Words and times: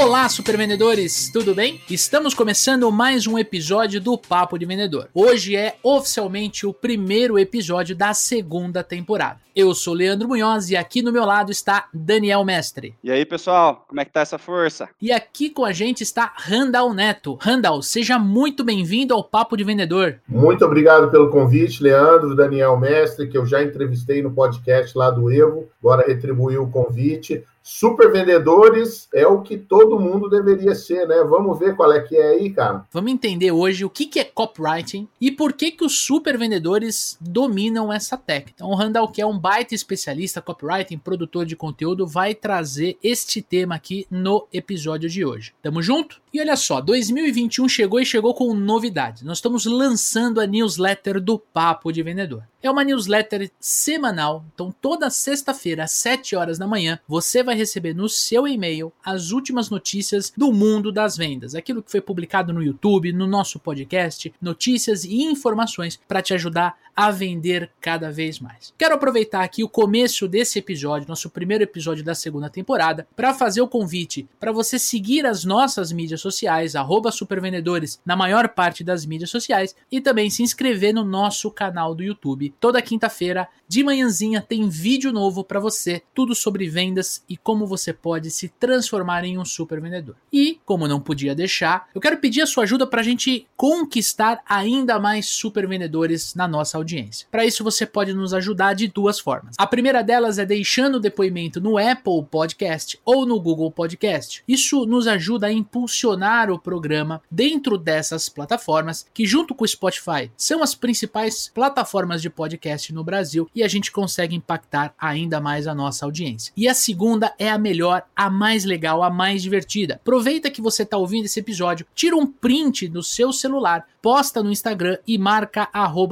Olá, 0.00 0.28
supervendedores, 0.28 1.28
tudo 1.32 1.56
bem? 1.56 1.80
Estamos 1.90 2.32
começando 2.32 2.90
mais 2.92 3.26
um 3.26 3.36
episódio 3.36 4.00
do 4.00 4.16
Papo 4.16 4.56
de 4.56 4.64
Vendedor. 4.64 5.08
Hoje 5.12 5.56
é 5.56 5.74
oficialmente 5.82 6.64
o 6.64 6.72
primeiro 6.72 7.36
episódio 7.36 7.96
da 7.96 8.14
segunda 8.14 8.84
temporada. 8.84 9.40
Eu 9.56 9.74
sou 9.74 9.92
Leandro 9.92 10.28
Munhoz 10.28 10.70
e 10.70 10.76
aqui 10.76 11.02
no 11.02 11.10
meu 11.10 11.24
lado 11.24 11.50
está 11.50 11.88
Daniel 11.92 12.44
Mestre. 12.44 12.94
E 13.02 13.10
aí, 13.10 13.24
pessoal, 13.24 13.84
como 13.88 14.00
é 14.00 14.04
que 14.04 14.12
tá 14.12 14.20
essa 14.20 14.38
força? 14.38 14.88
E 15.02 15.10
aqui 15.10 15.50
com 15.50 15.64
a 15.64 15.72
gente 15.72 16.04
está 16.04 16.32
Randall 16.36 16.94
Neto. 16.94 17.36
Randall, 17.40 17.82
seja 17.82 18.20
muito 18.20 18.62
bem-vindo 18.62 19.12
ao 19.12 19.24
Papo 19.24 19.56
de 19.56 19.64
Vendedor. 19.64 20.20
Muito 20.28 20.64
obrigado 20.64 21.10
pelo 21.10 21.28
convite, 21.28 21.82
Leandro, 21.82 22.36
Daniel 22.36 22.78
Mestre, 22.78 23.28
que 23.28 23.36
eu 23.36 23.44
já 23.44 23.64
entrevistei 23.64 24.22
no 24.22 24.30
podcast 24.30 24.96
lá 24.96 25.10
do 25.10 25.28
Evo, 25.28 25.68
agora 25.82 26.06
retribuiu 26.06 26.62
o 26.62 26.70
convite. 26.70 27.44
Super 27.70 28.10
vendedores 28.10 29.10
é 29.12 29.26
o 29.26 29.42
que 29.42 29.58
todo 29.58 30.00
mundo 30.00 30.30
deveria 30.30 30.74
ser, 30.74 31.06
né? 31.06 31.22
Vamos 31.22 31.58
ver 31.58 31.76
qual 31.76 31.92
é 31.92 32.00
que 32.00 32.16
é 32.16 32.30
aí, 32.30 32.48
cara. 32.48 32.86
Vamos 32.90 33.12
entender 33.12 33.52
hoje 33.52 33.84
o 33.84 33.90
que 33.90 34.18
é 34.18 34.24
copywriting 34.24 35.06
e 35.20 35.30
por 35.30 35.52
que, 35.52 35.72
que 35.72 35.84
os 35.84 35.98
super 35.98 36.38
vendedores 36.38 37.18
dominam 37.20 37.92
essa 37.92 38.16
técnica. 38.16 38.52
Então, 38.54 38.70
o 38.70 38.74
Randall, 38.74 39.08
que 39.08 39.20
é 39.20 39.26
um 39.26 39.38
baita 39.38 39.74
especialista 39.74 40.40
copywriting, 40.40 40.96
produtor 40.96 41.44
de 41.44 41.56
conteúdo, 41.56 42.06
vai 42.06 42.34
trazer 42.34 42.96
este 43.04 43.42
tema 43.42 43.74
aqui 43.74 44.06
no 44.10 44.48
episódio 44.50 45.06
de 45.06 45.22
hoje. 45.22 45.52
Tamo 45.60 45.82
junto? 45.82 46.22
E 46.32 46.40
olha 46.40 46.56
só, 46.56 46.80
2021 46.80 47.68
chegou 47.68 48.00
e 48.00 48.06
chegou 48.06 48.34
com 48.34 48.52
novidades. 48.54 49.22
Nós 49.22 49.38
estamos 49.38 49.66
lançando 49.66 50.40
a 50.40 50.46
newsletter 50.46 51.20
do 51.20 51.38
Papo 51.38 51.92
de 51.92 52.02
Vendedor. 52.02 52.44
É 52.60 52.70
uma 52.70 52.82
newsletter 52.82 53.50
semanal, 53.60 54.44
então 54.52 54.74
toda 54.80 55.10
sexta-feira 55.10 55.84
às 55.84 55.92
7 55.92 56.34
horas 56.34 56.58
da 56.58 56.66
manhã 56.66 56.98
você 57.06 57.42
vai 57.42 57.54
receber 57.58 57.94
no 57.94 58.08
seu 58.08 58.48
e-mail 58.48 58.92
as 59.04 59.30
últimas 59.30 59.68
notícias 59.68 60.32
do 60.36 60.52
mundo 60.52 60.90
das 60.90 61.16
vendas, 61.16 61.54
aquilo 61.54 61.82
que 61.82 61.90
foi 61.90 62.00
publicado 62.00 62.52
no 62.52 62.62
YouTube, 62.62 63.12
no 63.12 63.26
nosso 63.26 63.58
podcast, 63.58 64.32
notícias 64.40 65.04
e 65.04 65.22
informações 65.22 66.00
para 66.08 66.22
te 66.22 66.32
ajudar 66.32 66.76
a 66.98 67.12
vender 67.12 67.70
cada 67.80 68.10
vez 68.10 68.40
mais. 68.40 68.74
Quero 68.76 68.96
aproveitar 68.96 69.44
aqui 69.44 69.62
o 69.62 69.68
começo 69.68 70.26
desse 70.26 70.58
episódio, 70.58 71.08
nosso 71.08 71.30
primeiro 71.30 71.62
episódio 71.62 72.02
da 72.02 72.12
segunda 72.12 72.50
temporada, 72.50 73.06
para 73.14 73.32
fazer 73.32 73.60
o 73.60 73.68
convite 73.68 74.28
para 74.40 74.50
você 74.50 74.80
seguir 74.80 75.24
as 75.24 75.44
nossas 75.44 75.92
mídias 75.92 76.20
sociais, 76.20 76.74
supervendedores, 77.12 78.00
na 78.04 78.16
maior 78.16 78.48
parte 78.48 78.82
das 78.82 79.06
mídias 79.06 79.30
sociais, 79.30 79.76
e 79.92 80.00
também 80.00 80.28
se 80.28 80.42
inscrever 80.42 80.92
no 80.92 81.04
nosso 81.04 81.52
canal 81.52 81.94
do 81.94 82.02
YouTube. 82.02 82.52
Toda 82.58 82.82
quinta-feira, 82.82 83.48
de 83.68 83.84
manhãzinha, 83.84 84.42
tem 84.42 84.68
vídeo 84.68 85.12
novo 85.12 85.44
para 85.44 85.60
você, 85.60 86.02
tudo 86.12 86.34
sobre 86.34 86.68
vendas 86.68 87.22
e 87.28 87.36
como 87.48 87.66
você 87.66 87.94
pode 87.94 88.30
se 88.30 88.46
transformar 88.46 89.24
em 89.24 89.38
um 89.38 89.44
super 89.44 89.80
vendedor. 89.80 90.14
E, 90.30 90.60
como 90.66 90.86
não 90.86 91.00
podia 91.00 91.34
deixar, 91.34 91.88
eu 91.94 92.00
quero 92.00 92.18
pedir 92.18 92.42
a 92.42 92.46
sua 92.46 92.64
ajuda 92.64 92.86
para 92.86 93.00
a 93.00 93.02
gente 93.02 93.46
conquistar 93.56 94.42
ainda 94.46 95.00
mais 95.00 95.24
super 95.30 95.66
vendedores 95.66 96.34
na 96.34 96.46
nossa 96.46 96.76
audiência. 96.76 97.26
Para 97.30 97.46
isso, 97.46 97.64
você 97.64 97.86
pode 97.86 98.12
nos 98.12 98.34
ajudar 98.34 98.74
de 98.74 98.86
duas 98.86 99.18
formas. 99.18 99.54
A 99.56 99.66
primeira 99.66 100.02
delas 100.02 100.38
é 100.38 100.44
deixando 100.44 100.96
o 100.96 101.00
depoimento 101.00 101.58
no 101.58 101.78
Apple 101.78 102.22
Podcast 102.30 103.00
ou 103.02 103.24
no 103.24 103.40
Google 103.40 103.72
Podcast. 103.72 104.44
Isso 104.46 104.84
nos 104.84 105.06
ajuda 105.06 105.46
a 105.46 105.52
impulsionar 105.52 106.50
o 106.50 106.58
programa 106.58 107.22
dentro 107.30 107.78
dessas 107.78 108.28
plataformas, 108.28 109.06
que, 109.14 109.24
junto 109.24 109.54
com 109.54 109.64
o 109.64 109.68
Spotify, 109.68 110.30
são 110.36 110.62
as 110.62 110.74
principais 110.74 111.50
plataformas 111.54 112.20
de 112.20 112.28
podcast 112.28 112.92
no 112.92 113.02
Brasil 113.02 113.48
e 113.54 113.62
a 113.62 113.68
gente 113.68 113.90
consegue 113.90 114.36
impactar 114.36 114.92
ainda 114.98 115.40
mais 115.40 115.66
a 115.66 115.74
nossa 115.74 116.04
audiência. 116.04 116.52
E 116.54 116.68
a 116.68 116.74
segunda 116.74 117.27
é 117.38 117.50
a 117.50 117.58
melhor, 117.58 118.04
a 118.14 118.30
mais 118.30 118.64
legal, 118.64 119.02
a 119.02 119.10
mais 119.10 119.42
divertida. 119.42 119.94
Aproveita 119.94 120.50
que 120.50 120.60
você 120.60 120.82
está 120.82 120.96
ouvindo 120.96 121.24
esse 121.24 121.40
episódio, 121.40 121.86
tira 121.94 122.16
um 122.16 122.26
print 122.26 122.88
do 122.88 123.02
seu 123.02 123.32
celular, 123.32 123.86
posta 124.00 124.42
no 124.42 124.50
Instagram 124.50 124.98
e 125.06 125.18
marca 125.18 125.68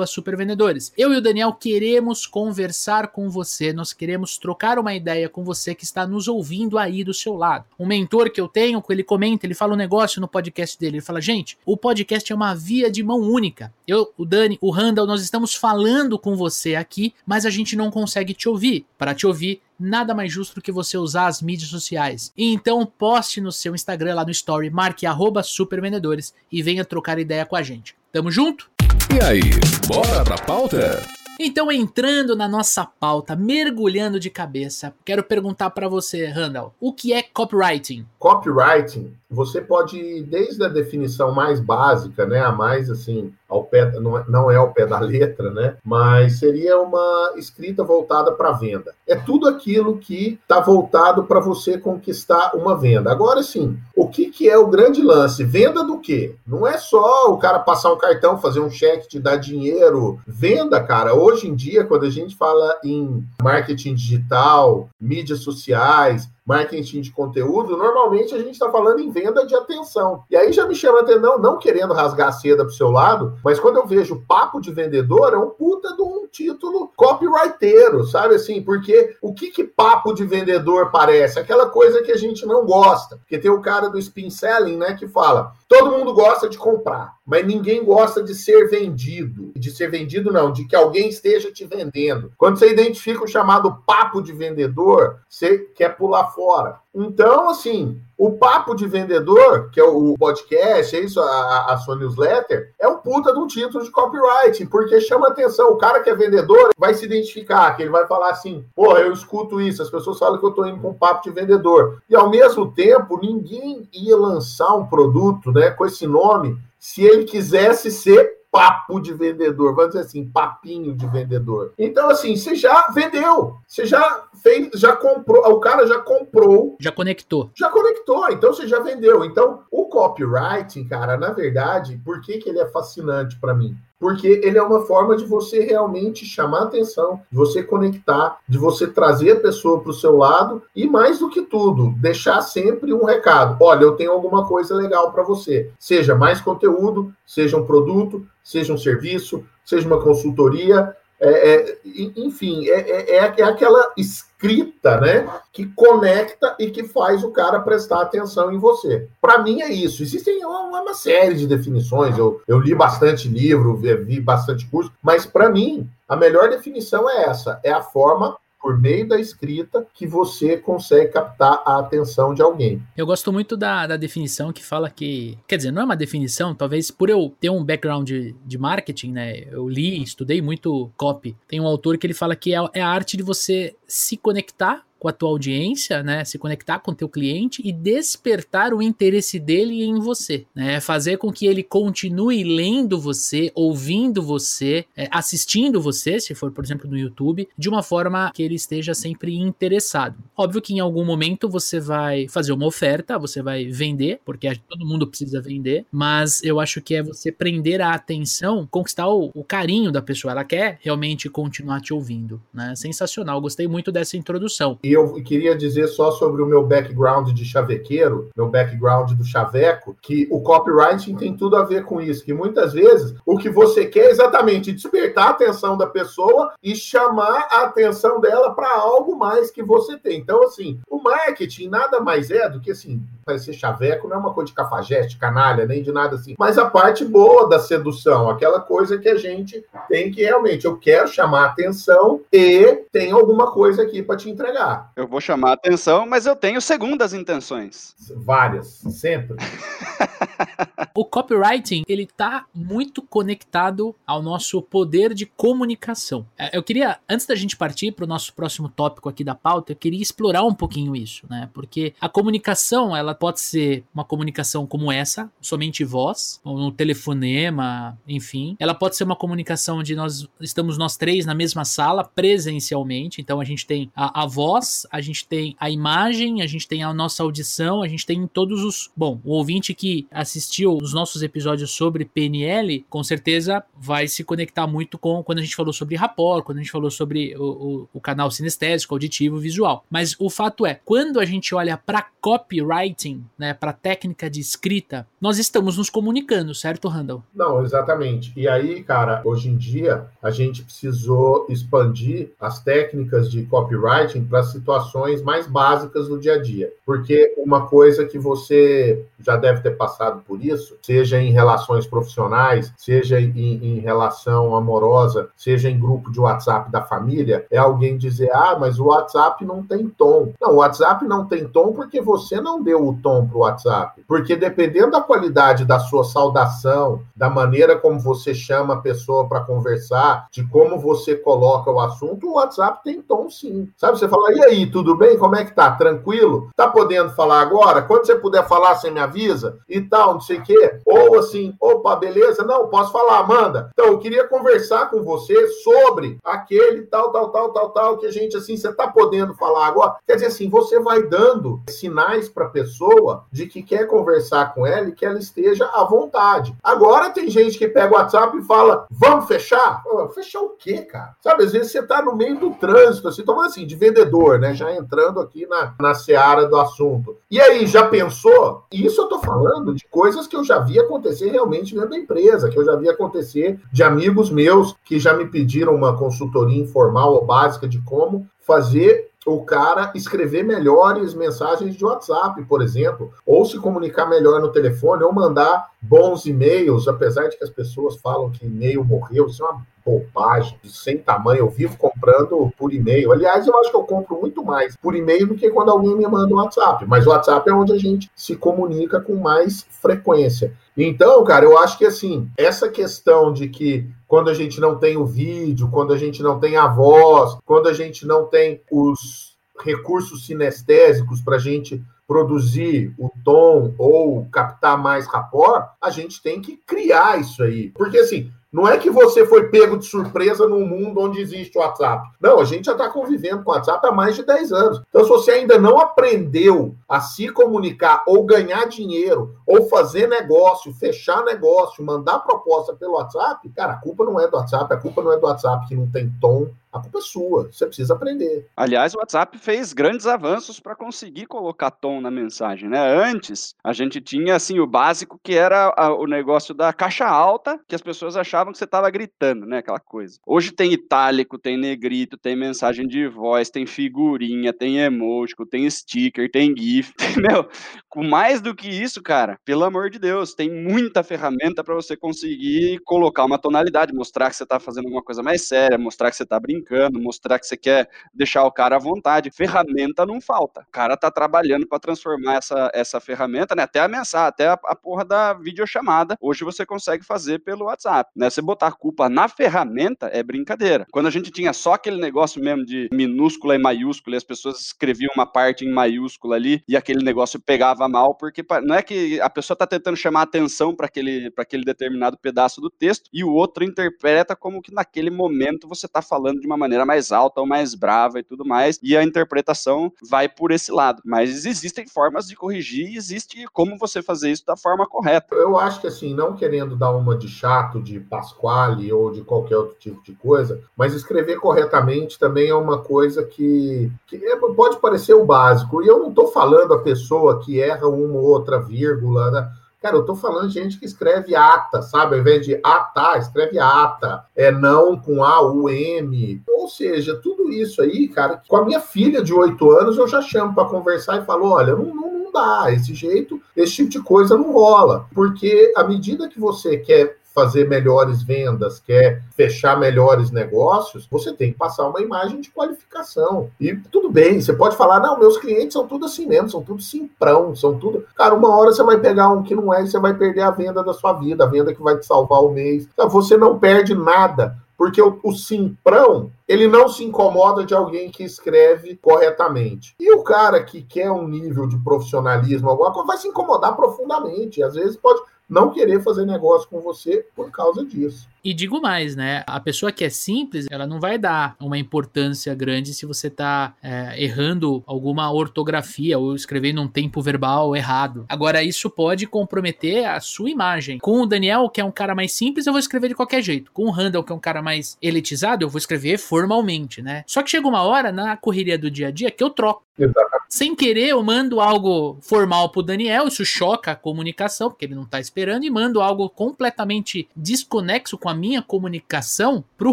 supervendedor 0.07 0.67
eu 0.97 1.13
e 1.13 1.17
o 1.17 1.21
Daniel 1.21 1.53
queremos 1.53 2.27
conversar 2.27 3.09
com 3.09 3.31
você, 3.31 3.73
nós 3.73 3.93
queremos 3.93 4.37
trocar 4.37 4.79
uma 4.79 4.95
ideia 4.95 5.29
com 5.29 5.45
você 5.45 5.75
que 5.75 5.85
está 5.85 6.07
nos 6.07 6.27
ouvindo 6.27 6.79
aí 6.79 7.05
do 7.05 7.15
seu 7.15 7.35
lado. 7.35 7.65
Um 7.79 7.87
mentor 7.87 8.31
que 8.31 8.41
eu 8.41 8.49
tenho, 8.49 8.83
ele 8.91 9.05
comenta, 9.05 9.47
ele 9.47 9.55
fala 9.55 9.75
um 9.75 9.77
negócio 9.77 10.21
no 10.21 10.27
podcast 10.27 10.79
dele, 10.79 10.97
ele 10.97 11.05
fala: 11.05 11.21
"Gente, 11.21 11.57
o 11.65 11.77
podcast 11.77 12.33
é 12.33 12.35
uma 12.35 12.55
via 12.55 12.91
de 12.91 13.03
mão 13.03 13.21
única. 13.21 13.73
Eu, 13.87 14.13
o 14.17 14.25
Dani, 14.25 14.59
o 14.61 14.71
Randall, 14.71 15.07
nós 15.07 15.23
estamos 15.23 15.55
falando 15.55 16.19
com 16.19 16.35
você 16.35 16.75
aqui, 16.75 17.15
mas 17.25 17.47
a 17.47 17.51
gente 17.51 17.77
não 17.77 17.91
consegue 17.91 18.35
te 18.35 18.49
ouvir. 18.49 18.87
Para 18.99 19.15
te 19.15 19.27
ouvir, 19.27 19.61
nada 19.79 20.15
mais 20.15 20.33
justo 20.33 20.57
do 20.57 20.63
que 20.63 20.73
você 20.73 20.97
usar 20.97 21.27
as 21.27 21.43
mídias 21.43 21.71
sociais. 21.71 22.33
Então 22.37 22.85
poste 22.87 23.41
no 23.41 23.53
seu 23.53 23.75
Instagram 23.75 24.15
lá 24.15 24.25
no 24.25 24.31
story, 24.31 24.71
marque 24.71 25.07
supervendedores 25.49 26.35
e 26.51 26.63
venha 26.63 26.85
trocar 26.85 27.19
ideia 27.19 27.45
com 27.45 27.57
a 27.57 27.63
gente. 27.63 27.86
Tamo 28.16 28.31
junto? 28.31 28.71
E 29.15 29.22
aí, 29.22 29.43
bora 29.87 30.25
pra 30.25 30.38
pauta? 30.38 31.03
Então, 31.39 31.71
entrando 31.71 32.35
na 32.35 32.49
nossa 32.49 32.85
pauta, 32.85 33.37
mergulhando 33.37 34.19
de 34.19 34.31
cabeça, 34.31 34.95
quero 35.05 35.23
perguntar 35.23 35.71
para 35.71 35.89
você, 35.89 36.27
Randall, 36.27 36.75
o 36.81 36.93
que 36.93 37.13
é 37.13 37.23
copywriting? 37.23 38.07
Copywriting, 38.19 39.15
você 39.31 39.61
pode 39.61 40.23
desde 40.23 40.65
a 40.65 40.69
definição 40.69 41.33
mais 41.33 41.61
básica, 41.61 42.25
né, 42.25 42.41
a 42.41 42.53
mais 42.53 42.91
assim 42.91 43.33
ao 43.49 43.65
pé, 43.65 43.91
não 44.01 44.19
é, 44.19 44.25
não 44.29 44.51
é 44.51 44.57
ao 44.57 44.73
pé 44.73 44.87
da 44.87 44.99
letra, 45.01 45.51
né? 45.51 45.77
Mas 45.85 46.39
seria 46.39 46.79
uma 46.81 47.33
escrita 47.37 47.85
voltada 47.85 48.33
para 48.33 48.53
venda. 48.53 48.93
É 49.07 49.15
tudo 49.15 49.49
aquilo 49.49 49.99
que 49.99 50.39
está 50.43 50.61
voltado 50.61 51.25
para 51.25 51.41
você 51.41 51.79
conquistar 51.79 52.53
uma 52.55 52.77
venda. 52.77 53.11
Agora 53.11 53.43
sim, 53.43 53.79
o 53.95 54.09
que, 54.09 54.27
que 54.27 54.49
é 54.49 54.59
o 54.59 54.67
grande 54.67 55.03
lance? 55.03 55.45
Venda 55.45 55.85
do 55.85 55.99
quê? 55.99 56.35
Não 56.47 56.67
é 56.67 56.77
só 56.77 57.31
o 57.31 57.39
cara 57.39 57.59
passar 57.59 57.93
um 57.93 57.99
cartão, 57.99 58.39
fazer 58.39 58.61
um 58.61 58.71
cheque, 58.71 59.09
te 59.09 59.21
dar 59.21 59.37
dinheiro. 59.37 60.19
Venda, 60.27 60.83
cara. 60.83 61.15
Hoje 61.29 61.49
em 61.49 61.57
dia, 61.57 61.85
quando 61.85 62.07
a 62.07 62.11
gente 62.11 62.37
fala 62.37 62.79
em 62.85 63.27
marketing 63.43 63.95
digital, 63.97 64.89
mídias 65.01 65.41
sociais, 65.41 66.31
marketing 66.47 67.01
de 67.01 67.11
conteúdo, 67.11 67.77
normalmente 67.77 68.34
a 68.34 68.39
gente 68.39 68.53
está 68.53 68.71
falando 68.71 69.01
em 69.01 69.11
venda 69.11 69.45
de 69.45 69.55
atenção. 69.55 70.23
E 70.31 70.37
aí 70.37 70.53
já 70.53 70.67
me 70.67 70.75
chama 70.75 71.01
atenção, 71.01 71.39
não 71.39 71.59
querendo 71.59 71.93
rasgar 71.93 72.29
a 72.29 72.33
seda 72.33 72.65
para 72.65 72.73
o 72.73 72.77
seu 72.77 72.91
lado, 72.91 73.34
mas 73.45 73.59
quando 73.59 73.77
eu 73.77 73.87
vejo 73.87 74.23
papo 74.27 74.61
de 74.61 74.73
vendedor, 74.73 75.33
é 75.33 75.39
um 75.39 75.51
puta 75.51 75.95
de 75.95 76.03
um 76.03 76.27
título 76.31 76.93
copywriteiro, 76.97 78.05
sabe 78.05 78.34
assim? 78.34 78.62
Porque 78.62 79.17
o 79.21 79.34
que, 79.34 79.51
que 79.51 79.65
papo 79.65 80.12
de 80.12 80.25
vendedor 80.25 80.91
parece? 80.91 81.39
Aquela 81.39 81.69
coisa 81.69 82.03
que 82.03 82.12
a 82.12 82.17
gente 82.17 82.47
não 82.47 82.65
gosta. 82.65 83.17
Porque 83.17 83.39
tem 83.39 83.51
o 83.51 83.63
cara 83.63 83.89
do 83.89 83.99
spin 83.99 84.31
selling, 84.31 84.77
né, 84.77 84.95
que 84.95 85.09
fala: 85.09 85.53
todo 85.69 85.91
mundo 85.91 86.13
gosta 86.15 86.49
de 86.49 86.59
comprar, 86.59 87.15
mas 87.25 87.47
ninguém 87.47 87.84
gosta 87.84 88.23
de 88.23 88.34
ser 88.34 88.69
vendido. 88.69 89.53
De 89.57 89.71
ser 89.71 89.91
vendido, 89.91 90.33
não, 90.33 90.53
de 90.53 90.67
que 90.67 90.77
alguém 90.77 91.09
esteja 91.09 91.51
te 91.51 91.65
vendendo. 91.65 92.33
Quando 92.37 92.59
você 92.59 92.71
identifica 92.71 93.25
o 93.25 93.28
chamado 93.28 93.83
papo 93.87 94.21
de 94.21 94.33
vendedor, 94.33 95.21
você 95.28 95.59
quer 95.75 95.97
pular 95.97 96.28
fora. 96.37 96.79
Então, 96.95 97.49
assim, 97.49 97.99
o 98.19 98.33
papo 98.33 98.75
de 98.75 98.87
vendedor, 98.87 99.71
que 99.71 99.81
é 99.81 99.85
o 99.85 100.15
podcast, 100.19 100.95
é 100.95 101.01
isso, 101.01 101.19
a, 101.19 101.73
a 101.73 101.79
sua 101.79 101.97
newsletter, 101.97 102.73
é 102.79 102.87
um 102.87 102.99
puta 102.99 103.33
de 103.33 103.41
um 103.41 103.47
título 103.47 103.83
de 103.83 103.91
copywriting, 103.91 104.67
porque 104.67 105.01
chama 105.01 105.29
atenção. 105.29 105.71
O 105.71 105.79
cara 105.79 106.01
que 106.01 106.11
é 106.11 106.15
vendedor 106.15 106.71
vai 106.79 106.95
se 106.95 107.07
identificar, 107.07 107.75
que 107.75 107.83
ele 107.83 107.91
vai 107.91 108.07
falar 108.07 108.31
assim: 108.31 108.65
pô, 108.75 108.97
eu 108.97 109.13
escuto 109.13 109.60
isso, 109.60 109.83
as 109.83 109.91
pessoas 109.91 110.19
falam 110.19 110.39
que 110.39 110.47
eu 110.47 110.53
tô 110.53 110.66
indo 110.66 110.81
com 110.81 110.95
papo 110.95 111.22
de 111.22 111.31
vendedor. 111.31 112.03
E 112.09 112.15
ao 112.15 112.28
mesmo 112.28 112.71
tempo, 112.71 113.19
ninguém 113.21 113.89
ia 113.93 114.16
lançar 114.16 114.75
um 114.75 114.87
produto 114.87 115.51
né, 115.51 115.71
com 115.71 115.87
esse 115.87 116.07
nome 116.07 116.59
se 116.78 117.03
ele 117.03 117.25
quisesse 117.25 117.91
ser 117.91 118.37
papo 118.57 119.01
de 119.01 119.13
vendedor, 119.13 119.75
vamos 119.75 119.93
dizer 119.93 120.05
assim, 120.05 120.25
papinho 120.27 120.95
de 120.95 121.07
vendedor. 121.07 121.73
Então, 121.79 122.09
assim, 122.11 122.37
você 122.37 122.55
já 122.55 122.89
vendeu, 122.95 123.57
você 123.67 123.85
já 123.85 124.25
fez, 124.43 124.71
já 124.75 124.97
comprou, 124.97 125.45
o 125.51 125.61
cara 125.61 125.87
já 125.87 125.99
comprou. 125.99 126.77
Já 126.81 126.93
conectou. 126.93 127.51
Já 127.55 127.69
conectou, 127.97 128.31
então 128.31 128.53
você 128.53 128.66
já 128.66 128.81
vendeu. 128.81 129.25
Então, 129.25 129.63
o 129.71 129.87
copywriting, 129.87 130.87
cara, 130.87 131.16
na 131.16 131.33
verdade, 131.33 132.01
por 132.04 132.21
que, 132.21 132.39
que 132.39 132.48
ele 132.48 132.60
é 132.60 132.66
fascinante 132.66 133.39
para 133.41 133.54
mim? 133.54 133.77
porque 133.98 134.28
ele 134.45 134.59
é 134.59 134.63
uma 134.63 134.84
forma 134.84 135.16
de 135.16 135.25
você 135.25 135.60
realmente 135.60 136.27
chamar 136.27 136.65
atenção, 136.65 137.21
de 137.31 137.37
você 137.37 137.63
conectar, 137.63 138.39
de 138.47 138.59
você 138.59 138.87
trazer 138.87 139.33
a 139.33 139.41
pessoa 139.41 139.81
para 139.81 139.91
o 139.91 139.95
seu 139.95 140.16
lado 140.16 140.63
e 140.75 140.87
mais 140.87 141.19
do 141.19 141.31
que 141.31 141.43
tudo, 141.43 141.95
deixar 141.97 142.43
sempre 142.43 142.93
um 142.93 143.04
recado. 143.04 143.57
Olha, 143.59 143.84
eu 143.84 143.97
tenho 143.97 144.13
alguma 144.13 144.47
coisa 144.47 144.75
legal 144.75 145.13
para 145.13 145.22
você. 145.22 145.71
Seja 145.78 146.15
mais 146.15 146.43
conteúdo, 146.43 147.10
seja 147.27 147.57
um 147.57 147.65
produto, 147.65 148.27
seja 148.45 148.72
um 148.72 148.78
serviço, 148.78 149.43
seja 149.65 149.87
uma 149.87 150.01
consultoria, 150.01 150.95
É, 151.18 151.54
é, 151.54 151.78
enfim, 152.16 152.68
é, 152.68 152.91
é, 152.91 153.16
é, 153.16 153.34
é 153.39 153.42
aquela 153.42 153.92
escrita, 153.97 155.01
né, 155.01 155.27
que 155.51 155.66
conecta 155.68 156.54
e 156.59 156.71
que 156.71 156.84
faz 156.84 157.24
o 157.24 157.30
cara 157.30 157.60
prestar 157.60 158.03
atenção 158.03 158.53
em 158.53 158.59
você. 158.59 159.09
Para 159.21 159.39
mim 159.39 159.63
é 159.63 159.72
isso. 159.72 160.03
Existem 160.03 160.45
uma, 160.45 160.83
uma, 160.83 160.95
série 160.95 161.34
de 161.34 161.47
definições. 161.47 162.16
Eu, 162.18 162.42
eu 162.47 162.59
li 162.59 162.74
bastante 162.74 163.28
livro, 163.28 163.77
vi 163.77 164.21
bastante 164.21 164.66
curso, 164.66 164.92
mas 165.03 165.24
para 165.24 165.48
mim 165.48 165.89
a 166.07 166.15
melhor 166.15 166.51
definição 166.51 167.09
é 167.09 167.24
essa: 167.24 167.59
é 167.62 167.72
a 167.72 167.83
forma 167.83 168.36
por 168.66 168.80
meio 168.80 169.07
da 169.07 169.21
escrita 169.21 169.86
que 169.95 170.09
você 170.09 170.57
consegue 170.57 171.13
captar 171.13 171.63
a 171.65 171.78
atenção 171.78 172.34
de 172.34 172.42
alguém. 172.42 172.83
Eu 172.97 173.07
gosto 173.07 173.33
muito 173.33 173.57
da, 173.57 173.86
da 173.86 173.97
definição 173.97 174.53
que 174.53 174.60
fala 174.60 174.91
que. 174.91 175.39
Quer 175.47 175.59
dizer, 175.59 175.71
não 175.71 175.83
é 175.83 175.84
uma 175.84 175.95
definição, 175.95 176.53
talvez 176.53 176.91
por 176.91 177.09
eu 177.09 177.33
ter 177.39 177.48
um 177.48 177.63
background 177.63 178.09
de, 178.09 178.34
de 178.45 178.59
marketing, 178.59 179.13
né? 179.13 179.45
Eu 179.53 179.68
li, 179.68 180.03
estudei 180.03 180.42
muito 180.42 180.91
copy. 180.97 181.36
Tem 181.47 181.60
um 181.60 181.66
autor 181.66 181.97
que 181.97 182.09
ele 182.09 182.13
fala 182.13 182.34
que 182.34 182.53
é, 182.53 182.59
é 182.74 182.83
a 182.83 182.89
arte 182.89 183.16
de 183.16 183.22
você 183.22 183.77
se 183.86 184.16
conectar 184.16 184.84
com 185.07 185.11
a 185.11 185.13
tua 185.13 185.29
audiência, 185.29 186.03
né? 186.03 186.25
Se 186.25 186.37
conectar 186.37 186.81
com 186.81 186.91
o 186.91 186.95
teu 186.95 187.09
cliente 187.09 187.63
e 187.65 187.73
despertar 187.73 188.75
o 188.75 188.83
interesse 188.83 189.39
dele 189.39 189.85
em 189.85 190.01
você, 190.01 190.45
né? 190.53 190.81
Fazer 190.81 191.17
com 191.17 191.33
que 191.33 191.47
ele 191.47 191.63
continue 191.63 192.43
lendo 192.43 192.99
você, 192.99 193.53
ouvindo 193.55 194.21
você, 194.21 194.85
é, 194.97 195.07
assistindo 195.13 195.81
você, 195.81 196.19
se 196.19 196.35
for, 196.35 196.51
por 196.51 196.65
exemplo, 196.65 196.91
no 196.91 196.99
YouTube, 196.99 197.49
de 197.57 197.69
uma 197.69 197.85
forma 197.85 198.33
que 198.35 198.43
ele 198.43 198.57
esteja 198.57 198.95
sempre 198.95 199.37
interessado. 199.37 200.17
Óbvio 200.37 200.61
que 200.61 200.75
em 200.75 200.81
algum 200.81 201.05
momento 201.05 201.49
você 201.49 201.79
vai 201.79 202.27
fazer 202.29 202.51
uma 202.51 202.67
oferta, 202.67 203.17
você 203.17 203.41
vai 203.41 203.67
vender, 203.67 204.19
porque 204.25 204.53
todo 204.69 204.85
mundo 204.85 205.07
precisa 205.07 205.41
vender, 205.41 205.87
mas 205.93 206.43
eu 206.43 206.59
acho 206.59 206.81
que 206.81 206.97
é 206.97 207.03
você 207.03 207.31
prender 207.31 207.81
a 207.81 207.93
atenção, 207.93 208.67
conquistar 208.69 209.07
o, 209.07 209.31
o 209.33 209.45
carinho 209.45 209.93
da 209.93 210.03
pessoa. 210.03 210.33
Ela 210.33 210.45
quer 210.45 210.81
realmente 210.83 211.29
continuar 211.29 211.81
te 211.81 211.95
ouvindo, 211.95 212.43
né? 212.53 212.75
Sensacional, 212.75 213.41
gostei 213.41 213.69
muito 213.69 213.93
dessa 213.93 214.17
introdução. 214.17 214.79
E 214.83 214.96
eu 214.97 215.15
queria 215.22 215.57
dizer 215.57 215.87
só 215.89 216.10
sobre 216.10 216.43
o 216.43 216.47
meu 216.47 216.66
background 216.66 217.31
de 217.31 217.45
chavequeiro, 217.45 218.31
meu 218.37 218.48
background 218.48 219.13
do 219.13 219.25
chaveco, 219.25 219.97
que 220.01 220.27
o 220.31 220.41
copywriting 220.41 221.15
tem 221.15 221.37
tudo 221.37 221.57
a 221.57 221.65
ver 221.65 221.84
com 221.84 222.01
isso, 222.01 222.25
que 222.25 222.33
muitas 222.33 222.72
vezes 222.72 223.15
o 223.25 223.37
que 223.37 223.48
você 223.48 223.87
quer 223.87 224.07
é 224.07 224.10
exatamente 224.10 224.72
despertar 224.72 225.28
a 225.28 225.31
atenção 225.31 225.77
da 225.77 225.87
pessoa 225.87 226.53
e 226.63 226.75
chamar 226.75 227.48
a 227.51 227.63
atenção 227.63 228.21
dela 228.21 228.54
para 228.54 228.77
algo 228.77 229.16
mais 229.16 229.51
que 229.51 229.63
você 229.63 229.97
tem. 229.98 230.19
Então, 230.19 230.43
assim, 230.43 230.81
marketing 231.07 231.69
nada 231.69 232.01
mais 232.01 232.31
é 232.31 232.49
do 232.49 232.61
que 232.61 232.71
assim, 232.71 233.03
parecer 233.25 233.53
chaveco 233.53 234.09
não 234.09 234.17
é 234.17 234.19
uma 234.19 234.33
coisa 234.33 234.49
de 234.49 234.55
cafajeste, 234.55 235.19
canalha, 235.19 235.67
nem 235.67 235.83
de 235.83 235.93
nada 235.93 236.17
assim, 236.17 236.35
mas 236.39 236.59
a 236.59 236.67
parte 236.67 237.05
boa 237.05 237.49
da 237.49 237.59
sedução, 237.59 238.29
aquela 238.29 238.61
coisa 238.61 238.99
que 238.99 239.09
a 239.09 239.17
gente 239.17 239.65
tem 239.89 240.11
que 240.11 240.23
realmente, 240.23 240.65
eu 240.65 240.77
quero 240.77 241.09
chamar 241.09 241.43
a 241.43 241.47
atenção 241.47 242.21
e 242.33 242.85
tem 242.93 243.13
alguma 243.13 243.51
coisa 243.53 243.83
aqui 243.83 244.03
para 244.03 244.17
te 244.17 244.31
entregar. 244.31 244.91
Eu 244.97 245.07
vou 245.07 245.21
chamar 245.21 245.51
a 245.51 245.55
atenção, 245.55 246.07
mas 246.07 246.27
eu 246.27 246.37
tenho 246.37 246.61
segundas 246.61 247.13
intenções. 247.13 247.95
Várias, 248.17 248.83
sempre. 248.91 249.37
o 250.94 251.04
copywriting, 251.04 251.83
ele 251.88 252.06
tá 252.06 252.47
muito 252.54 253.03
conectado 253.03 253.94
ao 254.06 254.22
nosso 254.22 254.60
poder 254.62 255.15
de 255.15 255.27
comunicação. 255.27 256.26
É, 256.38 256.56
eu 256.56 256.62
queria, 256.62 256.99
antes 257.09 257.26
da 257.26 257.35
gente 257.35 257.56
partir 257.56 257.92
para 257.92 258.04
o 258.04 258.09
nosso 258.09 258.33
próximo 258.35 258.68
tópico 258.68 259.09
aqui 259.09 259.23
da 259.23 259.35
pauta, 259.35 259.73
eu 259.73 259.76
queria 259.76 260.00
explorar 260.00 260.42
um 260.44 260.54
pouquinho 260.54 260.94
isso, 260.94 261.26
né? 261.28 261.49
Porque 261.52 261.94
a 262.00 262.09
comunicação, 262.09 262.97
ela 262.97 263.14
pode 263.14 263.40
ser 263.40 263.85
uma 263.94 264.04
comunicação 264.04 264.66
como 264.66 264.90
essa, 264.90 265.30
somente 265.40 265.85
voz, 265.85 266.40
ou 266.44 266.59
no 266.59 266.73
telefonema, 266.73 267.99
enfim. 268.06 268.56
Ela 268.59 268.75
pode 268.75 268.97
ser 268.97 269.04
uma 269.04 269.16
comunicação 269.16 269.78
onde 269.78 269.94
nós 269.94 270.28
estamos 270.40 270.78
nós 270.78 270.97
três 270.97 271.26
na 271.26 271.35
mesma 271.35 271.64
sala, 271.64 272.04
presencialmente, 272.04 273.21
então 273.21 273.40
a 273.40 273.44
gente 273.44 273.66
tem 273.66 273.90
a, 273.94 274.23
a 274.23 274.26
voz, 274.26 274.87
a 274.90 275.00
gente 275.00 275.26
tem 275.26 275.56
a 275.59 275.71
imagem, 275.71 276.42
a 276.42 276.47
gente 276.47 276.66
tem 276.66 276.83
a 276.83 276.92
nossa 276.92 277.23
audição, 277.23 277.83
a 277.83 277.88
gente 277.88 278.06
tem 278.06 278.26
todos 278.26 278.64
os. 278.64 278.90
Bom, 278.97 279.21
o 279.25 279.33
ouvinte 279.33 279.75
que 279.75 280.06
assistiu 280.26 280.76
os 280.76 280.93
nossos 280.93 281.23
episódios 281.23 281.71
sobre 281.71 282.05
PNL, 282.05 282.85
com 282.90 283.02
certeza 283.02 283.62
vai 283.78 284.09
se 284.09 284.25
conectar 284.25 284.67
muito 284.67 284.99
com 284.99 285.23
quando 285.23 285.38
a 285.38 285.43
gente 285.43 285.57
falou 285.57 285.73
sobre 285.73 285.95
rapport, 285.95 286.45
quando 286.45 286.59
a 286.59 286.61
gente 286.61 286.73
falou 286.73 286.90
sobre 286.90 287.35
o, 287.37 287.45
o, 287.45 287.88
o 287.95 288.00
canal 288.00 288.31
sinestésico, 288.31 288.95
auditivo, 288.95 289.38
visual. 289.38 289.85
Mas 289.88 290.17
o 290.19 290.28
fato 290.28 290.67
é, 290.67 290.81
quando 290.85 291.21
a 291.21 291.25
gente 291.25 291.55
olha 291.55 291.76
para 291.76 292.07
copywriting, 292.21 293.25
né, 293.38 293.55
para 293.55 293.73
técnica 293.73 294.28
de 294.28 294.40
escrita, 294.40 295.07
nós 295.21 295.38
estamos 295.38 295.76
nos 295.76 295.88
comunicando, 295.88 296.55
certo, 296.55 296.88
Randall? 296.88 297.23
Não, 297.33 297.62
exatamente. 297.62 298.33
E 298.37 298.49
aí, 298.49 298.83
cara, 298.83 299.23
hoje 299.25 299.49
em 299.49 299.57
dia 299.57 300.07
a 300.21 300.31
gente 300.31 300.62
precisou 300.64 301.47
expandir 301.49 302.33
as 302.40 302.62
técnicas 302.62 303.31
de 303.31 303.45
copywriting 303.45 304.25
para 304.25 304.43
situações 304.43 305.23
mais 305.23 305.47
básicas 305.47 306.09
do 306.09 306.19
dia 306.19 306.35
a 306.35 306.43
dia. 306.43 306.73
Porque 306.85 307.33
uma 307.37 307.67
coisa 307.67 308.05
que 308.05 308.19
você 308.19 309.05
já 309.21 309.37
deve 309.37 309.61
ter 309.61 309.76
passado 309.76 310.15
por 310.26 310.45
isso, 310.45 310.76
seja 310.83 311.21
em 311.21 311.33
relações 311.33 311.87
profissionais, 311.87 312.73
seja 312.76 313.21
em, 313.21 313.33
em 313.37 313.78
relação 313.80 314.54
amorosa, 314.54 315.28
seja 315.37 315.71
em 315.71 315.78
grupo 315.78 316.11
de 316.11 316.21
WhatsApp 316.21 316.71
da 316.71 316.83
família, 316.83 317.47
é 317.50 317.59
alguém 317.59 317.97
dizer: 317.97 318.30
ah, 318.33 318.57
mas 318.59 318.78
o 318.78 318.87
WhatsApp 318.87 319.45
não 319.45 319.62
tem 319.62 319.88
tom. 319.88 320.33
Não, 320.40 320.52
o 320.52 320.57
WhatsApp 320.57 321.04
não 321.04 321.26
tem 321.26 321.47
tom 321.49 321.73
porque 321.73 322.00
você 322.00 322.40
não 322.40 322.62
deu 322.62 322.87
o 322.87 322.95
tom 323.02 323.26
para 323.26 323.37
o 323.37 323.40
WhatsApp. 323.40 324.02
Porque 324.07 324.37
dependendo 324.37 324.92
da 324.92 325.00
qualidade 325.00 325.64
da 325.64 325.78
sua 325.78 326.04
saudação, 326.04 327.00
da 327.14 327.28
maneira 327.28 327.76
como 327.76 327.99
você 328.00 328.35
chama 328.35 328.75
a 328.75 328.80
pessoa 328.80 329.28
para 329.28 329.40
conversar, 329.40 330.26
de 330.30 330.47
como 330.49 330.78
você 330.78 331.16
coloca 331.16 331.71
o 331.71 331.80
assunto, 331.80 332.28
o 332.28 332.35
WhatsApp 332.35 332.80
tem 332.85 333.02
tom 333.02 333.28
sim. 333.30 333.69
Sabe, 333.76 333.99
você 333.99 334.09
fala, 334.09 334.33
e 334.33 334.45
aí, 334.45 334.66
tudo 334.66 334.97
bem? 334.97 335.19
Como 335.19 335.37
é 335.37 335.45
que 335.45 335.54
tá? 335.54 335.71
Tranquilo? 335.73 336.50
Tá 336.57 336.69
podendo 336.69 337.11
falar 337.11 337.40
agora? 337.40 337.83
Quando 337.83 338.07
você 338.07 338.14
puder 338.14 338.47
falar, 338.47 338.75
você 338.75 338.90
me 338.90 339.00
avisa? 339.00 339.59
E 339.69 339.80
tal, 339.80 340.06
não 340.14 340.21
sei 340.21 340.38
o 340.38 340.43
quê. 340.43 340.79
Ou 340.85 341.19
assim, 341.19 341.55
opa, 341.61 341.97
beleza? 341.97 342.45
Não, 342.45 342.69
posso 342.69 342.93
falar, 342.93 343.19
Amanda. 343.19 343.71
Então, 343.73 343.87
eu 343.87 343.99
queria 343.99 344.26
conversar 344.26 344.91
com 344.91 345.03
você 345.03 345.49
sobre 345.62 346.19
aquele 346.25 346.83
tal, 346.83 347.11
tal, 347.12 347.31
tal, 347.31 347.53
tal, 347.53 347.71
tal, 347.71 347.99
que 347.99 348.07
a 348.07 348.11
gente, 348.11 348.37
assim, 348.37 348.57
você 348.57 348.73
tá 348.73 348.88
podendo 348.88 349.35
falar 349.35 349.67
agora? 349.67 349.97
Quer 350.07 350.14
dizer 350.14 350.26
assim, 350.26 350.49
você 350.49 350.81
vai 350.81 351.03
dando 351.03 351.62
sinais 351.69 352.29
para 352.29 352.47
a 352.47 352.50
pessoa 352.50 353.25
de 353.31 353.47
que 353.47 353.62
quer 353.62 353.87
conversar 353.87 354.55
com 354.55 354.67
ela 354.67 354.88
e 354.88 354.93
que 354.93 355.05
ela 355.05 355.19
esteja 355.19 355.67
à 355.75 355.85
vontade. 355.85 356.57
Agora 356.62 357.11
tem 357.11 357.29
gente 357.29 357.59
que 357.59 357.69
pega 357.69 357.93
o 357.93 357.97
WhatsApp 357.97 358.37
e 358.37 358.43
fala, 358.43 358.87
vamos 358.91 359.26
fechar? 359.26 359.83
fechar 360.14 360.41
o 360.41 360.50
quê, 360.50 360.83
cara? 360.83 361.14
Sabe, 361.21 361.45
às 361.45 361.53
vezes 361.53 361.73
você 361.73 361.83
tá 361.83 362.03
no 362.03 362.14
meio 362.14 362.38
do 362.38 362.50
trânsito, 362.55 363.09
assim, 363.09 363.23
tomando 363.23 363.47
assim, 363.47 363.67
de 363.67 363.76
vendedor, 363.76 364.38
né? 364.38 364.55
Já 364.55 364.75
entrando 364.75 365.21
aqui 365.21 365.47
na, 365.47 365.75
na 365.79 365.95
seara 365.95 366.47
do 366.47 366.57
assunto. 366.57 367.17
E 367.31 367.41
aí, 367.41 367.67
já 367.67 367.87
pensou? 367.87 368.65
Isso 368.73 369.01
eu 369.01 369.09
tô 369.09 369.19
falando 369.21 369.75
de 369.75 369.87
coisas 369.97 370.26
que 370.26 370.37
eu 370.37 370.45
já 370.45 370.59
vi 370.59 370.79
acontecer 370.79 371.31
realmente 371.31 371.75
dentro 371.75 371.88
da 371.88 371.97
empresa, 371.97 372.50
que 372.50 372.59
eu 372.59 372.67
já 372.67 372.76
vi 372.76 372.87
acontecer 372.87 373.59
de 373.73 373.83
amigos 373.83 374.29
meus 374.29 374.76
que 374.85 374.99
já 374.99 375.15
me 375.15 375.25
pediram 375.25 375.75
uma 375.75 375.97
consultoria 375.97 376.62
informal 376.62 377.15
ou 377.15 377.25
básica 377.25 377.67
de 377.67 377.81
como 377.81 378.29
fazer 378.43 379.09
o 379.26 379.42
cara 379.42 379.90
escrever 379.95 380.45
melhores 380.45 381.12
mensagens 381.12 381.75
de 381.75 381.85
WhatsApp, 381.85 382.42
por 382.45 382.62
exemplo, 382.62 383.12
ou 383.26 383.45
se 383.45 383.59
comunicar 383.59 384.06
melhor 384.06 384.40
no 384.40 384.52
telefone, 384.52 385.02
ou 385.02 385.12
mandar 385.12 385.71
bons 385.83 386.26
e-mails, 386.26 386.87
apesar 386.87 387.28
de 387.28 387.37
que 387.37 387.42
as 387.42 387.50
pessoas 387.50 387.97
falam 387.97 388.30
que 388.30 388.47
e-mail 388.47 388.85
morreu, 388.85 389.26
isso 389.26 389.45
é 389.45 389.49
uma 389.49 389.66
bobagem, 389.85 390.59
sem 390.64 390.99
tamanho, 390.99 391.40
eu 391.40 391.49
vivo 391.49 391.76
comprando 391.76 392.52
por 392.59 392.73
e-mail. 392.73 393.12
Aliás, 393.12 393.47
eu 393.47 393.56
acho 393.59 393.71
que 393.71 393.76
eu 393.76 393.85
compro 393.85 394.21
muito 394.21 394.45
mais 394.45 394.76
por 394.76 394.97
e-mail 394.97 395.28
do 395.28 395.37
que 395.37 395.50
quando 395.50 395.71
alguém 395.71 395.97
me 395.97 396.06
manda 396.06 396.33
um 396.33 396.38
WhatsApp, 396.38 396.85
mas 396.87 397.06
o 397.06 397.11
WhatsApp 397.11 397.49
é 397.49 397.52
onde 397.52 397.73
a 397.73 397.78
gente 397.78 398.11
se 398.14 398.35
comunica 398.37 399.00
com 399.00 399.14
mais 399.14 399.66
frequência. 399.71 400.52
Então, 400.76 401.25
cara, 401.25 401.45
eu 401.45 401.59
acho 401.59 401.78
que 401.78 401.87
assim, 401.87 402.28
essa 402.37 402.68
questão 402.68 403.33
de 403.33 403.49
que 403.49 403.88
quando 404.06 404.28
a 404.28 404.35
gente 404.35 404.61
não 404.61 404.76
tem 404.76 404.97
o 404.97 405.06
vídeo, 405.06 405.71
quando 405.71 405.92
a 405.92 405.97
gente 405.97 406.23
não 406.23 406.38
tem 406.38 406.56
a 406.56 406.66
voz, 406.66 407.37
quando 407.45 407.68
a 407.68 407.73
gente 407.73 408.06
não 408.06 408.26
tem 408.26 408.61
os 408.71 409.37
recursos 409.64 410.26
sinestésicos 410.26 411.21
para 411.21 411.37
a 411.37 411.40
gente 411.40 411.83
produzir 412.06 412.95
o 412.99 413.11
tom 413.25 413.75
ou 413.78 414.26
captar 414.30 414.78
mais 414.78 415.06
rapport, 415.06 415.71
a 415.83 415.90
gente 415.90 416.23
tem 416.23 416.40
que 416.40 416.56
criar 416.66 417.18
isso 417.21 417.42
aí. 417.42 417.71
Porque 417.71 417.99
assim, 417.99 418.30
não 418.56 418.66
é 418.66 418.78
que 418.78 418.88
você 418.88 419.26
foi 419.26 419.49
pego 419.49 419.76
de 419.76 419.85
surpresa 419.85 420.49
num 420.49 420.66
mundo 420.66 421.00
onde 421.00 421.21
existe 421.21 421.59
o 421.59 421.61
WhatsApp. 421.61 422.09
Não, 422.18 422.40
a 422.40 422.45
gente 422.45 422.64
já 422.64 422.73
está 422.73 422.88
convivendo 422.88 423.42
com 423.42 423.50
o 423.50 423.54
WhatsApp 423.54 423.87
há 423.87 423.92
mais 423.92 424.16
de 424.16 424.25
10 424.25 424.52
anos. 424.52 424.83
Então, 424.88 425.02
se 425.02 425.11
você 425.11 425.33
ainda 425.33 425.59
não 425.59 425.78
aprendeu 425.78 426.75
a 426.88 426.99
se 427.00 427.28
comunicar 427.28 428.02
ou 428.06 428.25
ganhar 428.25 428.66
dinheiro 428.66 429.35
ou 429.47 429.69
fazer 429.69 430.09
negócio, 430.09 430.75
fechar 430.75 431.25
negócio, 431.25 431.85
mandar 431.85 432.19
proposta 432.19 432.75
pelo 432.75 432.95
WhatsApp, 432.95 433.49
cara, 433.50 433.75
a 433.75 433.81
culpa 433.81 434.05
não 434.05 434.21
é 434.21 434.29
do 434.29 434.37
WhatsApp, 434.37 434.73
a 434.75 434.76
culpa 434.76 435.03
não 435.03 435.12
é 435.12 435.19
do 435.19 435.26
WhatsApp 435.26 435.67
que 435.69 435.76
não 435.76 435.88
tem 435.91 436.12
tom, 436.21 436.49
a 436.76 436.81
culpa 436.81 436.99
é 436.99 437.03
sua, 437.03 437.45
você 437.45 437.67
precisa 437.67 437.95
aprender. 437.95 438.47
Aliás, 438.57 438.95
o 438.95 438.99
WhatsApp 438.99 439.38
fez 439.38 439.73
grandes 439.73 440.07
avanços 440.07 440.61
para 440.61 440.76
conseguir 440.76 441.26
colocar 441.26 441.71
tom 441.71 442.00
na 442.00 442.11
mensagem, 442.11 442.69
né? 442.69 442.79
Antes, 442.79 443.55
a 443.65 443.73
gente 443.73 444.00
tinha 444.00 444.35
assim 444.35 444.59
o 444.59 444.67
básico 444.67 445.19
que 445.23 445.35
era 445.35 445.73
a, 445.76 445.95
o 445.95 446.07
negócio 446.07 446.55
da 446.55 446.73
caixa 446.73 447.07
alta, 447.07 447.59
que 447.67 447.75
as 447.75 447.81
pessoas 447.81 448.17
achavam 448.17 448.53
que 448.53 448.59
você 448.59 448.65
estava 448.65 448.91
gritando, 448.91 449.47
né? 449.47 449.59
Aquela 449.59 449.81
coisa. 449.81 450.19
Hoje 450.26 450.53
tem 450.53 450.73
itálico, 450.73 451.38
tem 451.38 451.57
negrito, 451.57 452.19
tem 452.19 452.37
mensagem 452.37 452.87
de 452.87 453.09
voz, 453.09 453.49
tem 453.49 453.67
figurinha, 453.67 454.53
tem 454.53 454.79
emoji, 454.79 455.35
tem 455.50 455.69
sticker, 455.71 456.31
tem 456.31 456.55
GIF, 456.57 456.93
entendeu? 457.00 457.49
Com 457.88 458.05
mais 458.05 458.41
do 458.41 458.55
que 458.55 458.69
isso, 458.69 459.03
cara, 459.03 459.36
pelo 459.45 459.64
amor 459.64 459.90
de 459.90 459.99
Deus, 459.99 460.35
tem 460.35 460.50
muita 460.50 461.02
ferramenta 461.02 461.62
para 461.62 461.75
você 461.75 461.97
conseguir 461.97 462.81
colocar 462.85 463.25
uma 463.25 463.38
tonalidade, 463.38 463.95
mostrar 463.95 464.31
que 464.31 464.37
você 464.37 464.43
está 464.43 464.59
fazendo 464.59 464.85
alguma 464.85 465.02
coisa 465.02 465.23
mais 465.23 465.47
séria, 465.47 465.78
mostrar 465.78 466.11
que 466.11 466.16
você 466.16 466.23
está 466.23 466.38
brincando 466.38 466.97
mostrar 467.07 467.38
que 467.38 467.47
você 467.47 467.57
quer 467.57 467.88
deixar 468.12 468.45
o 468.45 468.52
cara 468.52 468.76
à 468.76 468.78
vontade. 468.78 469.31
Ferramenta 469.31 470.05
não 470.05 470.21
falta. 470.21 470.62
O 470.62 470.73
cara 470.73 470.97
tá 470.97 471.11
trabalhando 471.11 471.66
para 471.66 471.78
transformar 471.78 472.37
essa, 472.37 472.71
essa 472.75 473.00
ferramenta, 473.00 473.55
né? 473.55 473.62
Até 473.62 473.81
a 473.81 473.88
mensagem, 473.88 474.28
até 474.28 474.49
a, 474.49 474.59
a 474.64 474.75
porra 474.75 475.05
da 475.05 475.33
videochamada. 475.35 476.16
Hoje 476.21 476.45
você 476.45 476.66
consegue 476.66 477.05
fazer 477.05 477.38
pelo 477.40 477.66
WhatsApp, 477.66 478.11
né? 478.16 478.28
Você 478.28 478.43
botar 478.43 478.69
a 478.69 478.73
culpa 478.73 479.09
na 479.09 479.28
ferramenta 479.28 480.11
é 480.12 480.23
brincadeira. 480.23 480.87
Quando 480.90 481.07
a 481.07 481.11
gente 481.11 481.31
tinha 481.31 481.52
só 481.52 481.75
aquele 481.75 482.00
negócio 482.00 482.43
mesmo 482.43 482.64
de 482.64 482.88
minúscula 482.93 483.55
e 483.55 483.59
maiúscula, 483.59 484.16
e 484.16 484.19
as 484.19 484.25
pessoas 484.25 484.61
escreviam 484.61 485.12
uma 485.14 485.26
parte 485.26 485.64
em 485.64 485.73
maiúscula 485.73 486.37
ali 486.37 486.62
e 486.69 486.76
aquele 486.76 487.05
negócio 487.05 487.40
pegava 487.40 487.88
mal, 487.88 488.14
porque 488.14 488.45
não 488.62 488.75
é 488.75 488.83
que 488.83 489.21
a 489.26 489.30
pessoa 489.30 489.56
tá 489.56 489.66
tentando 489.66 489.97
chamar 489.97 490.23
atenção 490.23 490.75
para 490.75 490.87
aquele, 490.87 491.33
aquele 491.37 491.64
determinado 491.64 492.16
pedaço 492.16 492.61
do 492.61 492.71
texto 492.71 493.11
e 493.12 493.25
o 493.25 493.33
outro 493.33 493.64
interpreta 493.64 494.37
como 494.37 494.62
que 494.62 494.73
naquele 494.73 495.11
momento 495.11 495.66
você 495.66 495.88
tá 495.88 496.00
falando 496.00 496.40
de 496.40 496.47
uma 496.47 496.56
maneira 496.56 496.87
mais 496.87 497.11
alta 497.11 497.40
ou 497.40 497.47
mais 497.47 497.75
brava 497.75 498.21
e 498.21 498.23
tudo 498.23 498.45
mais, 498.47 498.78
e 498.80 498.97
a 498.97 499.02
interpretação 499.02 499.92
vai 500.09 500.28
por 500.28 500.52
esse 500.52 500.71
lado. 500.71 501.02
Mas 501.04 501.45
existem 501.45 501.88
formas 501.88 502.28
de 502.28 502.37
corrigir 502.37 502.88
e 502.88 502.97
existe 502.97 503.45
como 503.52 503.76
você 503.76 504.00
fazer 504.00 504.30
isso 504.30 504.47
da 504.47 504.56
forma 504.56 504.87
correta. 504.87 505.35
Eu 505.35 505.59
acho 505.59 505.80
que 505.80 505.88
assim, 505.88 506.14
não 506.14 506.37
querendo 506.37 506.76
dar 506.76 506.92
uma 506.92 507.16
de 507.16 507.28
chato, 507.28 507.83
de 507.83 507.99
Pasquale 507.99 508.92
ou 508.92 509.11
de 509.11 509.23
qualquer 509.23 509.56
outro 509.56 509.76
tipo 509.78 510.00
de 510.04 510.12
coisa, 510.12 510.62
mas 510.76 510.95
escrever 510.95 511.40
corretamente 511.40 512.16
também 512.16 512.49
é 512.49 512.54
uma 512.54 512.78
coisa 512.78 513.25
que, 513.25 513.90
que 514.06 514.16
é, 514.25 514.37
pode 514.37 514.78
parecer 514.78 515.14
o 515.14 515.26
básico. 515.26 515.83
E 515.83 515.88
eu 515.88 515.99
não 515.99 516.11
estou 516.11 516.28
falando 516.28 516.75
a 516.75 516.83
pessoa 516.83 517.40
que 517.40 517.61
erra 517.61 517.88
uma 517.88 518.18
ou 518.18 518.26
outra 518.26 518.61
vírgula, 518.61 519.16
né? 519.31 519.51
Cara, 519.81 519.97
eu 519.97 520.05
tô 520.05 520.17
falando 520.17 520.49
de 520.49 520.55
gente 520.55 520.79
que 520.79 520.87
escreve 520.87 521.37
ata, 521.37 521.83
sabe? 521.83 522.15
Ao 522.15 522.21
invés 522.21 522.45
de 522.45 522.59
ata, 522.63 523.19
escreve 523.19 523.59
ata. 523.59 524.25
É 524.35 524.51
não 524.51 524.99
com 524.99 525.23
A, 525.23 525.41
U, 525.43 525.69
M. 525.69 526.43
Ou 526.49 526.67
seja, 526.67 527.15
tudo 527.23 527.53
isso 527.53 527.81
aí, 527.83 528.09
cara, 528.09 528.43
com 528.49 528.57
a 528.57 528.65
minha 528.65 528.81
filha 528.81 529.23
de 529.23 529.33
oito 529.33 529.71
anos, 529.71 529.97
eu 529.97 530.09
já 530.09 530.21
chamo 530.21 530.55
para 530.55 530.69
conversar 530.69 531.23
e 531.23 531.25
falo: 531.25 531.51
olha, 531.51 531.77
não, 531.77 531.95
não, 531.95 532.13
não 532.25 532.33
dá, 532.33 532.73
esse 532.73 532.95
jeito, 532.95 533.41
esse 533.57 533.77
tipo 533.77 533.91
de 533.91 534.03
coisa 534.03 534.37
não 534.37 534.53
rola. 534.53 535.07
Porque 535.15 535.73
à 535.77 535.85
medida 535.85 536.29
que 536.29 536.41
você 536.41 536.79
quer 536.79 537.19
fazer 537.37 537.69
melhores 537.69 538.23
vendas, 538.23 538.81
quer 538.81 539.23
fechar 539.37 539.78
melhores 539.78 540.31
negócios, 540.31 541.07
você 541.11 541.35
tem 541.35 541.52
que 541.52 541.59
passar 541.59 541.87
uma 541.87 542.00
imagem 542.00 542.40
de 542.40 542.50
qualificação. 542.50 543.50
E 543.61 543.76
tudo 543.76 544.11
bem, 544.11 544.40
você 544.40 544.55
pode 544.55 544.75
falar, 544.75 545.00
não, 545.00 545.19
meus 545.19 545.37
clientes 545.37 545.75
são 545.75 545.87
tudo 545.87 546.07
assim 546.07 546.26
mesmo, 546.26 546.49
são 546.49 546.62
tudo 546.62 546.81
simprão, 546.81 547.55
são 547.55 547.78
tudo. 547.78 548.07
Cara, 548.16 548.35
uma 548.35 548.57
hora 548.57 548.73
você 548.73 548.83
vai 548.83 548.99
pegar 548.99 549.28
um 549.28 549.43
que 549.43 549.55
não 549.55 549.73
é 549.75 549.83
e 549.83 549.87
você 549.87 550.00
vai 550.00 550.14
perder 550.14 550.40
a 550.40 550.50
venda 550.50 550.83
da 550.83 550.95
sua 550.95 551.12
vida, 551.12 551.45
a 551.45 551.49
venda 551.49 551.75
que 551.75 551.83
vai 551.83 551.99
te 551.99 552.07
salvar 552.07 552.43
o 552.43 552.50
mês. 552.50 552.88
Então, 552.90 553.11
você 553.11 553.37
não 553.37 553.59
perde 553.59 553.95
nada 553.95 554.57
porque 554.76 555.00
o, 555.00 555.19
o 555.23 555.33
simprão 555.33 556.31
ele 556.47 556.69
não 556.69 556.88
se 556.88 557.02
incomoda 557.02 557.64
de 557.64 557.75
alguém 557.75 558.11
que 558.11 558.23
escreve 558.23 558.97
corretamente. 558.97 559.95
E 559.99 560.12
o 560.12 560.23
cara 560.23 560.62
que 560.62 560.83
quer 560.83 561.11
um 561.11 561.26
nível 561.26 561.66
de 561.66 561.78
profissionalismo, 561.78 562.69
alguma 562.69 562.93
coisa, 562.93 563.07
vai 563.07 563.16
se 563.16 563.28
incomodar 563.28 563.75
profundamente. 563.75 564.62
Às 564.62 564.75
vezes 564.75 564.97
pode 564.97 565.21
não 565.49 565.71
querer 565.71 566.03
fazer 566.03 566.26
negócio 566.26 566.69
com 566.69 566.81
você 566.81 567.26
por 567.35 567.50
causa 567.50 567.85
disso. 567.85 568.29
E 568.47 568.55
digo 568.55 568.81
mais, 568.81 569.17
né? 569.17 569.43
A 569.45 569.59
pessoa 569.59 569.91
que 569.91 570.05
é 570.05 570.09
simples, 570.09 570.67
ela 570.71 570.87
não 570.87 571.00
vai 571.00 571.19
dar 571.19 571.57
uma 571.59 571.76
importância 571.76 572.55
grande 572.55 572.95
se 572.95 573.05
você 573.05 573.29
tá 573.29 573.75
é, 573.83 574.23
errando 574.23 574.85
alguma 574.87 575.33
ortografia 575.33 576.17
ou 576.17 576.33
escrevendo 576.33 576.81
um 576.81 576.87
tempo 576.87 577.21
verbal 577.21 577.75
errado. 577.75 578.25
Agora, 578.29 578.62
isso 578.62 578.88
pode 578.88 579.26
comprometer 579.26 580.07
a 580.07 580.21
sua 580.21 580.49
imagem. 580.49 581.00
Com 581.00 581.23
o 581.23 581.26
Daniel, 581.26 581.69
que 581.69 581.81
é 581.81 581.85
um 581.85 581.91
cara 581.91 582.15
mais 582.15 582.35
simples, 582.35 582.69
eu 582.69 582.73
vou 582.73 582.79
escrever 582.79 583.09
de 583.09 583.17
qualquer 583.17 583.43
jeito. 583.43 583.73
Com 583.73 583.87
o 583.87 583.91
Randall, 583.91 584.23
que 584.23 584.31
é 584.31 584.37
um 584.37 584.38
cara 584.38 584.62
mais 584.62 584.97
elitizado, 585.03 585.65
eu 585.65 585.69
vou 585.69 585.81
escrever 585.81 586.17
formalmente, 586.17 587.03
né? 587.03 587.25
Só 587.26 587.43
que 587.43 587.50
chega 587.50 587.67
uma 587.67 587.83
hora 587.83 588.12
na 588.12 588.37
correria 588.37 588.79
do 588.79 588.88
dia 588.88 589.09
a 589.09 589.11
dia 589.11 589.29
que 589.29 589.43
eu 589.43 589.50
troco. 589.50 589.83
Exatamente. 589.99 590.37
Sem 590.49 590.76
querer, 590.76 591.09
eu 591.09 591.23
mando 591.23 591.61
algo 591.61 592.19
formal 592.21 592.69
pro 592.69 592.83
Daniel, 592.83 593.26
isso 593.26 593.45
choca 593.45 593.93
a 593.93 593.97
comunicação, 593.97 594.71
porque 594.71 594.85
ele 594.85 594.95
não 594.95 595.05
tá 595.05 595.19
esperando, 595.19 595.65
e 595.65 595.71
mando 595.71 596.00
algo 596.00 596.29
completamente 596.29 597.29
desconexo 597.35 598.17
com 598.17 598.29
a 598.29 598.35
minha 598.37 598.62
comunicação 598.62 599.64
pro 599.76 599.93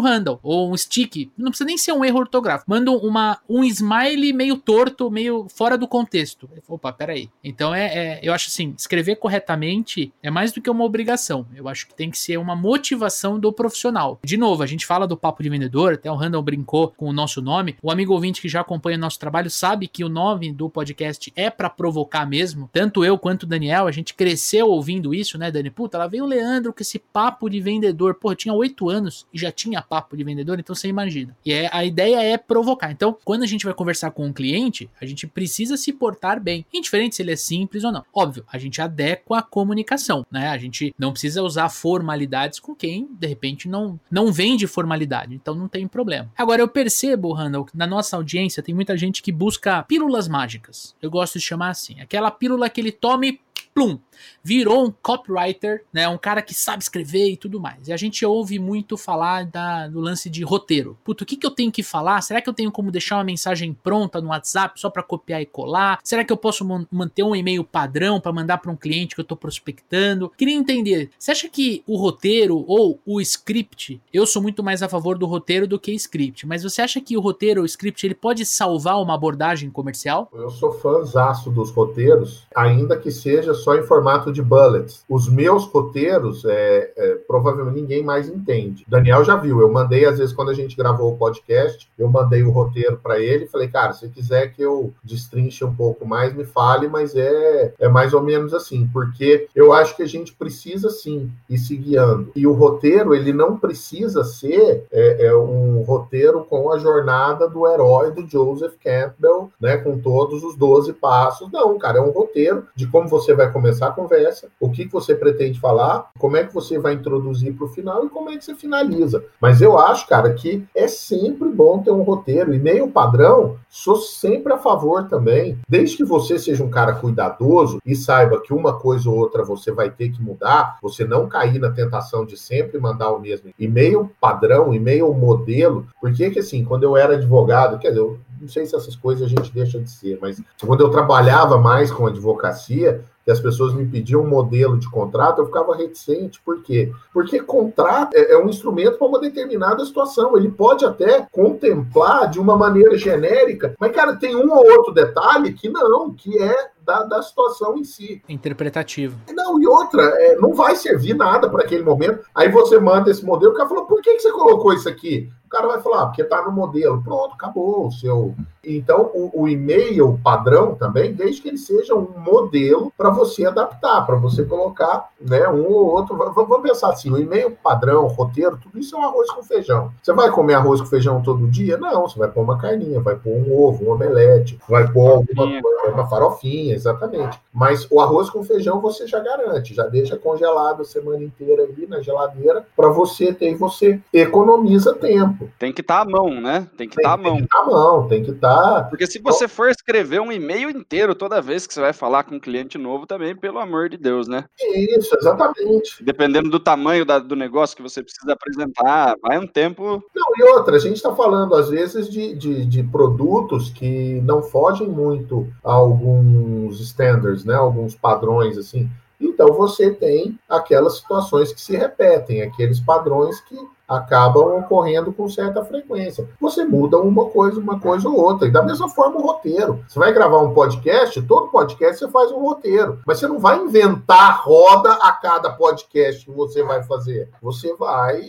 Randall, 0.00 0.38
ou 0.42 0.72
um 0.72 0.76
stick, 0.76 1.30
não 1.36 1.50
precisa 1.50 1.66
nem 1.66 1.78
ser 1.78 1.92
um 1.92 2.04
erro 2.04 2.20
ortográfico, 2.20 2.70
mando 2.70 2.96
uma, 2.96 3.38
um 3.48 3.64
smile 3.64 4.32
meio 4.32 4.56
torto, 4.56 5.10
meio 5.10 5.46
fora 5.48 5.78
do 5.78 5.88
contexto. 5.88 6.48
Opa, 6.68 6.92
peraí. 6.92 7.30
Então 7.42 7.74
é, 7.74 7.86
é, 7.86 8.20
eu 8.22 8.32
acho 8.32 8.48
assim, 8.48 8.74
escrever 8.76 9.16
corretamente 9.16 10.12
é 10.22 10.30
mais 10.30 10.52
do 10.52 10.60
que 10.60 10.70
uma 10.70 10.84
obrigação, 10.84 11.46
eu 11.54 11.68
acho 11.68 11.86
que 11.86 11.94
tem 11.94 12.10
que 12.10 12.18
ser 12.18 12.38
uma 12.38 12.56
motivação 12.56 13.38
do 13.38 13.52
profissional. 13.52 14.18
De 14.24 14.36
novo, 14.36 14.62
a 14.62 14.66
gente 14.66 14.86
fala 14.86 15.06
do 15.06 15.16
papo 15.16 15.42
de 15.42 15.48
vendedor, 15.48 15.94
até 15.94 16.10
o 16.10 16.16
Randall 16.16 16.42
brincou 16.42 16.92
com 16.96 17.06
o 17.06 17.12
nosso 17.12 17.40
nome, 17.40 17.76
o 17.82 17.90
amigo 17.90 18.12
ouvinte 18.12 18.40
que 18.40 18.48
já 18.48 18.60
acompanha 18.60 18.98
nosso 18.98 19.18
trabalho 19.18 19.50
sabe 19.50 19.86
que 19.86 20.04
o 20.04 20.08
nome 20.08 20.52
do 20.52 20.68
podcast 20.68 21.32
é 21.36 21.50
para 21.50 21.70
provocar 21.70 22.26
mesmo. 22.26 22.68
Tanto 22.72 23.04
eu 23.04 23.18
quanto 23.18 23.44
o 23.44 23.46
Daniel, 23.46 23.86
a 23.86 23.92
gente 23.92 24.14
cresceu 24.14 24.68
ouvindo 24.68 25.14
isso, 25.14 25.38
né, 25.38 25.50
Dani? 25.50 25.70
Puta, 25.70 25.98
lá 25.98 26.06
veio 26.06 26.24
o 26.24 26.26
Leandro 26.26 26.72
com 26.72 26.82
esse 26.82 26.98
papo 26.98 27.48
de 27.48 27.60
vendedor. 27.60 28.14
Pô, 28.14 28.33
tinha 28.34 28.54
oito 28.54 28.88
anos 28.88 29.26
e 29.32 29.38
já 29.38 29.50
tinha 29.50 29.82
papo 29.82 30.16
de 30.16 30.24
vendedor, 30.24 30.58
então 30.58 30.74
você 30.74 30.88
imagina. 30.88 31.36
E 31.44 31.52
é, 31.52 31.68
a 31.72 31.84
ideia 31.84 32.22
é 32.22 32.36
provocar. 32.36 32.90
Então, 32.90 33.16
quando 33.24 33.42
a 33.42 33.46
gente 33.46 33.64
vai 33.64 33.74
conversar 33.74 34.10
com 34.10 34.26
um 34.26 34.32
cliente, 34.32 34.88
a 35.00 35.06
gente 35.06 35.26
precisa 35.26 35.76
se 35.76 35.92
portar 35.92 36.40
bem, 36.40 36.64
indiferente 36.72 37.16
se 37.16 37.22
ele 37.22 37.32
é 37.32 37.36
simples 37.36 37.84
ou 37.84 37.92
não. 37.92 38.04
Óbvio, 38.12 38.44
a 38.50 38.58
gente 38.58 38.80
adequa 38.80 39.38
a 39.38 39.42
comunicação, 39.42 40.26
né? 40.30 40.48
A 40.48 40.58
gente 40.58 40.94
não 40.98 41.12
precisa 41.12 41.42
usar 41.42 41.68
formalidades 41.68 42.60
com 42.60 42.74
quem, 42.74 43.08
de 43.10 43.26
repente, 43.26 43.68
não, 43.68 43.98
não 44.10 44.32
vende 44.32 44.66
formalidade. 44.66 45.34
Então, 45.34 45.54
não 45.54 45.68
tem 45.68 45.86
problema. 45.86 46.30
Agora, 46.36 46.62
eu 46.62 46.68
percebo, 46.68 47.32
Randall, 47.32 47.64
que 47.64 47.76
na 47.76 47.86
nossa 47.86 48.16
audiência 48.16 48.62
tem 48.62 48.74
muita 48.74 48.96
gente 48.96 49.22
que 49.22 49.32
busca 49.32 49.82
pílulas 49.84 50.28
mágicas. 50.28 50.94
Eu 51.00 51.10
gosto 51.10 51.38
de 51.38 51.44
chamar 51.44 51.70
assim. 51.70 52.00
Aquela 52.00 52.30
pílula 52.30 52.68
que 52.68 52.80
ele 52.80 52.92
tome 52.92 53.40
plum, 53.74 53.98
virou 54.42 54.86
um 54.86 54.92
copywriter, 55.02 55.84
né, 55.92 56.08
um 56.08 56.16
cara 56.16 56.40
que 56.40 56.54
sabe 56.54 56.82
escrever 56.82 57.30
e 57.30 57.36
tudo 57.36 57.60
mais. 57.60 57.88
E 57.88 57.92
a 57.92 57.96
gente 57.96 58.24
ouve 58.24 58.58
muito 58.58 58.96
falar 58.96 59.46
da, 59.46 59.88
do 59.88 60.00
lance 60.00 60.30
de 60.30 60.42
roteiro. 60.44 60.96
Puto, 61.02 61.24
o 61.24 61.26
que, 61.26 61.36
que 61.36 61.46
eu 61.46 61.50
tenho 61.50 61.72
que 61.72 61.82
falar? 61.82 62.20
Será 62.20 62.40
que 62.40 62.48
eu 62.48 62.54
tenho 62.54 62.70
como 62.70 62.90
deixar 62.90 63.16
uma 63.16 63.24
mensagem 63.24 63.72
pronta 63.72 64.20
no 64.20 64.28
WhatsApp 64.28 64.78
só 64.78 64.88
para 64.88 65.02
copiar 65.02 65.42
e 65.42 65.46
colar? 65.46 65.98
Será 66.04 66.24
que 66.24 66.32
eu 66.32 66.36
posso 66.36 66.64
manter 66.90 67.22
um 67.22 67.34
e-mail 67.34 67.64
padrão 67.64 68.20
para 68.20 68.32
mandar 68.32 68.58
para 68.58 68.70
um 68.70 68.76
cliente 68.76 69.14
que 69.14 69.20
eu 69.20 69.24
estou 69.24 69.36
prospectando? 69.36 70.30
Queria 70.36 70.54
entender, 70.54 71.10
você 71.18 71.32
acha 71.32 71.48
que 71.48 71.82
o 71.86 71.96
roteiro 71.96 72.64
ou 72.68 73.00
o 73.04 73.20
script, 73.20 74.00
eu 74.12 74.26
sou 74.26 74.40
muito 74.40 74.62
mais 74.62 74.82
a 74.82 74.88
favor 74.88 75.18
do 75.18 75.26
roteiro 75.26 75.66
do 75.66 75.78
que 75.78 75.92
script, 75.92 76.46
mas 76.46 76.62
você 76.62 76.82
acha 76.82 77.00
que 77.00 77.16
o 77.16 77.20
roteiro 77.20 77.60
ou 77.60 77.64
o 77.64 77.66
script 77.66 78.06
ele 78.06 78.14
pode 78.14 78.44
salvar 78.46 79.00
uma 79.00 79.14
abordagem 79.14 79.70
comercial? 79.70 80.30
Eu 80.32 80.50
sou 80.50 80.72
fãzaço 80.72 81.50
dos 81.50 81.70
roteiros, 81.70 82.46
ainda 82.54 82.96
que 82.96 83.10
seja 83.10 83.43
só 83.52 83.74
em 83.74 83.82
formato 83.82 84.32
de 84.32 84.40
bullets. 84.40 85.04
Os 85.08 85.28
meus 85.28 85.66
roteiros, 85.66 86.44
é, 86.44 86.92
é, 86.96 87.14
provavelmente 87.26 87.80
ninguém 87.80 88.02
mais 88.02 88.28
entende. 88.28 88.86
Daniel 88.88 89.24
já 89.24 89.36
viu, 89.36 89.60
eu 89.60 89.70
mandei, 89.70 90.04
às 90.04 90.18
vezes, 90.18 90.32
quando 90.32 90.50
a 90.50 90.54
gente 90.54 90.76
gravou 90.76 91.12
o 91.12 91.16
podcast, 91.16 91.88
eu 91.98 92.08
mandei 92.08 92.42
o 92.42 92.50
roteiro 92.50 92.98
para 93.02 93.18
ele 93.18 93.48
falei, 93.54 93.68
cara, 93.68 93.92
se 93.92 94.08
quiser 94.08 94.52
que 94.52 94.62
eu 94.62 94.92
destrinche 95.02 95.64
um 95.64 95.74
pouco 95.74 96.06
mais, 96.06 96.34
me 96.34 96.44
fale, 96.44 96.88
mas 96.88 97.14
é, 97.14 97.72
é 97.78 97.88
mais 97.88 98.12
ou 98.12 98.22
menos 98.22 98.52
assim, 98.52 98.88
porque 98.92 99.48
eu 99.54 99.72
acho 99.72 99.96
que 99.96 100.02
a 100.02 100.08
gente 100.08 100.32
precisa 100.32 100.90
sim 100.90 101.30
ir 101.48 101.58
se 101.58 101.76
guiando. 101.76 102.32
E 102.34 102.46
o 102.46 102.52
roteiro, 102.52 103.14
ele 103.14 103.32
não 103.32 103.56
precisa 103.56 104.24
ser 104.24 104.84
é, 104.90 105.26
é 105.26 105.36
um 105.36 105.82
roteiro 105.82 106.44
com 106.44 106.72
a 106.72 106.78
jornada 106.78 107.48
do 107.48 107.66
herói 107.68 108.10
do 108.10 108.28
Joseph 108.28 108.74
Campbell, 108.82 109.50
né, 109.60 109.76
com 109.76 109.98
todos 109.98 110.42
os 110.42 110.56
12 110.56 110.92
passos. 110.94 111.50
Não, 111.52 111.78
cara, 111.78 111.98
é 111.98 112.02
um 112.02 112.10
roteiro 112.10 112.66
de 112.74 112.86
como 112.86 113.08
você 113.08 113.33
vai 113.34 113.50
começar 113.52 113.88
a 113.88 113.92
conversa, 113.92 114.48
o 114.60 114.70
que, 114.70 114.86
que 114.86 114.92
você 114.92 115.14
pretende 115.14 115.60
falar, 115.60 116.10
como 116.18 116.36
é 116.36 116.44
que 116.44 116.54
você 116.54 116.78
vai 116.78 116.94
introduzir 116.94 117.54
para 117.54 117.66
o 117.66 117.68
final 117.68 118.04
e 118.04 118.08
como 118.08 118.30
é 118.30 118.36
que 118.36 118.44
você 118.44 118.54
finaliza. 118.54 119.24
Mas 119.40 119.60
eu 119.60 119.78
acho, 119.78 120.06
cara, 120.06 120.32
que 120.32 120.64
é 120.74 120.88
sempre 120.88 121.48
bom 121.48 121.78
ter 121.78 121.90
um 121.90 122.02
roteiro, 122.02 122.54
e 122.54 122.58
meio 122.58 122.88
padrão, 122.88 123.56
sou 123.68 123.96
sempre 123.96 124.52
a 124.52 124.58
favor 124.58 125.08
também, 125.08 125.58
desde 125.68 125.96
que 125.96 126.04
você 126.04 126.38
seja 126.38 126.64
um 126.64 126.70
cara 126.70 126.94
cuidadoso 126.94 127.78
e 127.84 127.94
saiba 127.94 128.40
que 128.40 128.52
uma 128.52 128.78
coisa 128.78 129.08
ou 129.08 129.16
outra 129.16 129.44
você 129.44 129.72
vai 129.72 129.90
ter 129.90 130.10
que 130.10 130.22
mudar, 130.22 130.78
você 130.82 131.04
não 131.04 131.28
cair 131.28 131.58
na 131.58 131.70
tentação 131.70 132.24
de 132.24 132.36
sempre 132.36 132.78
mandar 132.78 133.10
o 133.10 133.20
mesmo 133.20 133.50
e-mail 133.58 134.10
padrão, 134.20 134.74
e-mail 134.74 135.12
modelo, 135.14 135.86
porque 136.00 136.30
que 136.30 136.38
assim, 136.38 136.64
quando 136.64 136.84
eu 136.84 136.96
era 136.96 137.14
advogado, 137.14 137.78
quer 137.78 137.88
dizer, 137.88 138.00
eu 138.00 138.18
não 138.44 138.48
sei 138.50 138.66
se 138.66 138.76
essas 138.76 138.94
coisas 138.94 139.24
a 139.24 139.28
gente 139.28 139.52
deixa 139.52 139.80
de 139.80 139.90
ser, 139.90 140.18
mas 140.20 140.40
quando 140.64 140.82
eu 140.82 140.90
trabalhava 140.90 141.58
mais 141.58 141.90
com 141.90 142.06
advocacia, 142.06 143.02
que 143.24 143.30
as 143.30 143.40
pessoas 143.40 143.72
me 143.72 143.86
pediam 143.86 144.20
um 144.20 144.28
modelo 144.28 144.78
de 144.78 144.88
contrato, 144.88 145.40
eu 145.40 145.46
ficava 145.46 145.74
reticente. 145.74 146.40
Por 146.44 146.62
quê? 146.62 146.92
Porque 147.12 147.40
contrato 147.40 148.14
é, 148.14 148.32
é 148.32 148.38
um 148.38 148.48
instrumento 148.48 148.98
para 148.98 149.06
uma 149.06 149.18
determinada 149.18 149.82
situação. 149.84 150.36
Ele 150.36 150.50
pode 150.50 150.84
até 150.84 151.26
contemplar 151.32 152.28
de 152.28 152.38
uma 152.38 152.54
maneira 152.54 152.98
genérica, 152.98 153.74
mas, 153.80 153.92
cara, 153.92 154.14
tem 154.14 154.36
um 154.36 154.52
ou 154.52 154.70
outro 154.72 154.92
detalhe 154.92 155.54
que 155.54 155.70
não, 155.70 156.12
que 156.12 156.38
é 156.38 156.54
da, 156.84 157.02
da 157.04 157.22
situação 157.22 157.78
em 157.78 157.84
si. 157.84 158.22
Interpretativo. 158.28 159.18
Não, 159.32 159.58
e 159.58 159.66
outra, 159.66 160.02
é, 160.02 160.36
não 160.36 160.52
vai 160.52 160.76
servir 160.76 161.14
nada 161.14 161.48
para 161.48 161.62
aquele 161.64 161.82
momento. 161.82 162.26
Aí 162.34 162.50
você 162.50 162.78
manda 162.78 163.10
esse 163.10 163.24
modelo, 163.24 163.52
o 163.52 163.56
cara 163.56 163.68
falou, 163.68 163.86
por 163.86 164.02
que, 164.02 164.14
que 164.14 164.20
você 164.20 164.30
colocou 164.30 164.74
isso 164.74 164.88
aqui? 164.88 165.30
O 165.54 165.56
cara 165.56 165.68
vai 165.68 165.80
falar, 165.80 166.02
ah, 166.02 166.06
porque 166.06 166.22
está 166.22 166.42
no 166.42 166.50
modelo. 166.50 167.00
Pronto, 167.00 167.34
acabou 167.34 167.86
o 167.86 167.92
seu. 167.92 168.34
Então, 168.66 169.10
o, 169.14 169.42
o, 169.42 169.48
e-mail 169.48 170.18
padrão 170.24 170.74
também, 170.74 171.12
desde 171.12 171.40
que 171.40 171.48
ele 171.48 171.58
seja 171.58 171.94
um 171.94 172.08
modelo 172.16 172.92
para 172.96 173.10
você 173.10 173.44
adaptar, 173.44 174.04
para 174.04 174.16
você 174.16 174.42
colocar 174.42 175.10
né, 175.20 175.46
um 175.48 175.70
ou 175.70 175.86
outro. 175.86 176.16
Vamos 176.16 176.60
pensar 176.60 176.90
assim: 176.90 177.08
o 177.08 177.18
e-mail 177.18 177.56
padrão, 177.62 178.06
roteiro, 178.08 178.58
tudo 178.60 178.80
isso 178.80 178.96
é 178.96 178.98
um 178.98 179.04
arroz 179.04 179.30
com 179.30 179.44
feijão. 179.44 179.92
Você 180.02 180.12
vai 180.12 180.28
comer 180.30 180.54
arroz 180.54 180.80
com 180.80 180.86
feijão 180.88 181.22
todo 181.22 181.46
dia? 181.46 181.76
Não, 181.76 182.08
você 182.08 182.18
vai 182.18 182.28
pôr 182.28 182.42
uma 182.42 182.58
carninha, 182.58 183.00
vai 183.00 183.14
pôr 183.14 183.30
um 183.30 183.56
ovo, 183.56 183.84
um 183.84 183.92
omelete, 183.92 184.58
vai 184.68 184.90
pôr 184.90 185.08
alguma 185.08 185.62
coisa, 185.62 185.92
uma 185.92 186.08
farofinha 186.08 186.74
exatamente. 186.74 187.40
Mas 187.52 187.86
o 187.90 188.00
arroz 188.00 188.28
com 188.28 188.42
feijão 188.42 188.80
você 188.80 189.06
já 189.06 189.20
garante, 189.20 189.74
já 189.74 189.86
deixa 189.86 190.16
congelado 190.16 190.82
a 190.82 190.84
semana 190.84 191.22
inteira 191.22 191.62
ali 191.62 191.86
na 191.86 192.00
geladeira 192.00 192.66
para 192.74 192.88
você 192.88 193.32
ter 193.32 193.52
e 193.52 193.54
você 193.54 194.00
economiza 194.12 194.94
tempo. 194.94 195.43
Tem 195.58 195.72
que 195.72 195.80
estar 195.80 195.96
tá 195.96 196.02
à 196.02 196.04
mão, 196.04 196.40
né? 196.40 196.68
Tem 196.76 196.88
que 196.88 196.96
estar 196.96 197.10
tá 197.10 197.14
à 197.14 197.16
mão. 197.16 197.36
Tem 197.36 197.42
que 197.42 197.44
estar 197.44 197.58
tá 197.58 197.62
à 197.62 197.66
mão, 197.66 198.08
tem 198.08 198.22
que 198.22 198.30
estar. 198.30 198.74
Tá... 198.74 198.82
Porque 198.84 199.06
se 199.06 199.18
você 199.18 199.48
for 199.48 199.68
escrever 199.68 200.20
um 200.20 200.32
e-mail 200.32 200.70
inteiro 200.70 201.14
toda 201.14 201.40
vez 201.40 201.66
que 201.66 201.74
você 201.74 201.80
vai 201.80 201.92
falar 201.92 202.24
com 202.24 202.36
um 202.36 202.40
cliente 202.40 202.78
novo 202.78 203.06
também, 203.06 203.36
pelo 203.36 203.58
amor 203.58 203.88
de 203.88 203.96
Deus, 203.96 204.28
né? 204.28 204.44
Isso, 204.60 205.16
exatamente. 205.16 206.02
Dependendo 206.02 206.50
do 206.50 206.60
tamanho 206.60 207.04
da, 207.04 207.18
do 207.18 207.36
negócio 207.36 207.76
que 207.76 207.82
você 207.82 208.02
precisa 208.02 208.32
apresentar, 208.32 209.16
vai 209.22 209.38
um 209.38 209.46
tempo. 209.46 210.02
Não, 210.14 210.26
e 210.38 210.42
outra, 210.42 210.76
a 210.76 210.78
gente 210.80 210.96
está 210.96 211.14
falando 211.14 211.54
às 211.54 211.68
vezes 211.68 212.08
de, 212.08 212.34
de, 212.34 212.64
de 212.66 212.82
produtos 212.82 213.70
que 213.70 214.20
não 214.22 214.42
fogem 214.42 214.88
muito 214.88 215.46
a 215.64 215.72
alguns 215.72 216.80
standards, 216.80 217.44
né, 217.44 217.54
alguns 217.54 217.94
padrões 217.94 218.56
assim. 218.58 218.88
Então 219.20 219.48
você 219.52 219.90
tem 219.90 220.38
aquelas 220.48 220.98
situações 220.98 221.52
que 221.52 221.60
se 221.60 221.76
repetem, 221.76 222.42
aqueles 222.42 222.80
padrões 222.80 223.40
que 223.40 223.56
acabam 223.88 224.58
ocorrendo 224.58 225.12
com 225.12 225.28
certa 225.28 225.64
frequência. 225.64 226.28
Você 226.40 226.64
muda 226.64 226.98
uma 226.98 227.26
coisa, 227.26 227.60
uma 227.60 227.78
coisa 227.78 228.08
ou 228.08 228.18
outra. 228.18 228.48
E 228.48 228.50
da 228.50 228.62
mesma 228.62 228.88
forma 228.88 229.18
o 229.18 229.22
roteiro. 229.22 229.84
Você 229.86 229.98
vai 229.98 230.12
gravar 230.12 230.38
um 230.38 230.54
podcast, 230.54 231.20
todo 231.22 231.50
podcast 231.50 231.98
você 231.98 232.10
faz 232.10 232.30
um 232.32 232.40
roteiro. 232.40 233.00
Mas 233.06 233.18
você 233.18 233.28
não 233.28 233.38
vai 233.38 233.58
inventar 233.58 234.40
roda 234.42 234.92
a 234.94 235.12
cada 235.12 235.50
podcast 235.50 236.24
que 236.24 236.30
você 236.30 236.62
vai 236.62 236.82
fazer. 236.82 237.28
Você 237.42 237.74
vai 237.74 238.22